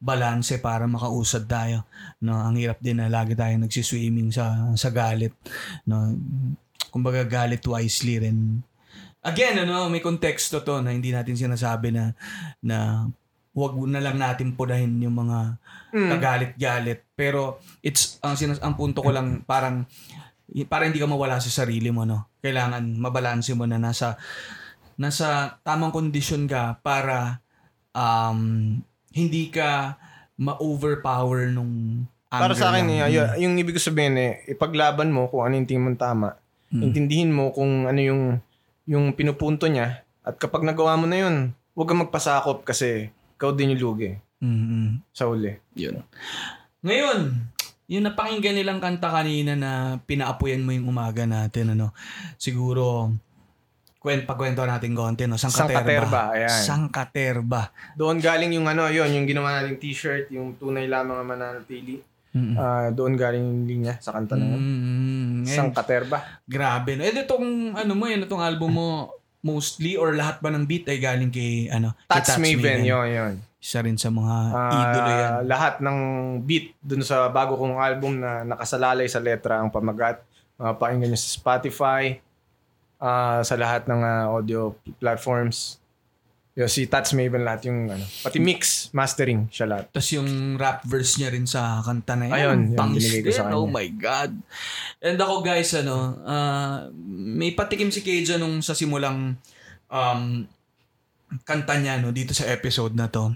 balanse 0.05 0.61
para 0.61 0.85
makausad 0.85 1.49
tayo. 1.49 1.89
No, 2.21 2.37
ang 2.37 2.61
hirap 2.61 2.77
din 2.85 3.01
na 3.01 3.09
lagi 3.09 3.33
tayong 3.33 3.65
nagsiswimming 3.65 4.29
sa 4.29 4.77
sa 4.77 4.93
galit. 4.93 5.33
No, 5.89 6.13
kumbaga 6.93 7.25
galit 7.25 7.65
wisely 7.65 8.21
rin 8.21 8.61
again, 9.25 9.57
ano, 9.59 9.89
may 9.89 9.99
konteksto 9.99 10.61
to 10.61 10.79
na 10.79 10.93
hindi 10.93 11.11
natin 11.11 11.35
sinasabi 11.35 11.91
na 11.91 12.13
na 12.61 13.09
wag 13.55 13.75
na 13.87 14.03
lang 14.03 14.19
natin 14.19 14.53
punahin 14.53 14.99
yung 14.99 15.17
mga 15.17 15.57
Mm. 15.95 16.11
kagalit-galit. 16.11 17.01
Pero 17.15 17.63
it's 17.81 18.19
ang 18.19 18.35
sinas 18.35 18.59
ang 18.59 18.75
punto 18.75 18.99
ko 18.99 19.09
lang 19.09 19.43
parang 19.43 19.87
para 20.67 20.85
hindi 20.85 20.99
ka 20.99 21.07
mawala 21.07 21.39
sa 21.39 21.49
sarili 21.49 21.89
mo, 21.89 22.03
no. 22.03 22.27
Kailangan 22.43 22.99
mabalanse 22.99 23.55
mo 23.55 23.65
na 23.65 23.79
nasa 23.79 24.19
nasa 24.95 25.59
tamang 25.63 25.91
kondisyon 25.91 26.47
ka 26.47 26.83
para 26.83 27.39
um 27.95 28.75
hindi 29.15 29.49
ka 29.49 29.95
ma-overpower 30.35 31.47
nung 31.49 32.05
Para 32.27 32.51
anger 32.51 32.59
sa 32.59 32.67
akin, 32.75 32.85
ng- 32.85 32.91
eh, 32.91 33.15
yung, 33.15 33.29
yung 33.39 33.55
ibig 33.63 33.79
ko 33.79 33.81
sabihin 33.81 34.19
eh, 34.19 34.43
ipaglaban 34.51 35.15
mo 35.15 35.31
kung 35.31 35.47
ano 35.47 35.55
yung 35.55 35.69
tingin 35.71 35.85
mong 35.87 36.01
tama. 36.03 36.29
Mm. 36.75 36.83
Intindihin 36.83 37.31
mo 37.31 37.55
kung 37.55 37.87
ano 37.87 38.01
yung 38.03 38.23
yung 38.85 39.13
pinupunto 39.17 39.69
niya. 39.69 40.05
At 40.25 40.41
kapag 40.41 40.65
nagawa 40.65 40.97
mo 40.97 41.05
na 41.05 41.25
yun, 41.25 41.37
huwag 41.77 41.89
kang 41.89 42.03
magpasakop 42.05 42.65
kasi 42.65 43.13
ikaw 43.37 43.53
din 43.53 43.77
yung 43.77 43.83
lugi 43.83 44.11
Mm-mm. 44.41 45.01
sa 45.13 45.29
uli. 45.29 45.53
Yun. 45.77 46.01
Ngayon, 46.85 47.19
yung 47.89 48.05
napakinggan 48.09 48.57
nilang 48.57 48.81
kanta 48.81 49.13
kanina 49.13 49.53
na 49.57 50.01
pinaapuyan 50.09 50.65
mo 50.65 50.73
yung 50.73 50.89
umaga 50.89 51.29
natin, 51.29 51.77
ano, 51.77 51.93
siguro, 52.41 53.13
kwent, 54.01 54.29
pagkwento 54.29 54.65
natin 54.65 54.93
konti, 54.93 55.25
no? 55.25 55.41
Sangkaterba. 55.41 55.81
Sangkaterba, 55.81 56.21
ayan. 56.37 56.61
Sangkaterba. 56.65 57.63
Doon 57.97 58.21
galing 58.21 58.53
yung 58.57 58.69
ano, 58.69 58.89
yun, 58.93 59.09
yung 59.13 59.25
ginawa 59.29 59.61
nating 59.61 59.81
t-shirt, 59.81 60.29
yung 60.33 60.57
tunay 60.61 60.89
lamang 60.89 61.25
ang 61.25 61.29
mananatili. 61.29 62.05
Mm-mm. 62.35 62.57
Ah, 62.59 62.91
doon 62.91 63.17
galing 63.17 63.41
yung 63.41 63.65
linya 63.65 63.95
sa 64.03 64.13
kanta 64.13 64.35
na 64.35 64.45
yun. 64.45 64.61
Mm, 65.45 65.53
and 65.53 65.59
Sangkaterba. 65.71 66.19
grabe. 66.49 66.97
No? 66.97 67.05
Eh, 67.05 67.13
itong, 67.13 67.77
ano 67.77 67.93
mo, 67.93 68.09
yun, 68.09 68.25
itong 68.25 68.41
album 68.41 68.71
mo, 68.75 68.89
mostly 69.45 69.95
or 70.01 70.17
lahat 70.17 70.41
ba 70.41 70.49
ng 70.49 70.65
beat 70.65 70.89
ay 70.89 70.97
galing 70.97 71.29
kay, 71.29 71.69
ano, 71.69 71.93
kay 72.09 72.17
Tats 72.25 72.41
Maven, 72.41 72.81
yun, 72.81 73.09
yun. 73.13 73.35
Isa 73.61 73.81
rin 73.81 73.97
sa 73.97 74.09
mga 74.09 74.37
Ah, 74.53 74.73
idolo 74.73 75.11
yan. 75.13 75.33
Lahat 75.49 75.75
ng 75.81 75.99
beat 76.45 76.73
dun 76.81 77.05
sa 77.05 77.29
bago 77.29 77.57
kong 77.57 77.77
album 77.77 78.21
na 78.21 78.45
nakasalalay 78.45 79.09
sa 79.09 79.21
letra 79.21 79.61
ang 79.61 79.69
pamagat. 79.69 80.21
Uh, 80.57 80.73
pakinggan 80.73 81.13
nyo 81.13 81.19
sa 81.21 81.33
Spotify, 81.33 82.21
ah, 82.97 83.41
sa 83.45 83.57
lahat 83.57 83.85
ng 83.85 84.01
ah, 84.01 84.33
audio 84.33 84.73
platforms. 84.97 85.81
Yung 86.55 86.71
si 86.71 86.87
Tats 86.87 87.11
Maven 87.19 87.43
lahat 87.43 87.67
yung 87.67 87.91
ano, 87.91 88.07
pati 88.23 88.39
mix, 88.39 88.91
mastering 88.95 89.51
siya 89.51 89.67
lahat. 89.67 89.91
Tapos 89.91 90.11
yung 90.15 90.55
rap 90.55 90.87
verse 90.87 91.19
niya 91.19 91.35
rin 91.35 91.51
sa 91.51 91.83
kanta 91.83 92.15
na 92.15 92.31
yun. 92.31 92.35
Ayun, 92.35 92.61
yun, 92.71 92.79
pangis 92.79 93.11
binigay 93.11 93.23
ko 93.27 93.31
sa 93.35 93.45
din. 93.51 93.55
Oh 93.59 93.67
kanya. 93.67 93.75
my 93.75 93.89
God. 93.99 94.33
And 95.03 95.19
ako 95.19 95.35
guys, 95.43 95.71
ano, 95.75 95.97
ah, 96.23 96.87
may 96.95 97.51
patikim 97.59 97.91
si 97.91 98.07
Keja 98.07 98.39
nung 98.39 98.63
sa 98.63 98.79
simulang 98.79 99.35
um, 99.91 100.23
kanta 101.43 101.75
niya 101.83 101.99
no, 101.99 102.15
dito 102.15 102.31
sa 102.31 102.47
episode 102.47 102.95
na 102.95 103.11
to. 103.11 103.35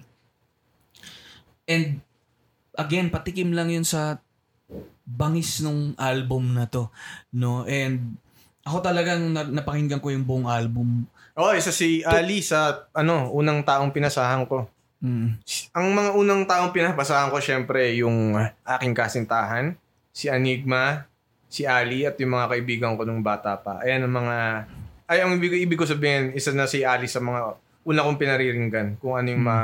And 1.66 1.98
again, 2.78 3.10
patikim 3.10 3.50
lang 3.50 3.74
yun 3.74 3.82
sa 3.82 4.22
bangis 5.02 5.58
nung 5.58 5.98
album 5.98 6.54
na 6.54 6.70
to. 6.70 6.86
No? 7.34 7.66
And 7.66 8.14
ako 8.62 8.78
talagang 8.84 9.34
na- 9.34 9.50
napakinggan 9.50 9.98
ko 9.98 10.14
yung 10.14 10.22
buong 10.22 10.46
album. 10.46 11.10
Oh, 11.38 11.54
isa 11.54 11.70
si 11.70 12.02
Ali 12.02 12.42
sa 12.42 12.90
ano, 12.90 13.30
unang 13.30 13.62
taong 13.62 13.94
pinasahan 13.94 14.42
ko. 14.50 14.66
Mm. 14.98 15.38
Ang 15.70 15.86
mga 15.94 16.10
unang 16.18 16.42
taong 16.50 16.74
pinapasahan 16.74 17.30
ko 17.30 17.38
syempre 17.38 17.94
yung 17.94 18.34
aking 18.66 18.90
kasintahan, 18.90 19.78
si 20.10 20.26
Enigma, 20.26 21.06
si 21.46 21.62
Ali 21.62 22.02
at 22.02 22.18
yung 22.18 22.34
mga 22.34 22.50
kaibigan 22.50 22.98
ko 22.98 23.06
nung 23.06 23.22
bata 23.22 23.54
pa. 23.54 23.78
Ayan 23.86 24.10
ang 24.10 24.14
mga 24.18 24.36
ay 25.08 25.22
ang 25.22 25.38
ibig, 25.38 25.62
ibig 25.62 25.78
ko 25.78 25.86
sabihin, 25.86 26.34
isa 26.34 26.50
na 26.50 26.66
si 26.66 26.82
Ali 26.82 27.06
sa 27.06 27.22
mga 27.22 27.54
una 27.86 28.04
kong 28.04 28.20
pinariringgan 28.20 29.00
kung 29.00 29.16
ano 29.16 29.32
yung 29.32 29.40
ma, 29.40 29.58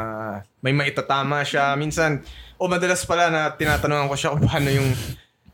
may 0.64 0.72
maitatama 0.72 1.44
siya. 1.44 1.76
Minsan, 1.76 2.24
o 2.56 2.70
madalas 2.70 3.04
pala 3.04 3.28
na 3.28 3.52
tinatanungan 3.52 4.08
ko 4.08 4.16
siya 4.16 4.32
kung 4.32 4.46
paano 4.46 4.70
yung 4.70 4.88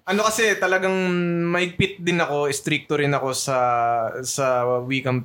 ano 0.04 0.20
kasi 0.26 0.54
talagang 0.60 0.94
maigpit 1.50 1.98
din 2.02 2.20
ako, 2.22 2.52
stricto 2.52 3.00
rin 3.00 3.14
ako 3.14 3.32
sa 3.32 3.58
sa 4.20 4.62
wikang 4.84 5.24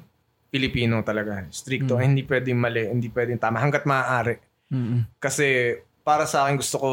Pilipino 0.55 1.03
talaga. 1.03 1.43
Stricto, 1.51 1.99
Mm. 1.99 2.03
hindi 2.07 2.23
pwedeng 2.23 2.55
mali, 2.55 2.87
hindi 2.87 3.11
pwedeng 3.11 3.35
tama 3.35 3.59
hangga't 3.59 3.83
maaari. 3.83 4.39
Mm-mm. 4.71 5.19
Kasi 5.19 5.75
para 5.99 6.23
sa 6.23 6.47
akin 6.47 6.55
gusto 6.55 6.79
ko, 6.79 6.89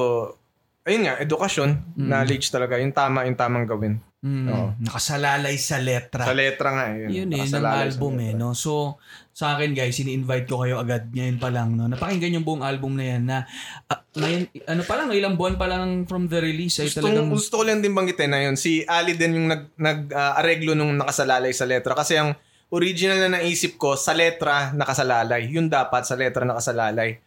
ayun 0.83 1.07
nga, 1.07 1.15
edukasyon, 1.23 1.95
Mm. 1.95 2.11
knowledge 2.11 2.51
talaga, 2.51 2.75
yung 2.83 2.91
tama, 2.91 3.23
yung 3.23 3.39
tamang 3.39 3.71
gawin. 3.71 4.03
Mm. 4.23 4.47
Oo. 4.55 4.69
Nakasalalay 4.79 5.59
sa 5.59 5.83
letra. 5.83 6.23
Sa 6.23 6.35
letra 6.35 6.69
nga, 6.71 6.87
yun. 6.95 7.11
Yun 7.11 7.31
eh, 7.35 7.43
ng 7.43 7.43
Nakasalalay 7.43 7.91
sa 7.91 7.99
album 7.99 8.15
eh, 8.23 8.33
no? 8.35 8.55
So, 8.55 9.03
sa 9.35 9.59
akin 9.59 9.75
guys, 9.75 9.99
ini-invite 9.99 10.47
ko 10.47 10.63
kayo 10.63 10.79
agad 10.79 11.11
ngayon 11.11 11.39
pa 11.43 11.51
lang, 11.51 11.75
no? 11.75 11.91
Napakinggan 11.91 12.39
yung 12.39 12.47
buong 12.47 12.63
album 12.63 12.95
na 12.95 13.05
yan 13.15 13.23
na, 13.27 13.47
ah, 13.91 13.99
ngayon, 14.15 14.47
ano 14.67 14.83
pa 14.87 14.95
lang, 14.95 15.11
ilang 15.11 15.35
buwan 15.35 15.59
pa 15.59 15.67
lang 15.67 16.07
from 16.07 16.31
the 16.31 16.39
release 16.39 16.79
ay 16.79 16.87
Gusto, 16.91 17.03
talagang, 17.03 17.35
gusto 17.35 17.55
ko 17.59 17.63
lang 17.67 17.83
din 17.83 17.95
banggitin 17.95 18.31
na 18.31 18.41
yun. 18.47 18.55
Si 18.55 18.87
Ali 18.87 19.19
din 19.19 19.39
yung 19.39 19.49
nag, 19.51 19.75
nag-areglo 19.75 20.79
nung 20.79 20.95
nakasalalay 20.99 21.51
sa 21.51 21.67
letra. 21.67 21.95
Kasi 21.95 22.15
ang 22.15 22.39
original 22.73 23.29
na 23.29 23.39
naisip 23.39 23.77
ko, 23.77 23.95
sa 23.95 24.17
letra 24.17 24.73
nakasalalay. 24.73 25.47
Yun 25.53 25.69
dapat, 25.69 26.09
sa 26.09 26.17
letra 26.17 26.49
nakasalalay. 26.49 27.21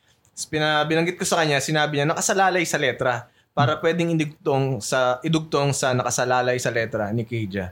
Pina, 0.49 0.83
binanggit 0.83 1.15
ko 1.15 1.23
sa 1.23 1.39
kanya, 1.39 1.61
sinabi 1.61 2.01
niya, 2.01 2.09
nakasalalay 2.09 2.65
sa 2.65 2.81
letra. 2.81 3.29
Para 3.55 3.79
pwedeng 3.79 4.11
idugtong 4.11 4.83
sa, 4.83 5.23
idugtong 5.23 5.71
sa 5.71 5.95
nakasalalay 5.95 6.59
sa 6.59 6.73
letra 6.73 7.13
ni 7.15 7.23
Keija. 7.23 7.71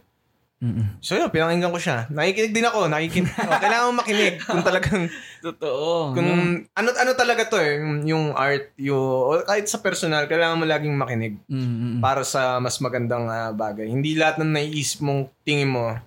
Mm-mm. 0.64 0.96
So 1.04 1.20
yun, 1.20 1.28
pinakinggan 1.28 1.76
ko 1.76 1.80
siya. 1.82 2.08
Nakikinig 2.08 2.56
din 2.56 2.64
ako. 2.64 2.88
Nakikinig. 2.88 3.36
oh, 3.52 3.60
kailangan 3.60 3.88
mo 3.92 4.00
makinig 4.00 4.40
kung 4.40 4.64
talagang 4.64 5.12
Totoo. 5.44 6.16
kung 6.16 6.24
no? 6.24 6.64
ano 6.72 6.90
ano 6.96 7.12
talaga 7.20 7.52
to 7.52 7.60
eh, 7.60 7.84
yung, 8.08 8.32
art, 8.32 8.72
yung 8.80 8.96
o 8.96 9.44
kahit 9.44 9.68
sa 9.68 9.84
personal, 9.84 10.24
kailangan 10.24 10.56
mo 10.56 10.64
laging 10.64 10.96
makinig 10.96 11.36
Mm-mm. 11.52 12.00
para 12.00 12.24
sa 12.24 12.64
mas 12.64 12.80
magandang 12.80 13.28
ah, 13.28 13.52
bagay. 13.52 13.92
Hindi 13.92 14.16
lahat 14.16 14.40
ng 14.40 14.56
naiisip 14.56 15.04
mong 15.04 15.28
tingin 15.44 15.68
mo 15.68 16.00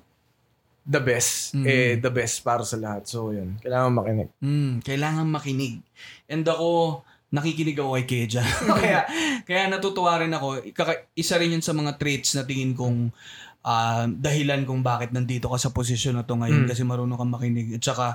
the 0.86 1.00
best, 1.00 1.52
Mhm. 1.52 1.66
eh 1.66 1.92
the 1.96 2.08
best 2.08 2.40
para 2.40 2.62
sa 2.62 2.76
lahat. 2.76 3.04
So 3.04 3.30
yun, 3.30 3.58
kailangan 3.58 3.90
makinig. 3.92 4.30
Mm, 4.38 4.80
kailangan 4.80 5.26
makinig. 5.26 5.82
And 6.24 6.42
ako, 6.42 7.02
nakikinig 7.28 7.74
ako 7.74 7.98
kay 7.98 8.06
Keja. 8.06 8.42
kaya, 8.78 9.02
kaya 9.42 9.66
natutuwa 9.66 10.14
rin 10.16 10.30
ako. 10.30 10.62
Kaka- 10.70 11.10
isa 11.12 11.34
rin 11.36 11.50
yun 11.50 11.60
sa 11.60 11.74
mga 11.74 11.96
traits 11.96 12.32
na 12.32 12.42
tingin 12.42 12.72
kong 12.72 13.10
ah, 13.60 14.06
dahilan 14.06 14.62
kung 14.62 14.78
bakit 14.78 15.10
nandito 15.10 15.50
ka 15.50 15.58
sa 15.58 15.74
posisyon 15.74 16.14
na 16.14 16.22
to 16.22 16.38
ngayon 16.38 16.64
Mm. 16.64 16.70
kasi 16.70 16.86
marunong 16.86 17.18
kang 17.18 17.34
makinig. 17.34 17.74
At 17.74 17.82
saka, 17.82 18.06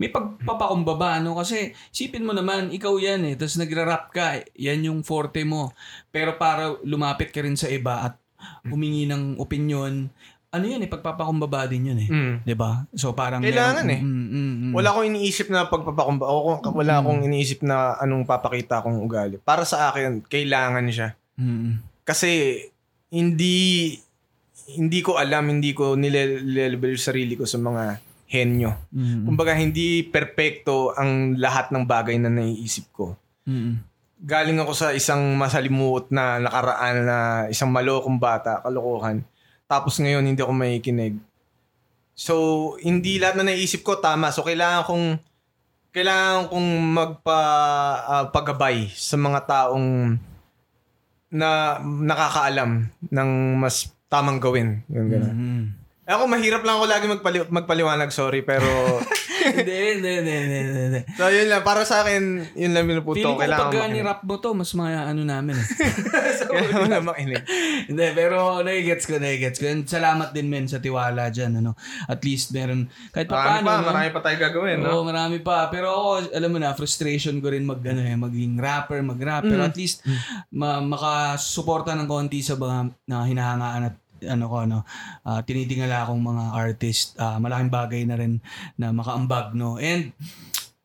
may 0.00 0.08
pagpapakumbaba, 0.08 1.20
ano? 1.20 1.36
Kasi, 1.36 1.68
sipin 1.90 2.24
mo 2.24 2.32
naman, 2.32 2.72
ikaw 2.72 2.96
yan 2.96 3.28
eh. 3.28 3.36
Tapos 3.36 3.60
nagra-rap 3.60 4.08
ka, 4.08 4.40
yan 4.56 4.88
yung 4.88 5.04
forte 5.04 5.44
mo. 5.44 5.76
Pero 6.08 6.40
para 6.40 6.80
lumapit 6.80 7.28
ka 7.28 7.44
rin 7.44 7.60
sa 7.60 7.68
iba 7.68 8.08
at 8.08 8.16
humingi 8.64 9.04
ng 9.04 9.36
opinion, 9.36 10.08
ano 10.56 10.64
yan 10.64 10.80
eh, 10.82 10.90
pagpapakumbaba 10.90 11.68
din 11.68 11.92
yun 11.92 11.98
eh. 12.00 12.08
Mm. 12.08 12.34
ba? 12.56 12.88
So 12.96 13.12
parang 13.12 13.44
Kailangan 13.44 13.84
meron- 13.84 13.96
eh. 13.96 14.00
Mm, 14.00 14.26
mm, 14.26 14.54
mm. 14.56 14.72
Wala 14.72 14.88
akong 14.90 15.06
iniisip 15.12 15.46
na 15.52 15.68
pagpapakumba. 15.68 16.24
O 16.26 16.58
wala 16.58 17.04
akong 17.04 17.22
iniisip 17.28 17.60
na 17.60 18.00
anong 18.00 18.24
papakita 18.24 18.80
akong 18.80 18.98
ugali. 19.04 19.36
Para 19.36 19.68
sa 19.68 19.92
akin, 19.92 20.24
kailangan 20.24 20.88
siya. 20.88 21.12
Mm, 21.36 21.44
mm. 21.46 21.74
Kasi 22.08 22.58
hindi 23.12 23.54
hindi 24.66 24.98
ko 24.98 25.14
alam, 25.14 25.46
hindi 25.46 25.70
ko 25.70 25.94
nilelevel 25.94 26.98
yung 26.98 27.06
sarili 27.12 27.38
ko 27.38 27.46
sa 27.46 27.60
mga 27.60 28.02
henyo. 28.26 28.74
Mm. 28.90 29.22
Kumbaga, 29.30 29.54
hindi 29.54 30.02
perpekto 30.02 30.90
ang 30.98 31.38
lahat 31.38 31.70
ng 31.70 31.86
bagay 31.86 32.18
na 32.18 32.30
naiisip 32.30 32.90
ko. 32.90 33.14
Mm. 33.46 33.78
Galing 34.26 34.58
ako 34.58 34.72
sa 34.74 34.88
isang 34.90 35.38
masalimuot 35.38 36.10
na 36.10 36.42
nakaraan 36.42 36.96
na 37.06 37.18
isang 37.46 37.70
malokong 37.70 38.18
bata, 38.18 38.58
kalokohan. 38.64 39.22
Tapos 39.66 39.98
ngayon, 39.98 40.26
hindi 40.26 40.40
ako 40.42 40.54
may 40.54 40.78
kinig. 40.78 41.18
So, 42.16 42.34
hindi 42.80 43.20
lahat 43.20 43.42
na 43.42 43.52
naisip 43.52 43.84
ko 43.84 44.00
tama. 44.00 44.32
So, 44.32 44.46
kailangan 44.46 44.86
kong 44.88 45.06
kailangan 45.92 46.52
kong 46.52 46.68
magpa 46.92 47.40
ah, 48.04 48.26
paggabay 48.28 48.92
sa 48.92 49.16
mga 49.16 49.40
taong 49.48 50.16
na 51.32 51.80
nakakaalam 51.82 52.88
ng 53.10 53.30
mas 53.58 53.90
tamang 54.06 54.38
gawin. 54.40 54.80
Yung 54.92 55.08
ganun. 55.08 55.34
Mm. 55.34 55.66
Ako, 56.06 56.22
mahirap 56.24 56.62
lang 56.62 56.78
ako 56.78 56.86
lagi 56.86 57.04
magpali- 57.04 57.50
magpaliwanag, 57.50 58.08
sorry. 58.08 58.40
Pero, 58.40 58.62
hindi, 59.48 59.74
hindi, 59.92 60.10
hindi, 60.16 60.34
hindi, 60.38 60.58
hindi. 60.86 61.00
so 61.12 61.26
yun 61.26 61.46
lang. 61.46 61.60
Para 61.60 61.82
sa 61.82 62.00
akin, 62.00 62.22
yun 62.54 62.70
lang 62.70 62.84
pinuputo. 62.84 63.14
Feeling 63.16 63.34
ko 63.34 63.42
Kailangan 63.42 63.62
pag 63.64 63.74
makinig. 63.76 63.94
ni-rap 63.96 64.20
mo 64.22 64.34
to, 64.36 64.50
mas 64.52 64.70
mga 64.70 64.90
ano 65.04 65.22
namin 65.22 65.54
eh. 65.56 65.66
Kailangan 66.46 66.88
na 66.88 67.00
makinig. 67.00 67.42
Hindi, 67.86 68.06
pero 68.12 68.38
nai-gets 68.60 69.02
ko, 69.04 69.18
nai-gets 69.18 69.58
ko. 69.58 69.66
And 69.66 69.82
salamat 69.84 70.30
din 70.30 70.46
men 70.46 70.66
sa 70.66 70.78
tiwala 70.78 71.26
dyan, 71.28 71.58
ano. 71.58 71.74
At 72.06 72.22
least 72.22 72.50
meron, 72.50 72.86
kahit 73.10 73.26
pa 73.26 73.34
Marami 73.36 73.50
paano, 73.56 73.66
pa, 73.66 73.74
no? 73.76 73.86
marami 73.88 74.08
pa 74.08 74.20
tayo 74.22 74.36
gagawin, 74.40 74.78
no? 74.78 74.88
Oo, 74.88 75.02
marami 75.02 75.36
pa. 75.40 75.66
Pero 75.68 75.86
ako, 75.88 76.08
alam 76.30 76.50
mo 76.50 76.58
na, 76.58 76.70
frustration 76.72 77.38
ko 77.38 77.50
rin 77.50 77.62
mag, 77.62 77.82
ano, 77.82 77.98
eh, 78.00 78.14
maging 78.14 78.54
rapper, 78.56 79.02
mag-rap. 79.02 79.42
Pero 79.42 79.58
Mm. 79.60 79.68
at 79.68 79.74
least, 79.74 80.06
ma- 80.50 80.78
makasuporta 80.80 81.92
ng 81.92 82.06
konti 82.06 82.40
sa 82.40 82.54
mga 82.54 82.78
na 83.04 83.22
hinahangaan 83.22 83.82
at 83.84 83.96
ano 84.24 84.44
ko 84.48 84.56
ano 84.64 84.78
ah, 85.26 85.44
tinitingala 85.44 86.06
akong 86.06 86.22
mga 86.22 86.44
artist 86.56 87.18
ah, 87.20 87.36
malaking 87.36 87.72
bagay 87.72 88.02
na 88.08 88.16
rin 88.16 88.40
na 88.80 88.94
makaambag 88.94 89.52
no? 89.52 89.76
And 89.76 90.16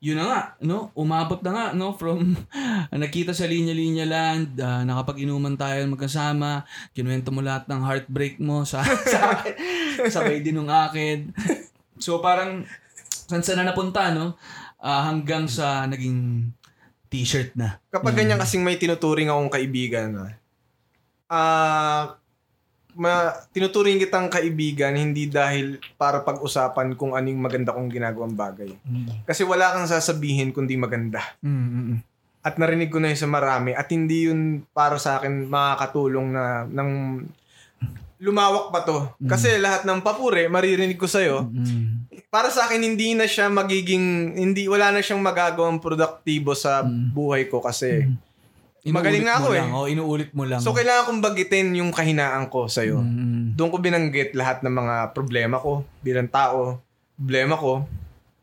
yun 0.02 0.18
na 0.18 0.26
nga 0.26 0.42
no? 0.66 0.90
Umabot 0.98 1.40
na 1.46 1.52
nga 1.54 1.66
no? 1.78 1.94
From 1.94 2.34
nakita 2.92 3.32
sa 3.38 3.46
linya-linya 3.46 4.10
land 4.10 4.58
ah, 4.60 4.82
nakapag-inuman 4.82 5.56
tayo 5.56 5.86
magkasama 5.88 6.66
kinuwento 6.92 7.30
mo 7.30 7.46
lahat 7.46 7.70
ng 7.70 7.82
heartbreak 7.86 8.42
mo 8.42 8.66
sa, 8.66 8.82
sa 9.14 9.40
akin 9.40 9.54
sabay 10.10 10.42
din 10.42 10.58
ng 10.58 10.72
akin. 10.72 11.32
So 12.02 12.18
parang 12.18 12.66
saan 13.30 13.46
saan 13.46 13.62
na 13.62 13.72
napunta 13.72 14.10
no? 14.12 14.36
Ah, 14.82 15.08
hanggang 15.14 15.46
sa 15.46 15.86
naging 15.86 16.50
t-shirt 17.12 17.54
na. 17.54 17.78
Kapag 17.92 18.18
ganyan 18.18 18.40
kasing 18.42 18.64
may 18.66 18.80
tinuturing 18.80 19.28
akong 19.30 19.52
kaibigan, 19.52 20.16
ah, 20.18 20.32
ah, 21.30 22.04
ma, 22.96 23.32
tinuturing 23.52 24.00
kitang 24.00 24.28
kaibigan 24.28 24.94
hindi 24.94 25.28
dahil 25.28 25.80
para 25.96 26.22
pag-usapan 26.22 26.96
kung 26.96 27.14
anong 27.14 27.40
maganda 27.40 27.72
kong 27.72 27.90
ginagawang 27.90 28.36
bagay. 28.36 28.76
Kasi 29.24 29.44
wala 29.44 29.72
kang 29.74 29.88
sasabihin 29.88 30.52
kundi 30.52 30.76
maganda. 30.76 31.22
Mm-mm. 31.42 32.00
At 32.42 32.58
narinig 32.58 32.90
ko 32.90 32.98
na 32.98 33.14
yun 33.14 33.22
sa 33.22 33.30
marami 33.30 33.78
at 33.78 33.86
hindi 33.94 34.26
yun 34.26 34.66
para 34.74 34.98
sa 34.98 35.22
akin 35.22 35.46
makakatulong 35.46 36.34
na 36.34 36.66
ng 36.66 36.90
lumawak 38.22 38.70
pa 38.70 38.86
to. 38.86 39.10
Kasi 39.26 39.58
lahat 39.58 39.82
ng 39.82 40.02
papure, 40.06 40.46
maririnig 40.46 40.98
ko 40.98 41.10
sa'yo, 41.10 41.50
Mm. 41.50 42.06
para 42.30 42.54
sa 42.54 42.70
akin 42.70 42.80
hindi 42.80 43.18
na 43.18 43.26
siya 43.26 43.50
magiging 43.50 44.38
hindi 44.38 44.70
wala 44.70 44.94
na 44.94 45.02
siyang 45.02 45.20
magagawang 45.20 45.82
produktibo 45.82 46.54
sa 46.54 46.86
buhay 46.86 47.50
ko 47.50 47.60
kasi 47.60 48.06
Magaling 48.08 48.31
Inuulit 48.82 49.22
nga 49.22 49.38
mo 49.38 49.46
ako 49.46 49.50
eh. 49.54 49.60
lang. 49.62 49.70
Oh, 49.78 49.86
inuulit 49.86 50.32
mo 50.34 50.44
lang. 50.50 50.58
so 50.58 50.74
kailangan 50.74 51.06
kong 51.06 51.22
bagitin 51.22 51.78
yung 51.78 51.94
kahinaan 51.94 52.50
ko 52.50 52.66
sa 52.66 52.82
iyo. 52.82 52.98
Mm. 52.98 53.54
Doon 53.54 53.70
ko 53.70 53.78
binanggit 53.78 54.34
lahat 54.34 54.66
ng 54.66 54.74
mga 54.74 54.96
problema 55.14 55.62
ko 55.62 55.86
bilang 56.02 56.26
tao, 56.26 56.82
problema 57.14 57.54
ko. 57.54 57.86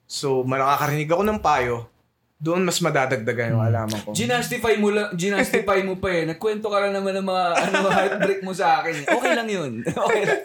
So 0.07 0.47
makakarinig 0.47 1.11
ako 1.11 1.23
ng 1.27 1.41
payo. 1.43 1.91
Doon 2.39 2.63
mas 2.63 2.79
madadagdagan 2.79 3.51
yung 3.51 3.65
alaman 3.67 3.99
ko. 4.07 4.15
Ginastify 4.15 4.79
mo 4.79 4.95
lang, 4.95 5.11
ginastify 5.11 5.83
mo 5.83 5.99
pa 5.99 6.07
eh. 6.15 6.23
Nagkwento 6.23 6.71
ka 6.71 6.79
lang 6.79 6.95
naman 6.95 7.19
ng 7.19 7.27
mga 7.27 7.45
ano, 7.51 7.77
heartbreak 7.91 8.41
mo 8.47 8.55
sa 8.55 8.79
akin. 8.79 8.95
eh. 8.95 9.05
Okay 9.11 9.33
lang 9.35 9.49
yun. 9.51 9.73
Okay 10.09 10.23
lang. 10.23 10.41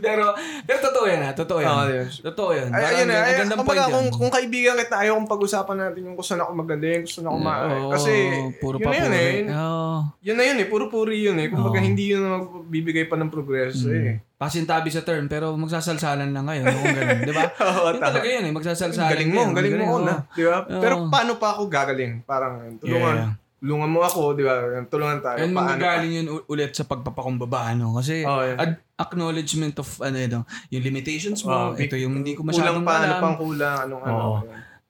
pero, 0.00 0.32
pero 0.64 0.78
totoo 0.80 1.04
yan 1.04 1.20
ha. 1.22 1.30
Totoo 1.36 1.60
yan. 1.60 1.70
Oo, 1.70 1.84
yun. 1.86 2.08
Totoo 2.08 2.50
yan. 2.56 2.68
Ay, 2.72 2.82
ayun 2.88 3.06
na. 3.06 3.16
Ay, 3.20 3.30
magandang 3.36 3.58
kumbaga, 3.60 3.84
kung, 3.86 4.08
kung 4.08 4.32
kaibigan 4.32 4.74
kita, 4.80 4.96
ayaw 4.98 5.12
kong 5.14 5.30
pag-usapan 5.30 5.76
natin 5.78 6.00
yung 6.08 6.16
kung 6.16 6.24
saan 6.24 6.40
ako 6.40 6.52
magaling, 6.56 7.00
kung 7.04 7.12
saan 7.12 7.28
ako 7.28 7.38
ma... 7.38 7.54
Oo, 7.68 7.92
kasi, 7.92 8.12
puro 8.58 8.80
yun 8.80 8.86
pa 8.88 8.90
na 8.90 8.96
yun 8.96 9.12
eh. 9.12 9.36
Oo. 9.52 9.92
Yun 10.24 10.36
na 10.40 10.44
yun 10.48 10.58
eh. 10.58 10.66
Puro 10.66 10.84
puri 10.88 11.16
yun 11.20 11.36
eh. 11.38 11.52
Kumbaga, 11.52 11.78
Oo. 11.78 11.84
hindi 11.84 12.04
yun 12.10 12.24
ang 12.24 12.48
magbibigay 12.64 13.04
pa 13.06 13.14
ng 13.14 13.30
progreso 13.30 13.92
eh. 13.92 14.24
Pasintabi 14.42 14.90
sa 14.90 15.00
term, 15.00 15.24
pero 15.26 15.54
magsasalsalan 15.54 16.30
lang 16.30 16.42
kayo. 16.44 16.62
no? 16.64 16.74
Kung 16.74 16.90
ganun, 16.92 17.18
di 17.22 17.30
ba? 17.30 17.46
Oo, 17.70 17.86
Yun 17.88 18.02
talaga 18.02 18.26
yun 18.26 18.42
eh. 18.42 18.52
Magsasalsalan 18.52 19.12
Galing 19.14 19.30
mo, 19.30 19.40
kayo. 19.40 19.54
galing 19.54 19.74
mo 19.76 19.84
una. 19.96 20.14
Di 20.28 20.42
ba? 20.42 20.56
Oo. 20.64 20.82
Pero 20.82 20.94
paano 21.06 21.32
pa 21.38 21.54
ako 21.54 21.62
gagaling? 21.68 22.12
Parang, 22.22 22.54
tulungan. 22.76 23.14
Yeah. 23.14 23.32
Tulungan 23.62 23.88
mo 23.88 24.02
ako, 24.02 24.34
di 24.34 24.42
ba? 24.42 24.54
Tulungan 24.84 25.22
tayo. 25.22 25.38
And 25.38 25.46
Paano 25.48 25.54
pa? 25.54 25.62
manggagaling 25.70 26.12
yun 26.12 26.26
ulit 26.44 26.74
sa 26.74 26.82
pagpapakumbaba, 26.82 27.70
ano? 27.70 27.94
Kasi 27.94 28.26
Oo, 28.26 28.42
yan. 28.42 28.58
ad- 28.58 28.82
acknowledgement 28.98 29.74
of, 29.76 29.86
ano, 30.00 30.16
ito, 30.16 30.42
yung 30.70 30.82
limitations 30.82 31.42
mo, 31.42 31.70
Oo, 31.70 31.78
ito 31.78 31.94
yung 31.94 32.18
hindi 32.18 32.34
ko 32.34 32.42
Kulang 32.42 32.50
masyadong 32.50 32.82
pa, 32.82 32.94
ano 33.00 33.14
pang 33.18 33.36
kulang, 33.36 33.76
anong 33.80 34.02
ano. 34.02 34.18
Oo. 34.18 34.38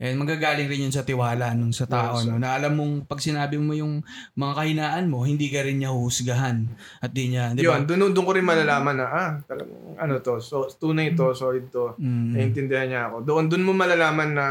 And 0.03 0.19
manggagaling 0.19 0.67
rin 0.67 0.91
yun 0.91 0.91
sa 0.91 1.07
tiwala 1.07 1.55
nung 1.55 1.71
sa 1.71 1.87
tao, 1.87 2.19
Yes, 2.19 2.27
no? 2.27 2.35
Na 2.35 2.59
alam 2.59 2.75
mong, 2.75 3.07
pag 3.07 3.23
sinabi 3.23 3.55
mo 3.55 3.71
yung 3.71 4.03
mga 4.35 4.53
kahinaan 4.59 5.07
mo, 5.07 5.23
hindi 5.23 5.47
ka 5.47 5.63
rin 5.63 5.79
niya 5.79 5.95
huhusgahan. 5.95 6.67
At 6.99 7.15
di 7.15 7.31
niya, 7.31 7.55
di 7.55 7.63
ba? 7.63 7.79
Yun, 7.79 7.87
doon, 7.87 8.11
doon 8.11 8.27
ko 8.27 8.35
rin 8.35 8.43
malalaman 8.43 8.99
na, 8.99 9.07
ah, 9.07 9.31
talagang, 9.47 9.95
ano 9.95 10.19
to, 10.19 10.43
so, 10.43 10.67
tunay 10.67 11.15
to, 11.15 11.31
solid 11.39 11.71
to. 11.71 11.95
Mm. 12.03 12.35
Naiintindihan 12.35 12.91
niya 12.91 13.03
ako. 13.15 13.23
Doon, 13.23 13.47
doon 13.47 13.63
mo 13.63 13.79
malalaman 13.79 14.31
na 14.35 14.47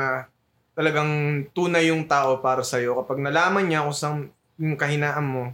talagang 0.71 1.43
tunay 1.51 1.91
yung 1.91 2.07
tao 2.07 2.39
para 2.39 2.63
sa'yo. 2.63 2.95
Kapag 3.03 3.19
nalaman 3.19 3.67
niya 3.67 3.83
kung 3.83 3.97
saan 3.97 4.31
yung 4.55 4.79
kahinaan 4.79 5.27
mo, 5.27 5.51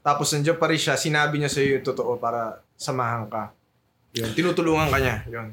tapos 0.00 0.32
nandiyan 0.32 0.56
pa 0.56 0.72
rin 0.72 0.80
siya, 0.80 0.96
sinabi 0.96 1.36
niya 1.36 1.52
sa'yo 1.52 1.76
yung 1.76 1.84
totoo 1.84 2.16
para 2.16 2.64
samahan 2.80 3.28
ka. 3.28 3.52
Yun, 4.16 4.32
tinutulungan 4.32 4.88
ka 4.88 4.98
niya. 4.98 5.16
Yun. 5.28 5.48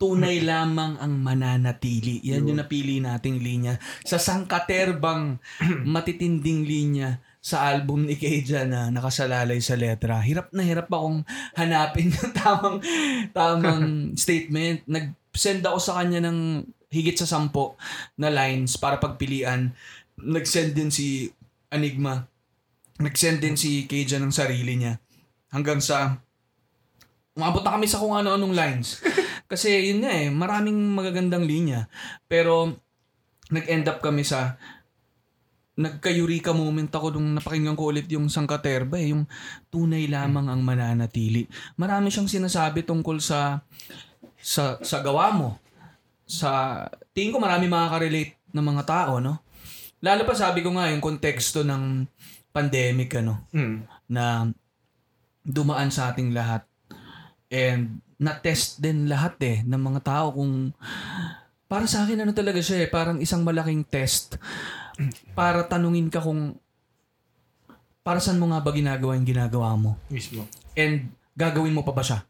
tunay 0.00 0.40
lamang 0.40 0.96
ang 0.96 1.20
mananatili. 1.20 2.22
Yan 2.24 2.48
yung 2.48 2.62
napili 2.62 3.02
nating 3.02 3.42
linya. 3.42 3.76
Sa 4.06 4.16
sangkaterbang 4.16 5.36
matitinding 5.94 6.64
linya 6.64 7.20
sa 7.40 7.68
album 7.72 8.04
ni 8.04 8.14
Keja 8.20 8.64
na 8.64 8.88
nakasalalay 8.88 9.58
sa 9.58 9.74
letra. 9.74 10.20
Hirap 10.22 10.52
na 10.54 10.62
hirap 10.62 10.88
akong 10.92 11.24
hanapin 11.58 12.12
yung 12.16 12.32
tamang, 12.32 12.78
tamang 13.34 13.84
statement. 14.22 14.86
Nag-send 14.86 15.66
ako 15.66 15.78
sa 15.82 16.00
kanya 16.00 16.24
ng 16.30 16.64
higit 16.92 17.16
sa 17.18 17.28
sampo 17.28 17.74
na 18.16 18.30
lines 18.30 18.78
para 18.78 19.02
pagpilian. 19.02 19.74
Nag-send 20.20 20.72
din 20.78 20.88
si 20.94 21.28
Enigma. 21.72 22.28
Nag-send 23.00 23.40
din 23.40 23.56
si 23.56 23.84
Keja 23.84 24.20
ng 24.20 24.32
sarili 24.32 24.76
niya. 24.76 25.00
Hanggang 25.50 25.82
sa 25.82 26.20
umabot 27.34 27.62
na 27.62 27.74
kami 27.78 27.86
sa 27.86 27.98
kung 27.98 28.14
ano-anong 28.14 28.54
lines. 28.54 29.00
Kasi 29.50 29.90
yun 29.90 30.02
nga 30.06 30.12
eh, 30.14 30.30
maraming 30.30 30.76
magagandang 30.94 31.42
linya. 31.42 31.90
Pero 32.26 32.70
nag-end 33.50 33.86
up 33.90 33.98
kami 33.98 34.22
sa 34.22 34.54
nagka-eureka 35.80 36.52
moment 36.52 36.92
ako 36.92 37.16
nung 37.16 37.40
napakinggan 37.40 37.72
ko 37.78 37.88
ulit 37.88 38.04
yung 38.12 38.28
Sangkaterba 38.28 39.00
eh, 39.00 39.16
yung 39.16 39.24
tunay 39.72 40.04
lamang 40.06 40.52
ang 40.52 40.60
mananatili. 40.60 41.48
Marami 41.80 42.12
siyang 42.12 42.28
sinasabi 42.28 42.84
tungkol 42.84 43.16
sa 43.18 43.64
sa 44.36 44.76
sa 44.84 45.00
gawa 45.00 45.32
mo. 45.32 45.56
Sa 46.28 46.84
tingin 47.16 47.32
ko 47.32 47.40
marami 47.40 47.66
makaka-relate 47.66 48.36
ng 48.52 48.66
mga 48.66 48.84
tao, 48.84 49.18
no? 49.18 49.40
Lalo 50.00 50.22
pa 50.24 50.36
sabi 50.36 50.60
ko 50.60 50.72
nga 50.76 50.88
yung 50.92 51.00
konteksto 51.02 51.64
ng 51.64 52.04
pandemic 52.50 53.14
ano 53.16 53.46
Mm. 53.54 53.76
na 54.10 54.48
dumaan 55.40 55.88
sa 55.88 56.12
ating 56.12 56.34
lahat. 56.34 56.66
And 57.50 57.98
na-test 58.14 58.78
din 58.78 59.10
lahat 59.10 59.34
eh 59.42 59.56
ng 59.66 59.80
mga 59.80 60.00
tao 60.06 60.30
kung 60.30 60.70
para 61.66 61.86
sa 61.86 62.02
akin 62.02 62.22
ano 62.22 62.32
talaga 62.34 62.62
siya 62.62 62.84
eh, 62.84 62.88
parang 62.90 63.18
isang 63.18 63.42
malaking 63.42 63.82
test 63.86 64.38
para 65.32 65.64
tanungin 65.64 66.10
ka 66.10 66.20
kung 66.20 66.54
para 68.00 68.18
saan 68.18 68.40
mo 68.40 68.50
nga 68.50 68.60
ba 68.60 68.70
ginagawa 68.70 69.14
yung 69.16 69.28
ginagawa 69.28 69.76
mo? 69.76 69.96
Mismo. 70.08 70.44
and 70.74 71.10
gagawin 71.34 71.72
mo 71.72 71.82
pa 71.82 71.92
ba 71.92 72.02
siya? 72.02 72.22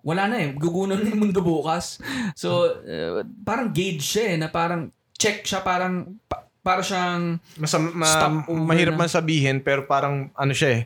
Wala 0.00 0.28
na 0.28 0.40
eh 0.40 0.52
gugunan 0.56 0.96
na 0.96 1.08
yung 1.08 1.28
mundo 1.28 1.40
bukas. 1.40 2.00
So 2.32 2.72
eh, 2.84 3.24
parang 3.44 3.72
gauge 3.72 4.00
siya 4.04 4.34
eh 4.34 4.36
na 4.40 4.48
parang 4.48 4.88
check 5.16 5.44
siya 5.44 5.60
parang 5.60 6.16
pa- 6.24 6.48
para 6.60 6.84
siyang 6.84 7.40
Masam, 7.56 8.44
ma- 8.44 8.44
mahirap 8.68 8.96
man 8.96 9.08
sabihin, 9.08 9.64
pero 9.64 9.88
parang 9.88 10.28
ano 10.36 10.52
siya 10.52 10.70
eh, 10.76 10.82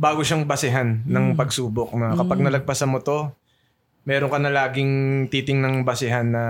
bago 0.00 0.24
siyang 0.24 0.48
basehan 0.48 1.04
Hmm. 1.04 1.12
ng 1.12 1.24
pagsubok. 1.36 1.92
Na 1.92 2.16
kapag 2.16 2.40
nalagpasan 2.40 2.88
mo 2.88 3.04
to, 3.04 3.28
meron 4.08 4.32
ka 4.32 4.40
na 4.40 4.48
laging 4.48 4.92
titing 5.28 5.60
ng 5.60 5.84
basehan 5.84 6.32
na 6.32 6.44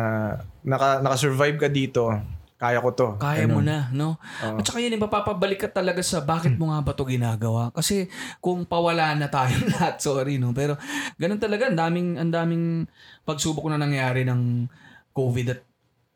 naka, 0.63 1.03
naka-survive 1.03 1.59
ka 1.59 1.67
dito, 1.67 2.15
kaya 2.61 2.79
ko 2.79 2.95
to. 2.95 3.09
Kaya 3.19 3.51
mo 3.51 3.59
na, 3.59 3.91
no? 3.91 4.21
Oo. 4.45 4.61
At 4.61 4.69
saka 4.69 4.79
yun, 4.79 4.95
mapapabalik 5.01 5.65
ka 5.65 5.69
talaga 5.73 5.99
sa 6.05 6.23
bakit 6.23 6.55
mo 6.55 6.71
nga 6.71 6.85
ba 6.85 6.93
to 6.95 7.03
ginagawa? 7.03 7.75
Kasi 7.75 8.07
kung 8.39 8.63
pawala 8.63 9.17
na 9.19 9.27
tayo 9.27 9.51
lahat, 9.75 9.99
sorry, 9.99 10.39
no? 10.39 10.55
Pero 10.55 10.79
ganun 11.19 11.43
talaga, 11.43 11.67
ang 11.67 11.79
daming, 11.81 12.21
ang 12.23 12.31
daming 12.31 12.87
pagsubok 13.27 13.67
na 13.67 13.81
nangyari 13.81 14.23
ng 14.23 14.71
COVID 15.11 15.47
at 15.51 15.61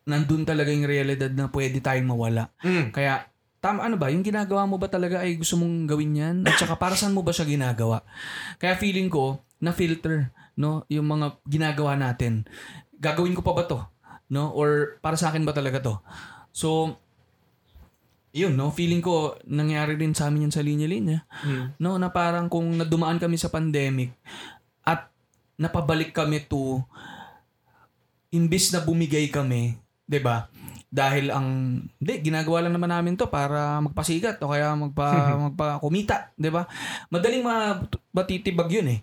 nandun 0.04 0.44
talaga 0.44 0.68
yung 0.70 0.86
realidad 0.86 1.32
na 1.32 1.48
pwede 1.50 1.80
tayong 1.80 2.12
mawala. 2.12 2.52
Mm. 2.60 2.92
Kaya, 2.92 3.24
tama 3.64 3.80
ano 3.80 3.96
ba, 3.96 4.12
yung 4.12 4.20
ginagawa 4.20 4.68
mo 4.68 4.76
ba 4.76 4.92
talaga 4.92 5.24
ay 5.24 5.40
gusto 5.40 5.56
mong 5.56 5.88
gawin 5.88 6.20
yan? 6.20 6.36
At 6.44 6.60
saka 6.60 6.76
para 6.76 6.92
saan 6.92 7.16
mo 7.16 7.24
ba 7.24 7.32
siya 7.32 7.48
ginagawa? 7.48 8.04
Kaya 8.60 8.76
feeling 8.76 9.08
ko, 9.08 9.40
na 9.64 9.72
filter, 9.72 10.28
no, 10.60 10.84
yung 10.92 11.08
mga 11.08 11.40
ginagawa 11.48 11.96
natin. 11.96 12.44
Gagawin 13.00 13.32
ko 13.32 13.40
pa 13.40 13.56
ba 13.56 13.64
to? 13.64 13.80
No? 14.28 14.52
Or 14.52 15.00
para 15.00 15.16
sa 15.16 15.32
akin 15.32 15.48
ba 15.48 15.56
talaga 15.56 15.80
to? 15.80 15.96
So, 16.52 17.00
yun, 18.36 18.52
no? 18.52 18.68
Feeling 18.68 19.00
ko, 19.00 19.40
nangyari 19.48 19.96
rin 19.96 20.12
sa 20.12 20.28
amin 20.28 20.50
yan 20.50 20.52
sa 20.52 20.60
linya-linya. 20.60 21.24
Mm. 21.48 21.80
No, 21.80 21.96
na 21.96 22.12
parang 22.12 22.52
kung 22.52 22.68
nadumaan 22.76 23.16
kami 23.16 23.40
sa 23.40 23.48
pandemic 23.48 24.12
at 24.84 25.08
napabalik 25.56 26.12
kami 26.12 26.44
to 26.44 26.84
imbis 28.34 28.74
na 28.74 28.82
bumigay 28.82 29.30
kami, 29.30 29.78
'di 30.10 30.18
ba? 30.18 30.50
Dahil 30.94 31.34
ang 31.34 31.82
hindi 31.98 32.12
ginagawa 32.22 32.62
lang 32.62 32.78
naman 32.78 32.94
namin 32.94 33.18
to 33.18 33.26
para 33.26 33.82
magpasigat 33.82 34.38
o 34.46 34.54
kaya 34.54 34.78
magpa 34.78 35.34
magpakumita, 35.50 36.30
'di 36.38 36.54
ba? 36.54 36.70
Madaling 37.10 37.42
ma- 37.42 37.82
matitibag 38.14 38.70
'yun 38.70 38.94
eh. 38.94 39.00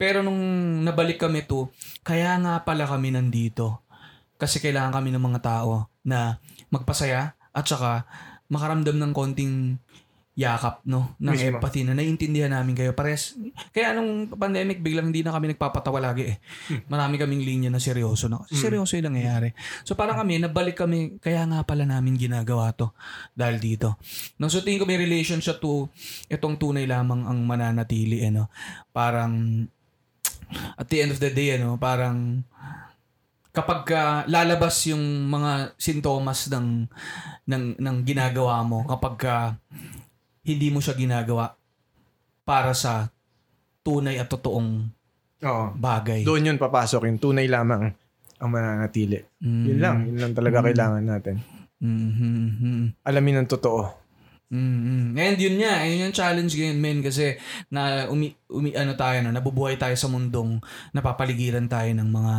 Pero 0.00 0.24
nung 0.24 0.40
nabalik 0.80 1.20
kami 1.20 1.44
to, 1.44 1.68
kaya 2.00 2.40
nga 2.40 2.64
pala 2.64 2.88
kami 2.88 3.12
nandito. 3.12 3.84
Kasi 4.40 4.56
kailangan 4.56 4.96
kami 4.96 5.12
ng 5.12 5.20
mga 5.20 5.44
tao 5.44 5.92
na 6.00 6.40
magpasaya 6.72 7.36
at 7.52 7.64
saka 7.68 8.08
makaramdam 8.48 8.96
ng 8.96 9.12
konting 9.12 9.76
yakap, 10.34 10.82
no? 10.82 11.14
Ng 11.22 11.30
Mismo. 11.30 11.46
empathy 11.46 11.86
na 11.86 11.94
naiintindihan 11.94 12.50
namin 12.50 12.74
kayo. 12.74 12.90
Pares, 12.90 13.38
kaya 13.70 13.94
nung 13.94 14.26
pandemic, 14.34 14.82
biglang 14.82 15.14
hindi 15.14 15.22
na 15.22 15.30
kami 15.30 15.54
nagpapatawa 15.54 16.02
lagi 16.02 16.34
eh. 16.34 16.36
Marami 16.92 17.22
kaming 17.22 17.46
linya 17.46 17.70
na 17.70 17.78
seryoso 17.78 18.26
na. 18.26 18.42
Kasi 18.42 18.58
seryoso 18.58 18.98
yung 18.98 19.14
nangyayari. 19.14 19.54
So 19.86 19.94
parang 19.94 20.18
kami, 20.18 20.42
nabalik 20.42 20.74
kami, 20.74 21.22
kaya 21.22 21.46
nga 21.46 21.62
pala 21.62 21.86
namin 21.86 22.18
ginagawa 22.18 22.74
to 22.74 22.90
dahil 23.30 23.62
dito. 23.62 23.94
No, 24.42 24.50
so 24.50 24.58
tingin 24.58 24.82
ko 24.82 24.86
may 24.90 24.98
relation 24.98 25.38
siya 25.38 25.54
to 25.62 25.86
itong 26.26 26.58
tunay 26.58 26.90
lamang 26.90 27.30
ang 27.30 27.38
mananatili, 27.46 28.26
ano. 28.26 28.50
Parang, 28.90 29.62
at 30.74 30.86
the 30.90 30.98
end 30.98 31.14
of 31.14 31.22
the 31.22 31.30
day, 31.30 31.54
ano, 31.54 31.78
parang, 31.78 32.42
kapag 33.54 33.86
ka 33.86 34.02
lalabas 34.26 34.82
yung 34.90 35.30
mga 35.30 35.78
sintomas 35.78 36.50
ng 36.50 36.90
ng 37.46 37.78
ng 37.78 37.96
ginagawa 38.02 38.66
mo 38.66 38.82
kapag 38.82 39.14
ka 39.14 39.36
hindi 40.44 40.68
mo 40.68 40.78
siya 40.78 40.94
ginagawa 40.94 41.56
para 42.44 42.76
sa 42.76 43.08
tunay 43.80 44.20
at 44.20 44.28
totoong 44.28 44.88
Oo. 45.44 45.64
bagay. 45.76 46.24
Doon 46.24 46.54
yun 46.54 46.58
papasok 46.60 47.08
yung 47.08 47.20
tunay 47.20 47.48
lamang 47.48 47.92
ang 48.40 48.50
mananatili. 48.50 49.24
Mm. 49.40 49.64
Yun 49.64 49.78
lang. 49.80 49.96
Yun 50.08 50.18
lang 50.20 50.32
talaga 50.36 50.64
kailangan 50.64 51.04
natin. 51.04 51.36
Mhm. 51.84 53.04
Alamin 53.04 53.44
ang 53.44 53.48
totoo. 53.48 54.04
Mhm. 54.54 55.16
And 55.16 55.36
yun 55.40 55.56
nga, 55.58 55.82
yun 55.88 56.08
yung 56.08 56.14
challenge 56.14 56.52
ngayon, 56.54 56.78
men, 56.78 56.98
kasi 57.00 57.34
na 57.72 58.06
umi, 58.06 58.36
umi 58.46 58.76
ano 58.76 58.94
tayo, 58.94 59.18
no, 59.24 59.32
nabubuhay 59.32 59.74
tayo 59.80 59.96
sa 59.96 60.06
mundong 60.06 60.60
napapaligiran 60.94 61.66
tayo 61.66 61.90
ng 61.96 62.08
mga 62.08 62.34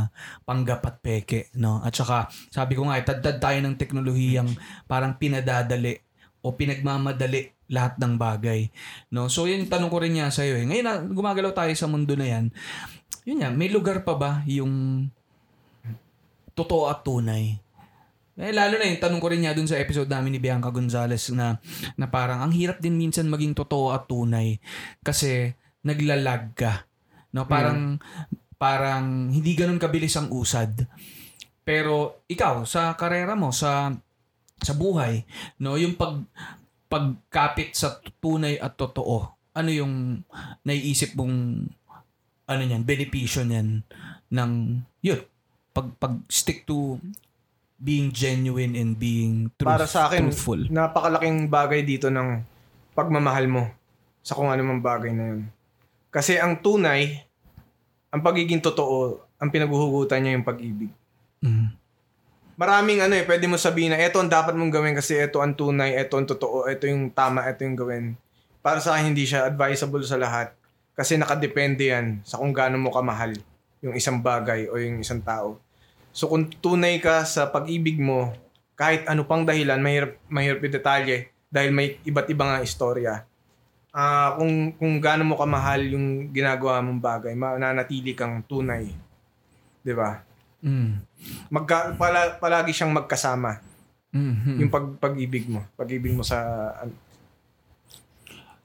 panggap 0.45 0.81
at 0.85 0.95
peke, 1.01 1.49
no? 1.57 1.81
At 1.83 1.91
saka, 1.97 2.29
sabi 2.53 2.77
ko 2.77 2.87
nga, 2.87 3.01
eh, 3.01 3.05
tad-tad 3.05 3.41
tayo 3.41 3.57
ng 3.59 3.75
teknolohiyang 3.75 4.47
parang 4.85 5.17
pinadadali 5.17 5.97
o 6.45 6.53
pinagmamadali 6.53 7.54
lahat 7.71 7.97
ng 7.97 8.15
bagay, 8.19 8.69
no? 9.09 9.29
So, 9.31 9.49
yun 9.49 9.65
tanong 9.65 9.89
ko 9.89 9.97
rin 10.01 10.13
niya 10.13 10.29
sa'yo, 10.29 10.61
eh. 10.61 10.65
Ngayon 10.65 10.85
na 10.85 10.95
gumagalaw 11.01 11.53
tayo 11.53 11.73
sa 11.73 11.89
mundo 11.89 12.13
na 12.13 12.27
yan, 12.29 12.45
yun 13.25 13.41
nga, 13.41 13.49
may 13.49 13.73
lugar 13.73 14.05
pa 14.05 14.13
ba 14.13 14.31
yung 14.45 15.05
totoo 16.53 16.87
at 16.87 17.01
tunay? 17.01 17.57
Eh, 18.35 18.51
lalo 18.51 18.75
na 18.75 18.91
yung 18.91 18.99
tanong 18.99 19.21
ko 19.23 19.27
rin 19.31 19.41
niya 19.47 19.55
dun 19.55 19.67
sa 19.67 19.79
episode 19.79 20.11
namin 20.11 20.35
ni 20.35 20.39
Bianca 20.43 20.67
Gonzalez 20.67 21.31
na, 21.31 21.55
na 21.95 22.11
parang 22.11 22.43
ang 22.43 22.51
hirap 22.51 22.83
din 22.83 22.99
minsan 22.99 23.31
maging 23.31 23.55
totoo 23.55 23.95
at 23.95 24.11
tunay 24.11 24.59
kasi 24.99 25.55
naglalag 25.87 26.51
ka. 26.51 26.83
No, 27.31 27.47
parang 27.47 27.99
parang 28.59 29.31
hindi 29.31 29.55
ganun 29.55 29.79
kabilis 29.79 30.19
ang 30.19 30.31
usad. 30.35 30.83
Pero 31.63 32.23
ikaw 32.27 32.67
sa 32.67 32.91
karera 32.99 33.39
mo 33.39 33.55
sa 33.55 33.95
sa 34.59 34.73
buhay, 34.75 35.23
no, 35.63 35.79
yung 35.79 35.95
pag 35.95 36.19
pagkapit 36.85 37.73
sa 37.73 37.97
tunay 38.21 38.61
at 38.61 38.77
totoo, 38.77 39.33
ano 39.55 39.69
yung 39.71 40.21
naiisip 40.61 41.15
mong 41.17 41.67
ano 42.45 42.61
niyan, 42.61 42.83
benepisyo 42.85 43.41
niyan 43.41 43.81
ng 44.29 44.51
yun, 45.01 45.21
pag 45.73 45.89
pag 45.97 46.13
stick 46.29 46.63
to 46.63 47.01
being 47.75 48.13
genuine 48.13 48.77
and 48.77 48.95
being 48.95 49.49
truth, 49.57 49.67
Para 49.67 49.87
sa 49.89 50.07
akin, 50.07 50.29
truthful. 50.31 50.61
napakalaking 50.71 51.51
bagay 51.51 51.83
dito 51.83 52.07
ng 52.07 52.39
pagmamahal 52.95 53.49
mo 53.49 53.63
sa 54.23 54.33
kung 54.37 54.47
ano 54.47 54.61
mang 54.63 54.81
bagay 54.81 55.11
na 55.11 55.35
yun. 55.35 55.41
Kasi 56.09 56.39
ang 56.39 56.63
tunay, 56.63 57.27
ang 58.07 58.23
pagiging 58.23 58.63
totoo, 58.63 59.19
ang 59.35 59.51
pinaghuhugutan 59.51 60.23
niya 60.23 60.39
yung 60.39 60.47
pag-ibig. 60.47 60.89
Mm. 61.43 61.75
Maraming 62.55 63.03
ano 63.03 63.19
eh, 63.19 63.27
pwede 63.27 63.51
mo 63.51 63.59
sabihin 63.59 63.91
na 63.91 63.99
ito 63.99 64.15
ang 64.15 64.31
dapat 64.31 64.55
mong 64.55 64.71
gawin 64.71 64.95
kasi 64.95 65.19
ito 65.19 65.43
ang 65.43 65.51
tunay, 65.51 65.99
ito 65.99 66.15
ang 66.15 66.23
totoo, 66.23 66.71
ito 66.71 66.87
yung 66.87 67.11
tama, 67.11 67.43
ito 67.51 67.67
yung 67.67 67.75
gawin. 67.75 68.05
Para 68.63 68.79
sa 68.79 68.95
akin, 68.95 69.11
hindi 69.11 69.27
siya 69.27 69.51
advisable 69.51 70.07
sa 70.07 70.15
lahat. 70.15 70.55
Kasi 70.95 71.19
nakadepende 71.19 71.91
yan 71.91 72.23
sa 72.23 72.39
kung 72.39 72.55
gaano 72.55 72.79
mo 72.79 72.95
kamahal 72.95 73.35
yung 73.83 73.93
isang 73.93 74.23
bagay 74.23 74.71
o 74.71 74.79
yung 74.79 75.03
isang 75.03 75.19
tao. 75.19 75.59
So 76.15 76.31
kung 76.31 76.47
tunay 76.47 77.03
ka 77.03 77.27
sa 77.27 77.51
pag-ibig 77.51 77.99
mo, 77.99 78.31
kahit 78.79 79.03
ano 79.05 79.27
pang 79.27 79.43
dahilan, 79.43 79.83
mahirap, 79.83 80.15
mahirap 80.31 80.63
yung 80.63 80.75
detalye 80.79 81.17
dahil 81.51 81.75
may 81.75 81.99
iba't 82.07 82.27
ibang 82.31 82.63
istorya. 82.63 83.27
Ah, 83.95 84.35
kung 84.35 84.75
kung 84.75 84.99
gaano 84.99 85.23
mo 85.23 85.35
kamahal 85.39 85.79
yung 85.91 86.31
ginagawa 86.35 86.83
mong 86.83 86.99
bagay, 86.99 87.31
mananatili 87.31 88.11
kang 88.11 88.43
tunay. 88.43 88.91
'Di 89.83 89.93
ba? 89.95 90.24
Mm. 90.65 91.05
Magka, 91.53 91.93
pala, 91.93 92.41
palagi 92.41 92.73
siyang 92.73 92.91
magkasama. 92.91 93.61
Mhm. 94.15 94.65
Yung 94.65 94.71
pag, 94.73 94.85
pag-ibig 94.97 95.45
mo. 95.45 95.61
Pag-ibig 95.77 96.17
mo 96.17 96.25
sa... 96.25 96.41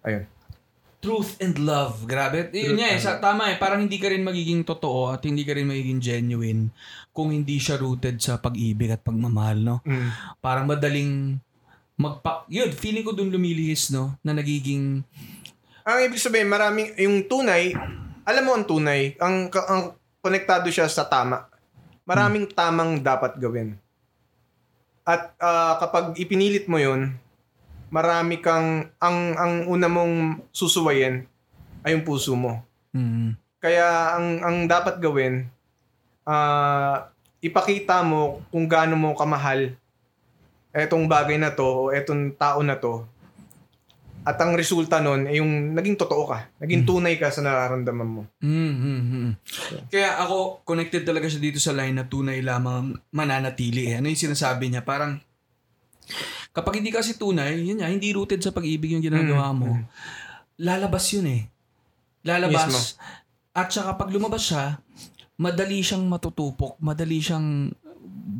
Ayun. 0.01 0.25
Truth 1.01 1.41
and 1.45 1.57
love. 1.61 2.09
Grabe. 2.09 2.49
Yun 2.55 2.73
Truth 2.73 2.79
nga 2.81 2.89
eh. 2.89 2.99
Sa, 3.01 3.21
tama 3.21 3.53
eh. 3.53 3.61
Parang 3.61 3.85
hindi 3.85 4.01
ka 4.01 4.09
rin 4.09 4.25
magiging 4.25 4.65
totoo 4.65 5.13
at 5.13 5.21
hindi 5.29 5.45
ka 5.45 5.53
rin 5.53 5.69
magiging 5.69 6.01
genuine 6.01 6.73
kung 7.13 7.35
hindi 7.35 7.61
siya 7.61 7.77
rooted 7.77 8.17
sa 8.23 8.41
pag-ibig 8.41 8.89
at 8.89 9.05
pagmamahal, 9.05 9.59
no? 9.61 9.77
Mm. 9.85 10.09
Parang 10.41 10.65
madaling 10.65 11.37
magpa... 12.01 12.49
Yun, 12.49 12.73
feeling 12.73 13.05
ko 13.05 13.13
dun 13.13 13.29
lumilihis, 13.29 13.93
no? 13.93 14.17
Na 14.25 14.33
nagiging... 14.33 15.05
Ang 15.85 15.99
ibig 16.07 16.23
sabihin, 16.23 16.49
maraming... 16.49 16.97
Yung 16.97 17.27
tunay, 17.29 17.75
alam 18.25 18.45
mo 18.47 18.55
ang 18.55 18.65
tunay, 18.65 19.19
ang, 19.19 19.51
ang 19.51 19.99
konektado 20.23 20.71
siya 20.71 20.87
sa 20.87 21.11
tama. 21.11 21.50
Maraming 22.11 22.51
tamang 22.51 22.99
dapat 22.99 23.39
gawin. 23.39 23.79
At 25.07 25.31
ah, 25.39 25.79
kapag 25.79 26.19
ipinilit 26.19 26.67
mo 26.67 26.83
yun, 26.83 27.15
marami 27.95 28.43
kang... 28.43 28.91
Ang, 28.99 29.19
ang 29.39 29.53
una 29.71 29.87
mong 29.87 30.43
susuwayin 30.51 31.31
ay 31.87 31.95
yung 31.95 32.03
puso 32.03 32.35
mo. 32.35 32.61
Mm, 32.91 33.39
Kaya 33.63 34.17
ang 34.19 34.27
ang 34.43 34.57
dapat 34.67 34.99
gawin, 34.99 35.47
ah 36.27 37.09
ipakita 37.41 38.05
mo 38.05 38.45
kung 38.53 38.69
gaano 38.69 38.97
mo 38.97 39.17
kamahal 39.17 39.73
etong 40.71 41.09
bagay 41.09 41.41
na 41.41 41.51
to 41.51 41.65
o 41.65 41.83
etong 41.91 42.37
tao 42.37 42.61
na 42.61 42.77
to. 42.77 43.05
At 44.21 44.37
ang 44.37 44.53
resulta 44.53 45.01
nun 45.01 45.25
ay 45.25 45.41
yung 45.41 45.73
naging 45.73 45.97
totoo 45.97 46.29
ka. 46.29 46.53
Naging 46.61 46.85
tunay 46.85 47.17
ka 47.17 47.33
sa 47.33 47.41
nararamdaman 47.41 48.09
mo. 48.09 48.23
mm, 48.45 48.75
mm, 48.77 49.01
mm. 49.01 49.31
Kaya 49.89 50.21
ako, 50.21 50.61
connected 50.69 51.09
talaga 51.09 51.25
siya 51.25 51.41
dito 51.41 51.57
sa 51.57 51.73
line 51.73 51.97
na 51.97 52.05
tunay 52.05 52.45
lamang 52.45 52.77
ang 52.77 52.89
mananatili. 53.09 53.91
Eh. 53.91 53.99
Ano 53.99 54.13
yung 54.13 54.21
sinasabi 54.21 54.69
niya? 54.69 54.85
Parang, 54.85 55.17
kapag 56.53 56.85
hindi 56.85 56.93
kasi 56.93 57.17
tunay, 57.17 57.65
yun 57.65 57.81
nga, 57.81 57.89
hindi 57.89 58.13
rooted 58.13 58.45
sa 58.45 58.53
pag-ibig 58.53 58.93
yung 58.93 59.05
ginagawa 59.05 59.57
mo, 59.57 59.89
lalabas 60.61 61.09
yun 61.17 61.27
eh. 61.27 61.43
Lalabas. 62.21 62.69
Mismo. 62.69 62.81
At 63.57 63.73
saka 63.73 63.97
pag 63.97 64.13
lumabas 64.13 64.53
siya, 64.53 64.79
madali 65.41 65.81
siyang 65.81 66.05
matutupok, 66.05 66.77
madali 66.85 67.25
siyang 67.25 67.73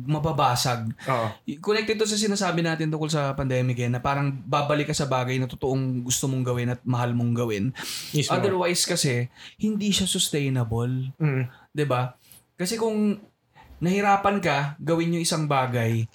mababasag. 0.07 0.91
Oo. 1.07 1.27
Connected 1.61 1.95
to 2.01 2.09
sa 2.09 2.17
sinasabi 2.17 2.65
natin 2.65 2.89
tungkol 2.89 3.07
sa 3.07 3.31
pandemic 3.37 3.77
eh, 3.79 3.89
na 3.89 4.01
parang 4.01 4.33
babalik 4.33 4.89
ka 4.89 4.95
sa 4.97 5.05
bagay 5.07 5.37
na 5.37 5.47
totoong 5.47 6.01
gusto 6.03 6.25
mong 6.25 6.43
gawin 6.43 6.73
at 6.73 6.81
mahal 6.83 7.13
mong 7.13 7.33
gawin. 7.37 7.71
Mismo. 8.11 8.33
Otherwise 8.33 8.83
kasi, 8.83 9.29
hindi 9.61 9.93
siya 9.93 10.09
sustainable. 10.09 11.13
Mm. 11.21 11.45
'di 11.71 11.85
ba? 11.87 12.15
Kasi 12.59 12.77
kung 12.77 13.17
nahirapan 13.81 14.37
ka 14.43 14.77
gawin 14.77 15.17
yung 15.17 15.25
isang 15.25 15.49
bagay, 15.49 16.05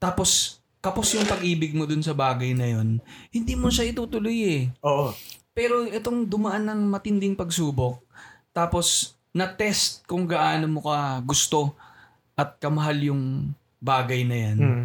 tapos 0.00 0.60
kapos 0.80 1.16
yung 1.16 1.24
pag-ibig 1.24 1.72
mo 1.72 1.88
dun 1.88 2.04
sa 2.04 2.12
bagay 2.12 2.52
na 2.52 2.68
yon, 2.68 3.00
hindi 3.32 3.54
mo 3.56 3.72
siya 3.72 3.88
itutuloy 3.88 4.38
eh. 4.44 4.62
Oo. 4.84 5.12
Pero 5.54 5.86
itong 5.86 6.28
dumaan 6.28 6.66
ng 6.68 6.80
matinding 6.92 7.36
pagsubok, 7.36 8.04
tapos 8.52 9.16
na-test 9.34 10.06
kung 10.06 10.28
gaano 10.28 10.68
mo 10.70 10.80
ka 10.84 11.18
gusto 11.24 11.74
at 12.34 12.58
kamahal 12.58 12.98
yung 12.98 13.22
bagay 13.78 14.26
na 14.26 14.36
yan, 14.36 14.56
Mm. 14.58 14.84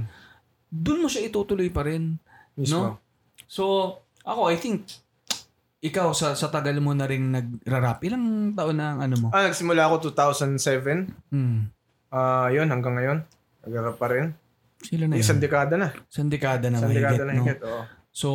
dun 0.70 1.02
mo 1.02 1.08
siya 1.10 1.26
itutuloy 1.26 1.70
pa 1.70 1.82
rin. 1.84 2.18
Mismo. 2.54 2.78
No? 2.78 3.02
So, 3.50 3.64
ako, 4.22 4.54
I 4.54 4.58
think, 4.60 4.86
ikaw, 5.80 6.12
sa, 6.12 6.36
sa 6.36 6.52
tagal 6.52 6.78
mo 6.84 6.92
na 6.92 7.08
rin 7.08 7.32
nagra-rap, 7.32 8.04
ilang 8.04 8.52
taon 8.52 8.76
na 8.78 8.94
ang 8.94 9.00
ano 9.00 9.16
mo? 9.18 9.28
Ah, 9.32 9.48
nagsimula 9.48 9.88
ako 9.88 10.12
2007. 10.12 11.08
Hmm. 11.32 11.72
Ah, 12.12 12.52
yun, 12.52 12.68
hanggang 12.68 13.00
ngayon. 13.00 13.20
Nag 13.64 13.96
pa 13.96 14.08
rin. 14.12 14.36
Sila 14.84 15.08
na 15.08 15.16
yun? 15.16 15.24
Isang 15.24 15.40
dekada 15.40 15.76
na. 15.76 15.90
Isang 16.08 16.32
dekada 16.32 16.68
na 16.68 16.80
Isang 16.84 16.94
dekada 16.96 17.24
na 17.24 17.32
no? 17.34 17.44
higit, 17.44 17.60
oo. 17.64 17.82
So, 18.12 18.30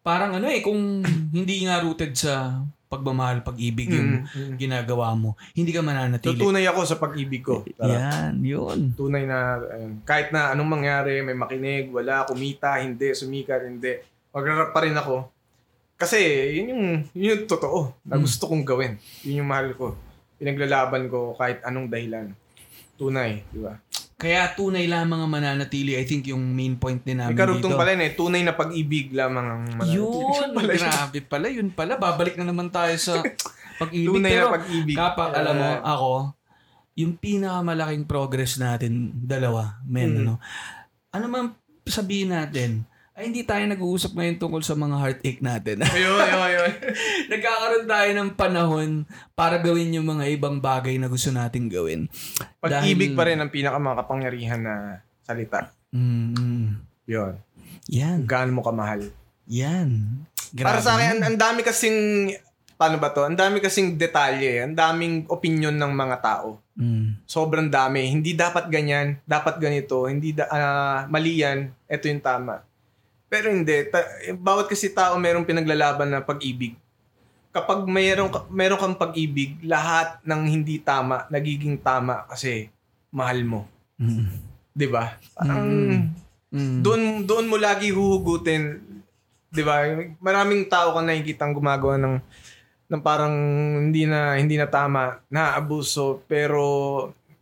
parang 0.00 0.36
ano 0.36 0.48
eh, 0.48 0.60
kung 0.64 1.04
hindi 1.32 1.56
nga 1.64 1.80
rooted 1.80 2.12
sa 2.16 2.60
pagmamahal, 2.92 3.40
pag-ibig 3.40 3.88
yung 3.88 4.20
Mm, 4.20 4.28
mm. 4.28 4.54
ginagawa 4.60 5.16
mo, 5.16 5.32
hindi 5.56 5.72
ka 5.72 5.80
mananatili. 5.80 6.36
Tutunay 6.36 6.68
ako 6.68 6.80
sa 6.84 7.00
pag-ibig 7.00 7.40
ko. 7.40 7.64
Tara. 7.72 7.88
Yan, 7.88 8.36
yun. 8.44 8.92
Tunay 8.92 9.24
na, 9.24 9.56
ayun, 9.64 10.04
kahit 10.04 10.28
na 10.28 10.52
anong 10.52 10.68
mangyari, 10.68 11.24
may 11.24 11.32
makinig, 11.32 11.88
wala, 11.88 12.28
kumita, 12.28 12.76
hindi, 12.78 13.16
sumikat, 13.16 13.64
hindi. 13.64 13.96
Magrarap 14.28 14.76
pa 14.76 14.84
rin 14.84 14.92
ako. 14.92 15.32
Kasi, 15.96 16.20
yun 16.52 16.66
yung, 16.76 16.84
yun 17.16 17.28
yung 17.32 17.44
totoo 17.48 17.96
na 18.04 18.20
Mm. 18.20 18.22
gusto 18.22 18.44
kong 18.44 18.64
gawin. 18.64 19.00
Yun 19.24 19.40
yung 19.40 19.48
mahal 19.48 19.72
ko. 19.72 19.96
Pinaglalaban 20.36 21.08
ko 21.08 21.32
kahit 21.32 21.64
anong 21.64 21.88
dahilan. 21.88 22.34
Tunay, 22.98 23.40
di 23.48 23.58
ba? 23.58 23.72
Kaya 24.22 24.54
tunay 24.54 24.86
lamang 24.86 25.18
ang 25.18 25.28
mananatili. 25.28 25.92
I 25.92 26.04
think 26.04 26.24
yung 26.24 26.40
main 26.48 26.76
point 26.76 26.98
din 26.98 27.18
namin 27.18 27.34
May 27.34 27.40
karugtong 27.40 27.68
dito. 27.68 27.76
pala 27.76 27.90
yun 27.90 28.02
eh. 28.02 28.12
Tunay 28.12 28.40
na 28.40 28.54
pag-ibig 28.54 29.10
lamang 29.10 29.46
ang 29.48 29.62
mananatili. 29.74 29.98
Yun, 29.98 30.48
pala 30.56 30.70
yun. 30.70 30.80
grabe 30.80 31.18
pala. 31.22 31.46
Yun 31.48 31.68
pala. 31.68 31.92
Babalik 31.96 32.34
na 32.36 32.44
naman 32.44 32.68
tayo 32.68 32.94
sa 32.94 33.18
pag-ibig. 33.82 34.06
Tunay 34.08 34.30
Pero 34.30 34.46
na 34.46 34.54
pag-ibig. 34.54 34.94
kapag 34.94 35.28
Ah, 35.28 35.38
alam 35.42 35.54
mo, 35.54 35.70
ako, 35.82 36.12
yung 36.94 37.12
pinakamalaking 37.14 38.04
progress 38.04 38.56
natin, 38.56 38.92
dalawa, 39.16 39.82
men, 39.82 40.12
Mm. 40.12 40.20
ano, 40.20 40.32
ano 41.10 41.24
man 41.26 41.44
sabihin 41.82 42.30
natin, 42.30 42.86
ay 43.22 43.30
hindi 43.30 43.46
tayo 43.46 43.62
nag-uusap 43.70 44.18
ngayon 44.18 44.36
tungkol 44.42 44.66
sa 44.66 44.74
mga 44.74 44.98
heartache 44.98 45.38
natin. 45.38 45.86
ayun, 45.86 46.18
ayun, 46.18 46.42
ayun. 46.42 46.70
Nagkakaroon 47.30 47.86
tayo 47.86 48.10
ng 48.18 48.30
panahon 48.34 48.90
para 49.38 49.62
gawin 49.62 49.94
yung 49.94 50.10
mga 50.10 50.26
ibang 50.34 50.58
bagay 50.58 50.98
na 50.98 51.06
gusto 51.06 51.30
nating 51.30 51.70
gawin. 51.70 52.10
Pag-ibig 52.58 53.14
Dahil- 53.14 53.18
pa 53.18 53.24
rin 53.30 53.38
ang 53.38 53.54
pinakamakapangyarihan 53.54 54.58
na 54.58 54.74
salita. 55.22 55.70
Mm, 55.94 56.34
mm. 56.34 56.68
Yun. 57.06 57.34
Yan. 57.94 58.18
Gaano 58.26 58.50
mo 58.58 58.62
kamahal. 58.66 59.06
Yan. 59.46 60.26
Para 60.58 60.82
Grabe 60.82 60.82
sa 60.82 60.98
akin, 60.98 61.22
ang, 61.22 61.38
dami 61.38 61.62
kasing, 61.62 61.98
paano 62.74 62.98
ba 62.98 63.14
to? 63.14 63.22
Ang 63.22 63.38
dami 63.38 63.62
kasing 63.62 63.94
detalye. 63.94 64.66
Ang 64.66 64.74
daming 64.74 65.30
opinion 65.30 65.78
ng 65.78 65.94
mga 65.94 66.16
tao. 66.18 66.58
Mm. 66.74 67.22
Sobrang 67.22 67.70
dami. 67.70 68.02
Hindi 68.10 68.34
dapat 68.34 68.66
ganyan. 68.66 69.22
Dapat 69.22 69.62
ganito. 69.62 70.10
Hindi 70.10 70.34
da, 70.34 70.50
ah, 70.50 70.98
mali 71.06 71.38
yan. 71.38 71.70
Ito 71.86 72.10
yung 72.10 72.18
tama. 72.18 72.71
Pero 73.32 73.48
hindi. 73.48 73.88
Ta- 73.88 74.12
bawat 74.36 74.68
kasi 74.68 74.92
tao 74.92 75.16
merong 75.16 75.48
pinaglalaban 75.48 76.12
na 76.12 76.20
pag-ibig. 76.20 76.76
Kapag 77.48 77.88
mayroong, 77.88 78.28
ka- 78.28 78.48
meron 78.52 78.76
kang 78.76 79.00
pag-ibig, 79.00 79.56
lahat 79.64 80.20
ng 80.20 80.42
hindi 80.44 80.76
tama, 80.76 81.24
nagiging 81.32 81.80
tama 81.80 82.28
kasi 82.28 82.68
mahal 83.08 83.40
mo. 83.40 83.60
Mm. 83.96 84.28
'Di 84.72 84.88
ba? 84.88 85.16
Parang 85.36 85.64
Mm. 85.68 86.02
Mm. 86.52 86.78
doon 86.84 87.02
doon 87.24 87.46
mo 87.48 87.56
lagi 87.56 87.92
huhugutin, 87.92 88.80
'di 89.52 89.62
ba? 89.64 89.84
Maraming 90.20 90.68
tao 90.68 90.96
kang 90.96 91.08
nakikitang 91.08 91.52
gumagawa 91.52 91.96
ng 91.96 92.16
ng 92.88 93.00
parang 93.00 93.32
hindi 93.88 94.04
na 94.04 94.36
hindi 94.36 94.60
na 94.60 94.68
tama, 94.68 95.20
na 95.32 95.56
abuso, 95.56 96.20
pero 96.28 96.64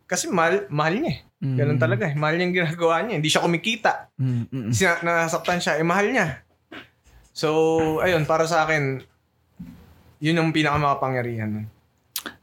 kasi 0.06 0.30
mahal, 0.30 0.66
mahal 0.70 0.94
niya. 0.98 1.22
Eh. 1.40 1.46
Mm. 1.48 1.56
Ganun 1.56 1.80
talaga 1.80 2.04
eh. 2.04 2.14
Mahal 2.14 2.36
niya 2.36 2.44
yung 2.46 2.56
ginagawa 2.60 2.96
niya. 3.00 3.16
Hindi 3.16 3.30
siya 3.32 3.44
kumikita. 3.44 3.92
Mm, 4.20 4.28
mm, 4.28 4.46
mm. 4.52 4.72
Sina, 4.76 5.00
nasaktan 5.00 5.60
siya, 5.60 5.80
eh 5.80 5.86
mahal 5.86 6.12
niya. 6.12 6.44
So, 7.32 7.48
ayun, 8.04 8.28
para 8.28 8.44
sa 8.44 8.68
akin, 8.68 9.00
yun 10.20 10.36
ang 10.36 10.52
pinakamakapangyarihan. 10.52 11.64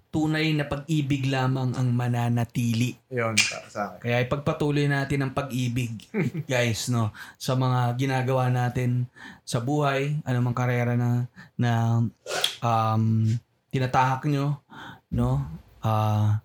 Tunay 0.09 0.55
na 0.57 0.65
pag-ibig 0.65 1.29
lamang 1.29 1.77
ang 1.77 1.93
mananatili. 1.93 2.97
Yun, 3.13 3.37
para 3.37 3.67
sa 3.69 3.81
akin. 3.93 3.99
Kaya 4.01 4.25
ipagpatuloy 4.25 4.89
natin 4.89 5.21
ang 5.21 5.31
pag-ibig, 5.37 5.93
guys, 6.49 6.89
no, 6.89 7.13
sa 7.37 7.53
mga 7.53 7.93
ginagawa 8.01 8.49
natin 8.49 9.05
sa 9.45 9.61
buhay, 9.61 10.17
anumang 10.25 10.57
karera 10.57 10.97
na 10.97 11.29
na 11.53 12.01
um, 12.65 13.29
tinatahak 13.69 14.25
nyo, 14.25 14.57
no, 15.13 15.45
ah, 15.85 16.41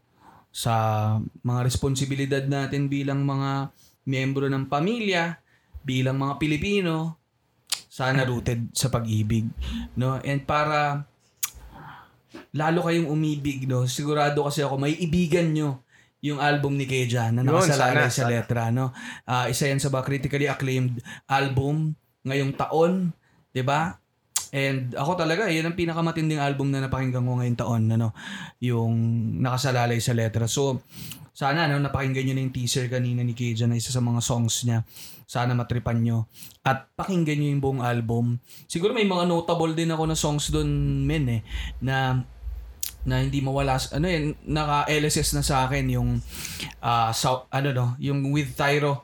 sa 0.52 1.16
mga 1.40 1.60
responsibilidad 1.64 2.44
natin 2.44 2.92
bilang 2.92 3.24
mga 3.24 3.72
miyembro 4.04 4.46
ng 4.52 4.68
pamilya, 4.68 5.40
bilang 5.80 6.20
mga 6.20 6.36
Pilipino, 6.36 7.16
sana 7.88 8.28
rooted 8.28 8.76
sa 8.76 8.92
pag-ibig, 8.92 9.48
no? 9.96 10.20
And 10.20 10.44
para 10.44 11.08
lalo 12.52 12.84
kayong 12.84 13.08
umibig, 13.08 13.64
no? 13.64 13.88
Sigurado 13.88 14.44
kasi 14.44 14.60
ako 14.60 14.76
may 14.76 14.92
ibigan 14.92 15.48
nyo 15.56 15.80
yung 16.22 16.38
album 16.38 16.78
ni 16.78 16.86
Keja 16.86 17.32
na 17.32 17.42
nakasalalay 17.42 18.12
sa 18.12 18.28
letra, 18.28 18.68
no? 18.68 18.92
Ah, 19.24 19.48
isa 19.48 19.66
yan 19.66 19.80
sa 19.80 19.88
ba 19.88 20.04
critically 20.04 20.46
acclaimed 20.46 21.00
album 21.26 21.96
ngayong 22.22 22.54
taon, 22.54 23.10
'di 23.50 23.64
ba? 23.64 24.01
And 24.52 24.92
ako 24.92 25.16
talaga, 25.16 25.48
yan 25.48 25.64
ang 25.64 25.76
pinakamatinding 25.80 26.36
album 26.36 26.68
na 26.68 26.84
napakinggan 26.84 27.24
ko 27.24 27.40
ngayong 27.40 27.56
taon, 27.58 27.82
ano, 27.88 28.12
yung 28.60 28.92
nakasalalay 29.40 29.96
sa 29.96 30.12
letra. 30.12 30.44
So, 30.44 30.84
sana, 31.32 31.64
no, 31.64 31.80
napakinggan 31.80 32.28
nyo 32.28 32.34
na 32.36 32.42
yung 32.44 32.52
teaser 32.52 32.92
kanina 32.92 33.24
ni 33.24 33.32
Keja 33.32 33.64
na 33.64 33.80
isa 33.80 33.88
sa 33.88 34.04
mga 34.04 34.20
songs 34.20 34.68
niya. 34.68 34.84
Sana 35.24 35.56
matripan 35.56 36.04
nyo. 36.04 36.28
At 36.60 36.92
pakinggan 36.92 37.40
nyo 37.40 37.48
yung 37.48 37.62
buong 37.64 37.80
album. 37.80 38.36
Siguro 38.68 38.92
may 38.92 39.08
mga 39.08 39.24
notable 39.24 39.72
din 39.72 39.88
ako 39.88 40.04
na 40.04 40.16
songs 40.20 40.52
doon, 40.52 40.68
men, 41.08 41.24
eh, 41.32 41.42
na 41.80 42.20
na 43.02 43.18
hindi 43.18 43.42
mawala 43.42 43.82
ano 43.98 44.06
yan 44.06 44.38
naka 44.46 44.86
LSS 44.86 45.34
na 45.34 45.42
sa 45.42 45.66
akin 45.66 45.90
yung 45.90 46.22
ah 46.78 47.10
sa, 47.10 47.50
ano 47.50 47.74
no 47.74 47.86
yung 47.98 48.30
with 48.30 48.54
Tyro 48.54 49.02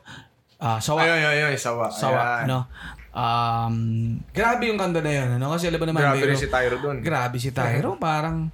ah 0.55 0.79
sawa 0.79 1.03
Ayun, 1.03 1.19
ayun, 1.19 1.51
ayun, 1.51 1.59
sawa. 1.59 1.91
sawa 1.91 2.43
Ayan. 2.43 2.47
no 2.47 2.59
um 3.19 3.75
grabe 4.31 4.63
yung 4.65 4.79
kanta 4.79 5.03
na 5.03 5.11
yun 5.11 5.29
ano 5.35 5.51
kasi 5.51 5.67
alam 5.67 5.77
mo 5.77 5.85
naman 5.85 6.01
Grabe 6.01 6.23
rin 6.23 6.39
si 6.39 6.47
Tyro 6.47 6.75
dun. 6.79 6.97
grabe 7.03 7.35
si 7.35 7.51
Tyro 7.51 7.99
parang 8.01 8.47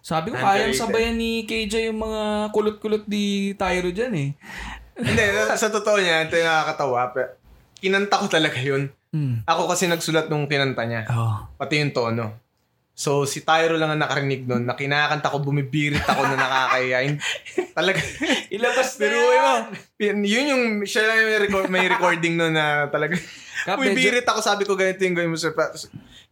sabi 0.00 0.32
ko 0.32 0.40
kayang 0.40 0.72
sabayan 0.72 1.14
ni 1.14 1.44
KJ 1.44 1.92
yung 1.92 2.00
mga 2.00 2.22
kulot-kulot 2.50 3.04
di 3.04 3.52
Tyro 3.54 3.92
dyan 3.92 4.14
eh 4.16 4.30
Hindi, 4.96 5.22
sa 5.52 5.68
totoo 5.68 6.00
niya, 6.00 6.24
ito 6.24 6.40
yung 6.40 6.48
nakakatawa. 6.48 7.12
Kinanta 7.76 8.16
ko 8.16 8.32
talaga 8.32 8.56
yun. 8.56 8.88
mm. 9.12 9.44
Ako 9.44 9.68
kasi 9.68 9.84
nagsulat 9.86 10.32
nung 10.32 10.48
kinanta 10.48 10.88
niya. 10.88 11.04
oh 11.12 11.36
Pati 11.60 11.84
yung 11.84 11.92
tono. 11.92 12.32
So, 12.96 13.28
si 13.28 13.44
Tyro 13.44 13.76
lang 13.76 13.92
ang 13.92 14.00
nakarinig 14.00 14.48
nun 14.48 14.64
na 14.64 14.72
kinakanta 14.72 15.28
ko, 15.28 15.44
bumibirit 15.44 16.00
ako 16.00 16.32
na 16.32 16.36
nakakaya. 16.40 17.04
Talaga. 17.76 18.00
ilabas 18.56 18.96
na 18.96 19.00
Pero 19.04 19.18
yun, 20.00 20.24
yun 20.24 20.44
yung, 20.48 20.64
siya 20.88 21.04
lang 21.04 21.28
yung 21.28 21.44
record, 21.44 21.68
may 21.68 21.84
recording 21.92 22.40
nun 22.40 22.56
na 22.56 22.88
talaga. 22.88 23.20
Bumibirit 23.76 24.24
ako, 24.24 24.40
sabi 24.40 24.64
ko 24.64 24.72
ganito 24.80 25.04
yung 25.04 25.12
gawin 25.12 25.28
mo. 25.28 25.36
sir. 25.36 25.52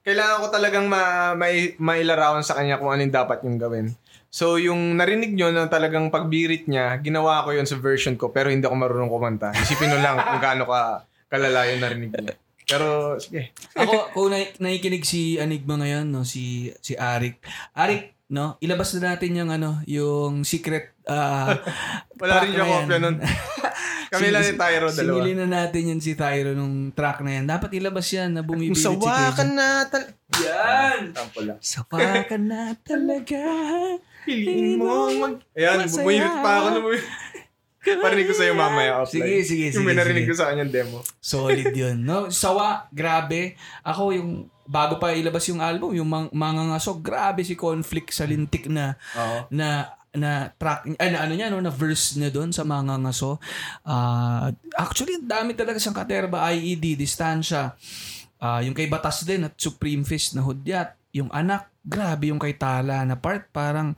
Kailangan 0.00 0.40
ko 0.40 0.46
talagang 0.48 0.88
ma, 0.88 1.36
may, 1.36 1.76
mailarawan 1.76 2.40
sa 2.40 2.56
kanya 2.56 2.80
kung 2.80 2.88
anong 2.88 3.12
dapat 3.12 3.44
yung 3.44 3.60
gawin. 3.60 3.92
So, 4.32 4.56
yung 4.56 4.96
narinig 4.96 5.36
nyo 5.36 5.52
na 5.52 5.68
talagang 5.68 6.08
pagbirit 6.08 6.64
niya, 6.64 6.96
ginawa 7.04 7.44
ko 7.44 7.52
yun 7.52 7.68
sa 7.68 7.76
version 7.76 8.16
ko, 8.16 8.32
pero 8.32 8.48
hindi 8.48 8.64
ako 8.64 8.76
marunong 8.80 9.12
kumanta. 9.12 9.52
Isipin 9.52 9.92
nyo 9.92 10.00
lang 10.00 10.16
kung 10.16 10.40
gaano 10.40 10.64
ka 10.64 11.04
kalala 11.28 11.68
yung 11.68 11.84
narinig 11.84 12.10
niya. 12.16 12.34
Pero, 12.64 13.20
sige. 13.20 13.52
Ako, 13.76 14.12
kung 14.16 14.32
na, 14.32 14.40
nakikinig 14.60 15.04
si 15.04 15.36
Enigma 15.36 15.76
ngayon, 15.76 16.08
no, 16.08 16.24
si 16.24 16.72
si 16.80 16.96
Arik. 16.96 17.40
Arik, 17.76 18.16
no, 18.32 18.56
ilabas 18.64 18.96
na 18.96 19.14
natin 19.14 19.36
yung 19.36 19.50
ano, 19.52 19.84
yung 19.84 20.42
secret 20.42 20.96
ah 21.04 21.52
Wala 22.20 22.40
rin 22.40 22.56
siya 22.56 22.64
kopya 22.64 22.98
nun. 23.02 23.16
Kami 24.14 24.30
lang 24.30 24.46
ni 24.46 24.54
Tyro, 24.54 24.86
dalawa. 24.94 24.94
Singilin 24.94 25.36
na 25.42 25.46
natin 25.50 25.90
yan 25.90 26.00
si 26.00 26.14
Tyro 26.14 26.54
nung 26.54 26.94
track 26.94 27.26
na 27.26 27.30
yan. 27.40 27.44
Dapat 27.50 27.70
ilabas 27.74 28.06
yan 28.14 28.30
na 28.30 28.46
bumibirit 28.46 28.78
si 28.78 28.86
Sawa 28.86 29.34
ka 29.34 29.42
Keja. 29.42 29.50
na 29.50 29.68
tal... 29.90 30.04
Yan! 30.38 31.00
Tampo 31.10 31.42
lang. 31.42 31.58
Sawa 31.58 32.22
ka 32.22 32.38
na 32.38 32.78
talaga. 32.86 33.42
Piliin 34.26 34.78
mo 34.78 35.10
mag... 35.18 35.42
Ayan, 35.58 35.90
bumuhirit 35.90 36.36
pa 36.40 36.50
ako 36.62 36.68
na 36.70 36.78
bumuhirit. 36.78 37.10
Parinig 37.84 38.26
ko 38.26 38.34
sa'yo 38.34 38.52
mamaya 38.52 39.00
offline. 39.00 39.20
Sige, 39.20 39.34
sige, 39.44 39.64
sige, 39.68 39.76
Yung 39.76 39.84
may 39.84 39.94
narinig 39.94 40.24
ko 40.24 40.34
sa 40.34 40.48
kanyang 40.48 40.72
demo. 40.72 41.04
Solid 41.18 41.70
yun. 41.84 42.00
No? 42.00 42.28
Sawa, 42.28 42.88
grabe. 42.88 43.54
Ako 43.80 44.12
yung, 44.12 44.30
bago 44.64 44.96
pa 44.96 45.12
ilabas 45.12 45.44
yung 45.46 45.60
album, 45.60 45.92
yung 45.92 46.08
mang, 46.08 46.28
mga 46.28 46.72
ngaso, 46.72 46.96
grabe 46.98 47.44
si 47.44 47.52
Conflict 47.52 48.10
sa 48.10 48.24
lintik 48.24 48.66
na 48.66 48.96
Oo. 49.12 49.38
na 49.52 49.92
na 50.14 50.46
track 50.54 50.94
ay 50.94 51.10
na 51.10 51.26
ano 51.26 51.34
niya 51.34 51.50
no 51.50 51.58
na 51.58 51.74
verse 51.74 52.14
niya 52.14 52.30
doon 52.30 52.54
sa 52.54 52.62
mga 52.62 53.02
ngaso 53.02 53.34
Ah, 53.82 54.46
actually 54.78 55.18
dami 55.18 55.58
talaga 55.58 55.74
siyang 55.74 55.98
katerba 55.98 56.38
IED 56.54 56.94
distansya 56.94 57.74
Ah, 58.38 58.62
yung 58.62 58.78
kay 58.78 58.86
Batas 58.86 59.26
din 59.26 59.42
at 59.42 59.58
Supreme 59.58 60.06
Fist 60.06 60.38
na 60.38 60.46
hudyat 60.46 60.94
yung 61.10 61.34
anak 61.34 61.66
grabe 61.82 62.30
yung 62.30 62.38
kay 62.38 62.54
Tala 62.54 63.02
na 63.02 63.18
part 63.18 63.50
parang 63.50 63.90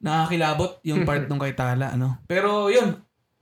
nakakilabot 0.00 0.80
yung 0.84 1.04
part 1.04 1.24
nung 1.28 1.40
kay 1.40 1.54
Tala, 1.54 1.94
ano. 1.94 2.20
Pero 2.24 2.72
yun, 2.72 2.96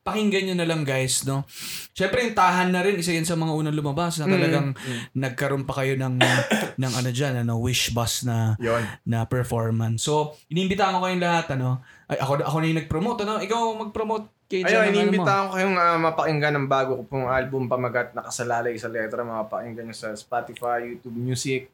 pakinggan 0.09 0.49
nyo 0.49 0.57
na 0.57 0.67
lang 0.69 0.83
guys, 0.89 1.29
no. 1.29 1.45
Syempre 1.93 2.25
yung 2.25 2.33
tahan 2.33 2.73
na 2.73 2.81
rin, 2.81 2.97
isa 2.97 3.13
yan 3.13 3.29
sa 3.29 3.37
mga 3.37 3.53
unang 3.53 3.77
lumabas 3.77 4.17
na 4.19 4.27
talagang 4.27 4.73
nagkaroon 5.13 5.69
pa 5.69 5.85
kayo 5.85 6.01
ng, 6.01 6.17
ng 6.81 6.93
ano 6.97 7.11
dyan, 7.13 7.45
ano, 7.45 7.61
wish 7.61 7.93
bus 7.93 8.25
na, 8.25 8.57
Yon. 8.57 8.83
na 9.05 9.29
performance. 9.29 10.09
So, 10.09 10.35
iniimbitahan 10.49 10.97
ko 10.97 11.05
kayong 11.05 11.23
lahat, 11.23 11.47
ano. 11.61 11.85
Ay, 12.09 12.19
ako, 12.25 12.41
ako 12.41 12.57
na 12.59 12.67
yung 12.73 12.81
nag-promote, 12.81 13.19
ano. 13.29 13.35
Ikaw 13.45 13.61
mag-promote 13.87 14.27
kay 14.49 14.65
Ayun, 14.65 14.81
ano 14.81 14.89
mo. 14.89 14.93
iniimbitahan 14.97 15.43
ko 15.45 15.53
kayong 15.61 15.77
ah, 15.77 15.99
mapakinggan 16.01 16.55
ng 16.57 16.67
bago 16.73 16.97
ko 16.97 17.03
pong 17.05 17.29
album 17.29 17.69
Pamagat 17.69 18.17
Nakasalalay 18.17 18.81
sa 18.81 18.89
Letra. 18.89 19.21
Mapakinggan 19.21 19.93
nyo 19.93 19.97
sa 19.97 20.17
Spotify, 20.17 20.89
YouTube 20.89 21.21
Music, 21.21 21.69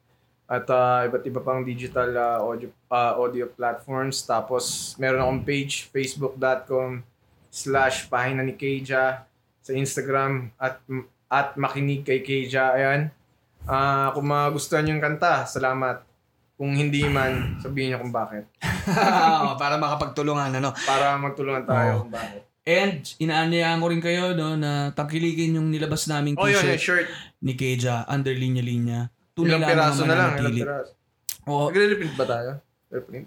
at 0.45 0.69
ah, 0.69 1.09
iba't 1.09 1.25
iba 1.25 1.41
pang 1.41 1.65
digital 1.65 2.13
ah, 2.17 2.39
audio, 2.45 2.69
ah, 2.93 3.17
audio 3.17 3.49
platforms. 3.49 4.21
Tapos, 4.29 4.93
meron 5.01 5.25
akong 5.25 5.43
page, 5.43 5.89
facebook.com 5.89 7.01
slash 7.49 8.11
pahina 8.11 8.45
ni 8.45 8.53
Keja 8.53 9.25
sa 9.65 9.73
Instagram 9.73 10.53
at 10.61 10.83
at 11.33 11.57
makinig 11.57 12.05
kay 12.05 12.21
Keja. 12.21 12.77
Ayan. 12.77 13.09
Ah, 13.65 14.13
kung 14.13 14.29
magustuhan 14.29 14.85
yung 14.85 15.01
kanta, 15.01 15.49
salamat. 15.49 16.05
Kung 16.55 16.77
hindi 16.77 17.03
man, 17.09 17.59
sabihin 17.59 17.97
niyo 17.97 17.99
kung 18.05 18.13
bakit. 18.15 18.47
para 19.63 19.75
makapagtulungan, 19.81 20.55
ano. 20.55 20.71
Para 20.85 21.17
magtulungan 21.19 21.65
tayo 21.67 21.91
Oo. 21.91 22.01
kung 22.07 22.13
bakit. 22.13 22.43
And, 22.65 23.05
inaanayaan 23.21 23.77
ko 23.77 23.87
rin 23.93 24.01
kayo, 24.01 24.33
no, 24.33 24.57
na 24.57 24.89
tangkilikin 24.97 25.53
yung 25.57 25.69
nilabas 25.69 26.09
naming 26.09 26.33
Oh, 26.41 26.49
yun, 26.49 26.57
t-shirt 26.65 26.77
yung 26.77 26.81
shirt. 26.81 27.07
ni 27.45 27.53
Keja, 27.57 28.09
under 28.09 28.33
linya-linya. 28.33 29.13
Tunay 29.35 29.51
Ilang 29.51 29.63
lang 29.67 29.71
piraso 29.75 30.03
na 30.07 30.15
lang, 30.15 30.31
ilang 30.39 30.55
piraso. 30.55 30.93
Oo. 31.51 31.67
Nagre-reprint 31.69 32.15
ba 32.15 32.25
tayo? 32.25 32.51
Reprint? 32.89 33.27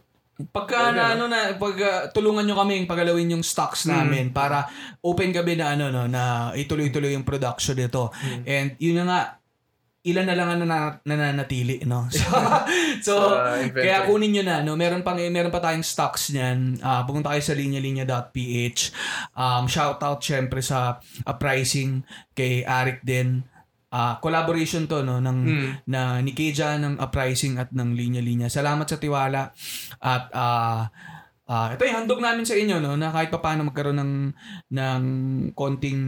Pagka 0.54 0.94
na, 0.94 1.18
no? 1.18 1.26
ano 1.26 1.34
na, 1.34 1.40
pag 1.58 1.76
ah, 1.82 2.02
tulungan 2.14 2.46
nyo 2.46 2.56
kaming 2.62 2.86
pagalawin 2.86 3.34
yung 3.34 3.42
stocks 3.42 3.90
namin 3.90 4.30
para 4.30 4.70
open 5.02 5.34
kami 5.34 5.58
na 5.58 5.74
ano 5.74 5.90
no 5.90 6.06
na 6.06 6.54
ituloy-tuloy 6.54 7.18
yung 7.18 7.26
production 7.26 7.74
nito. 7.74 8.14
And 8.46 8.78
yun 8.78 9.02
na 9.02 9.06
nga 9.10 9.20
ilan 10.06 10.30
na 10.30 10.38
lang 10.38 10.48
ang 10.54 10.62
nana- 10.62 11.02
nananatili 11.10 11.82
no. 11.90 12.06
So, 12.14 12.22
so 13.02 13.14
inventory. 13.60 13.82
kaya 13.82 14.06
kunin 14.06 14.30
nyo 14.38 14.44
na 14.46 14.56
no. 14.62 14.78
Meron 14.78 15.02
pang 15.02 15.18
meron 15.18 15.50
pa 15.50 15.58
tayong 15.58 15.82
stocks 15.82 16.30
niyan. 16.30 16.86
Ah, 16.86 17.02
pumunta 17.02 17.34
kayo 17.34 17.42
sa 17.42 17.58
linya-linya.ph. 17.58 18.82
Um 19.34 19.66
shout 19.66 20.00
out 20.06 20.22
syempre 20.22 20.62
sa 20.62 21.02
ah, 21.02 21.36
pricing 21.42 22.06
kay 22.38 22.62
Arik 22.62 23.02
din. 23.02 23.42
Ah, 23.88 24.20
collaboration 24.20 24.84
to 24.84 25.00
no 25.00 25.24
ng 25.24 25.38
Mm. 25.48 25.70
na 25.88 26.20
ni 26.20 26.36
Keja 26.36 26.76
ng 26.76 27.00
uprising 27.00 27.56
at 27.56 27.72
ng 27.72 27.96
linya-linya. 27.96 28.52
Salamat 28.52 28.84
sa 28.84 29.00
tiwala 29.00 29.56
at 30.04 30.24
ah 30.36 30.92
ah, 31.48 31.68
ito 31.72 31.88
yung 31.88 32.04
handog 32.04 32.20
namin 32.20 32.44
sa 32.44 32.60
inyo 32.60 32.84
no 32.84 33.00
na 33.00 33.16
kahit 33.16 33.32
papaano 33.32 33.64
magkaroon 33.64 33.96
ng 33.96 34.14
ng 34.76 35.04
konting 35.56 36.02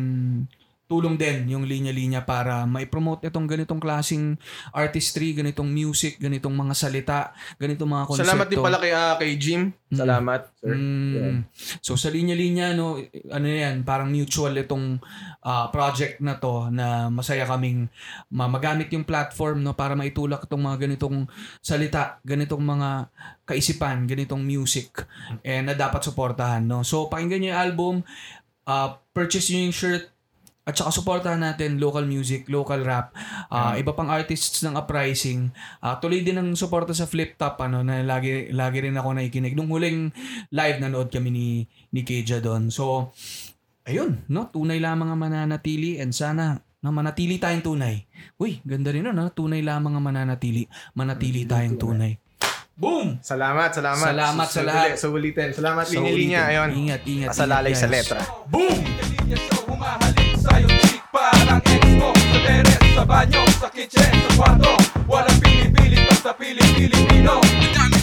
tulong 0.89 1.21
din 1.21 1.53
yung 1.53 1.69
linya-linya 1.69 2.25
para 2.25 2.65
mai-promote 2.65 3.29
itong 3.29 3.45
ganitong 3.45 3.77
klasing 3.77 4.41
artistry, 4.73 5.37
ganitong 5.37 5.69
music, 5.69 6.17
ganitong 6.17 6.57
mga 6.57 6.73
salita, 6.73 7.29
ganitong 7.61 7.93
mga 7.93 8.05
konsepto. 8.09 8.25
Salamat 8.25 8.47
din 8.49 8.57
pala 8.57 8.81
kay, 8.81 8.91
ah, 8.97 9.13
kay 9.21 9.37
Jim. 9.37 9.69
Salamat, 9.93 10.49
sir. 10.57 10.73
Mm. 10.73 11.13
Yeah. 11.13 11.37
So 11.85 11.93
sa 11.93 12.09
linya-linya 12.09 12.73
no, 12.73 12.97
ano 13.29 13.45
yan, 13.45 13.85
parang 13.85 14.09
mutual 14.09 14.57
itong 14.57 14.97
ah, 15.45 15.69
project 15.69 16.25
na 16.25 16.41
to 16.41 16.73
na 16.73 17.13
masaya 17.13 17.45
kaming 17.45 17.85
ma- 18.33 18.49
magamit 18.49 18.89
yung 18.89 19.05
platform 19.05 19.61
no 19.61 19.77
para 19.77 19.93
maitulak 19.93 20.49
itong 20.49 20.73
mga 20.73 20.89
ganitong 20.89 21.29
salita, 21.61 22.17
ganitong 22.25 22.65
mga 22.65 23.13
kaisipan, 23.45 24.09
ganitong 24.09 24.41
music 24.41 25.05
and 25.45 25.69
na 25.69 25.77
dapat 25.77 26.01
suportahan 26.01 26.65
no. 26.65 26.81
So 26.81 27.05
pakinggan 27.13 27.45
niyo 27.45 27.53
yung 27.53 27.61
album, 27.61 27.95
ah, 28.65 28.97
purchase 29.13 29.53
niyo 29.53 29.69
yung 29.69 29.77
shirt 29.77 30.05
at 30.69 30.77
saka 30.77 30.93
suportahan 30.93 31.41
natin 31.41 31.81
local 31.81 32.05
music, 32.05 32.45
local 32.45 32.85
rap, 32.85 33.09
ah, 33.49 33.73
iba 33.73 33.97
pang 33.97 34.13
artists 34.13 34.61
ng 34.61 34.77
uprising. 34.77 35.49
Ah, 35.81 35.97
tuloy 35.97 36.21
din 36.21 36.37
ang 36.37 36.53
suporta 36.53 36.93
sa 36.93 37.09
Flip 37.09 37.33
Top 37.33 37.57
ano 37.57 37.81
na 37.81 38.05
lagi 38.05 38.53
lagi 38.53 38.85
rin 38.85 38.93
ako 38.93 39.17
nakikinig. 39.17 39.57
Nung 39.57 39.73
huling 39.73 40.13
live 40.53 40.77
nanood 40.77 41.09
kami 41.09 41.33
ni 41.33 41.47
ni 41.89 42.05
Keja 42.05 42.37
doon. 42.37 42.69
So 42.69 43.17
ayun, 43.89 44.29
no, 44.29 44.53
tunay 44.53 44.77
lamang 44.77 45.09
ang 45.09 45.17
mananatili 45.17 45.97
and 45.97 46.13
sana 46.13 46.61
na 46.79 46.93
manatili 46.93 47.41
tayong 47.41 47.65
tunay. 47.65 48.05
Uy, 48.37 48.61
ganda 48.61 48.93
rin 48.93 49.03
no, 49.03 49.11
no? 49.11 49.33
tunay 49.33 49.65
lamang 49.65 49.97
ang 49.97 50.05
mananatili. 50.05 50.69
Manatili 50.93 51.49
tayong 51.49 51.81
tunay. 51.81 52.13
Boom! 52.79 53.19
Salamat, 53.19 53.75
salamat. 53.75 54.07
Salamat 54.15 54.47
sa 54.47 54.61
lahat. 54.63 54.95
Sa 54.95 55.11
ulitin. 55.11 55.51
Salamat, 55.51 55.83
Sa 55.83 55.99
linya-linya. 55.99 56.47
Ayun. 56.47 56.69
Ingat, 56.87 57.01
ingat. 57.03 57.29
Kasalalay 57.35 57.75
ingat, 57.75 57.83
sa 57.83 57.87
letra. 57.91 58.21
Boom! 58.47 58.71
Linya 59.19 59.35
sa 59.35 59.53
humahalik 59.67 60.28
parang 61.19 61.61
expo 61.67 62.09
Sa 62.15 62.37
teres, 62.39 62.83
sa 62.95 63.03
banyo, 63.03 63.41
sa 63.59 63.67
kitchen, 63.67 64.11
sa 64.11 64.29
kwarto 64.39 64.73
Walang 65.07 65.39
pinipilit 65.43 66.07
basta 66.07 66.31
pili 66.31 66.63
Pilipino 66.75 67.43
Ang 67.43 67.71
dami 67.75 67.98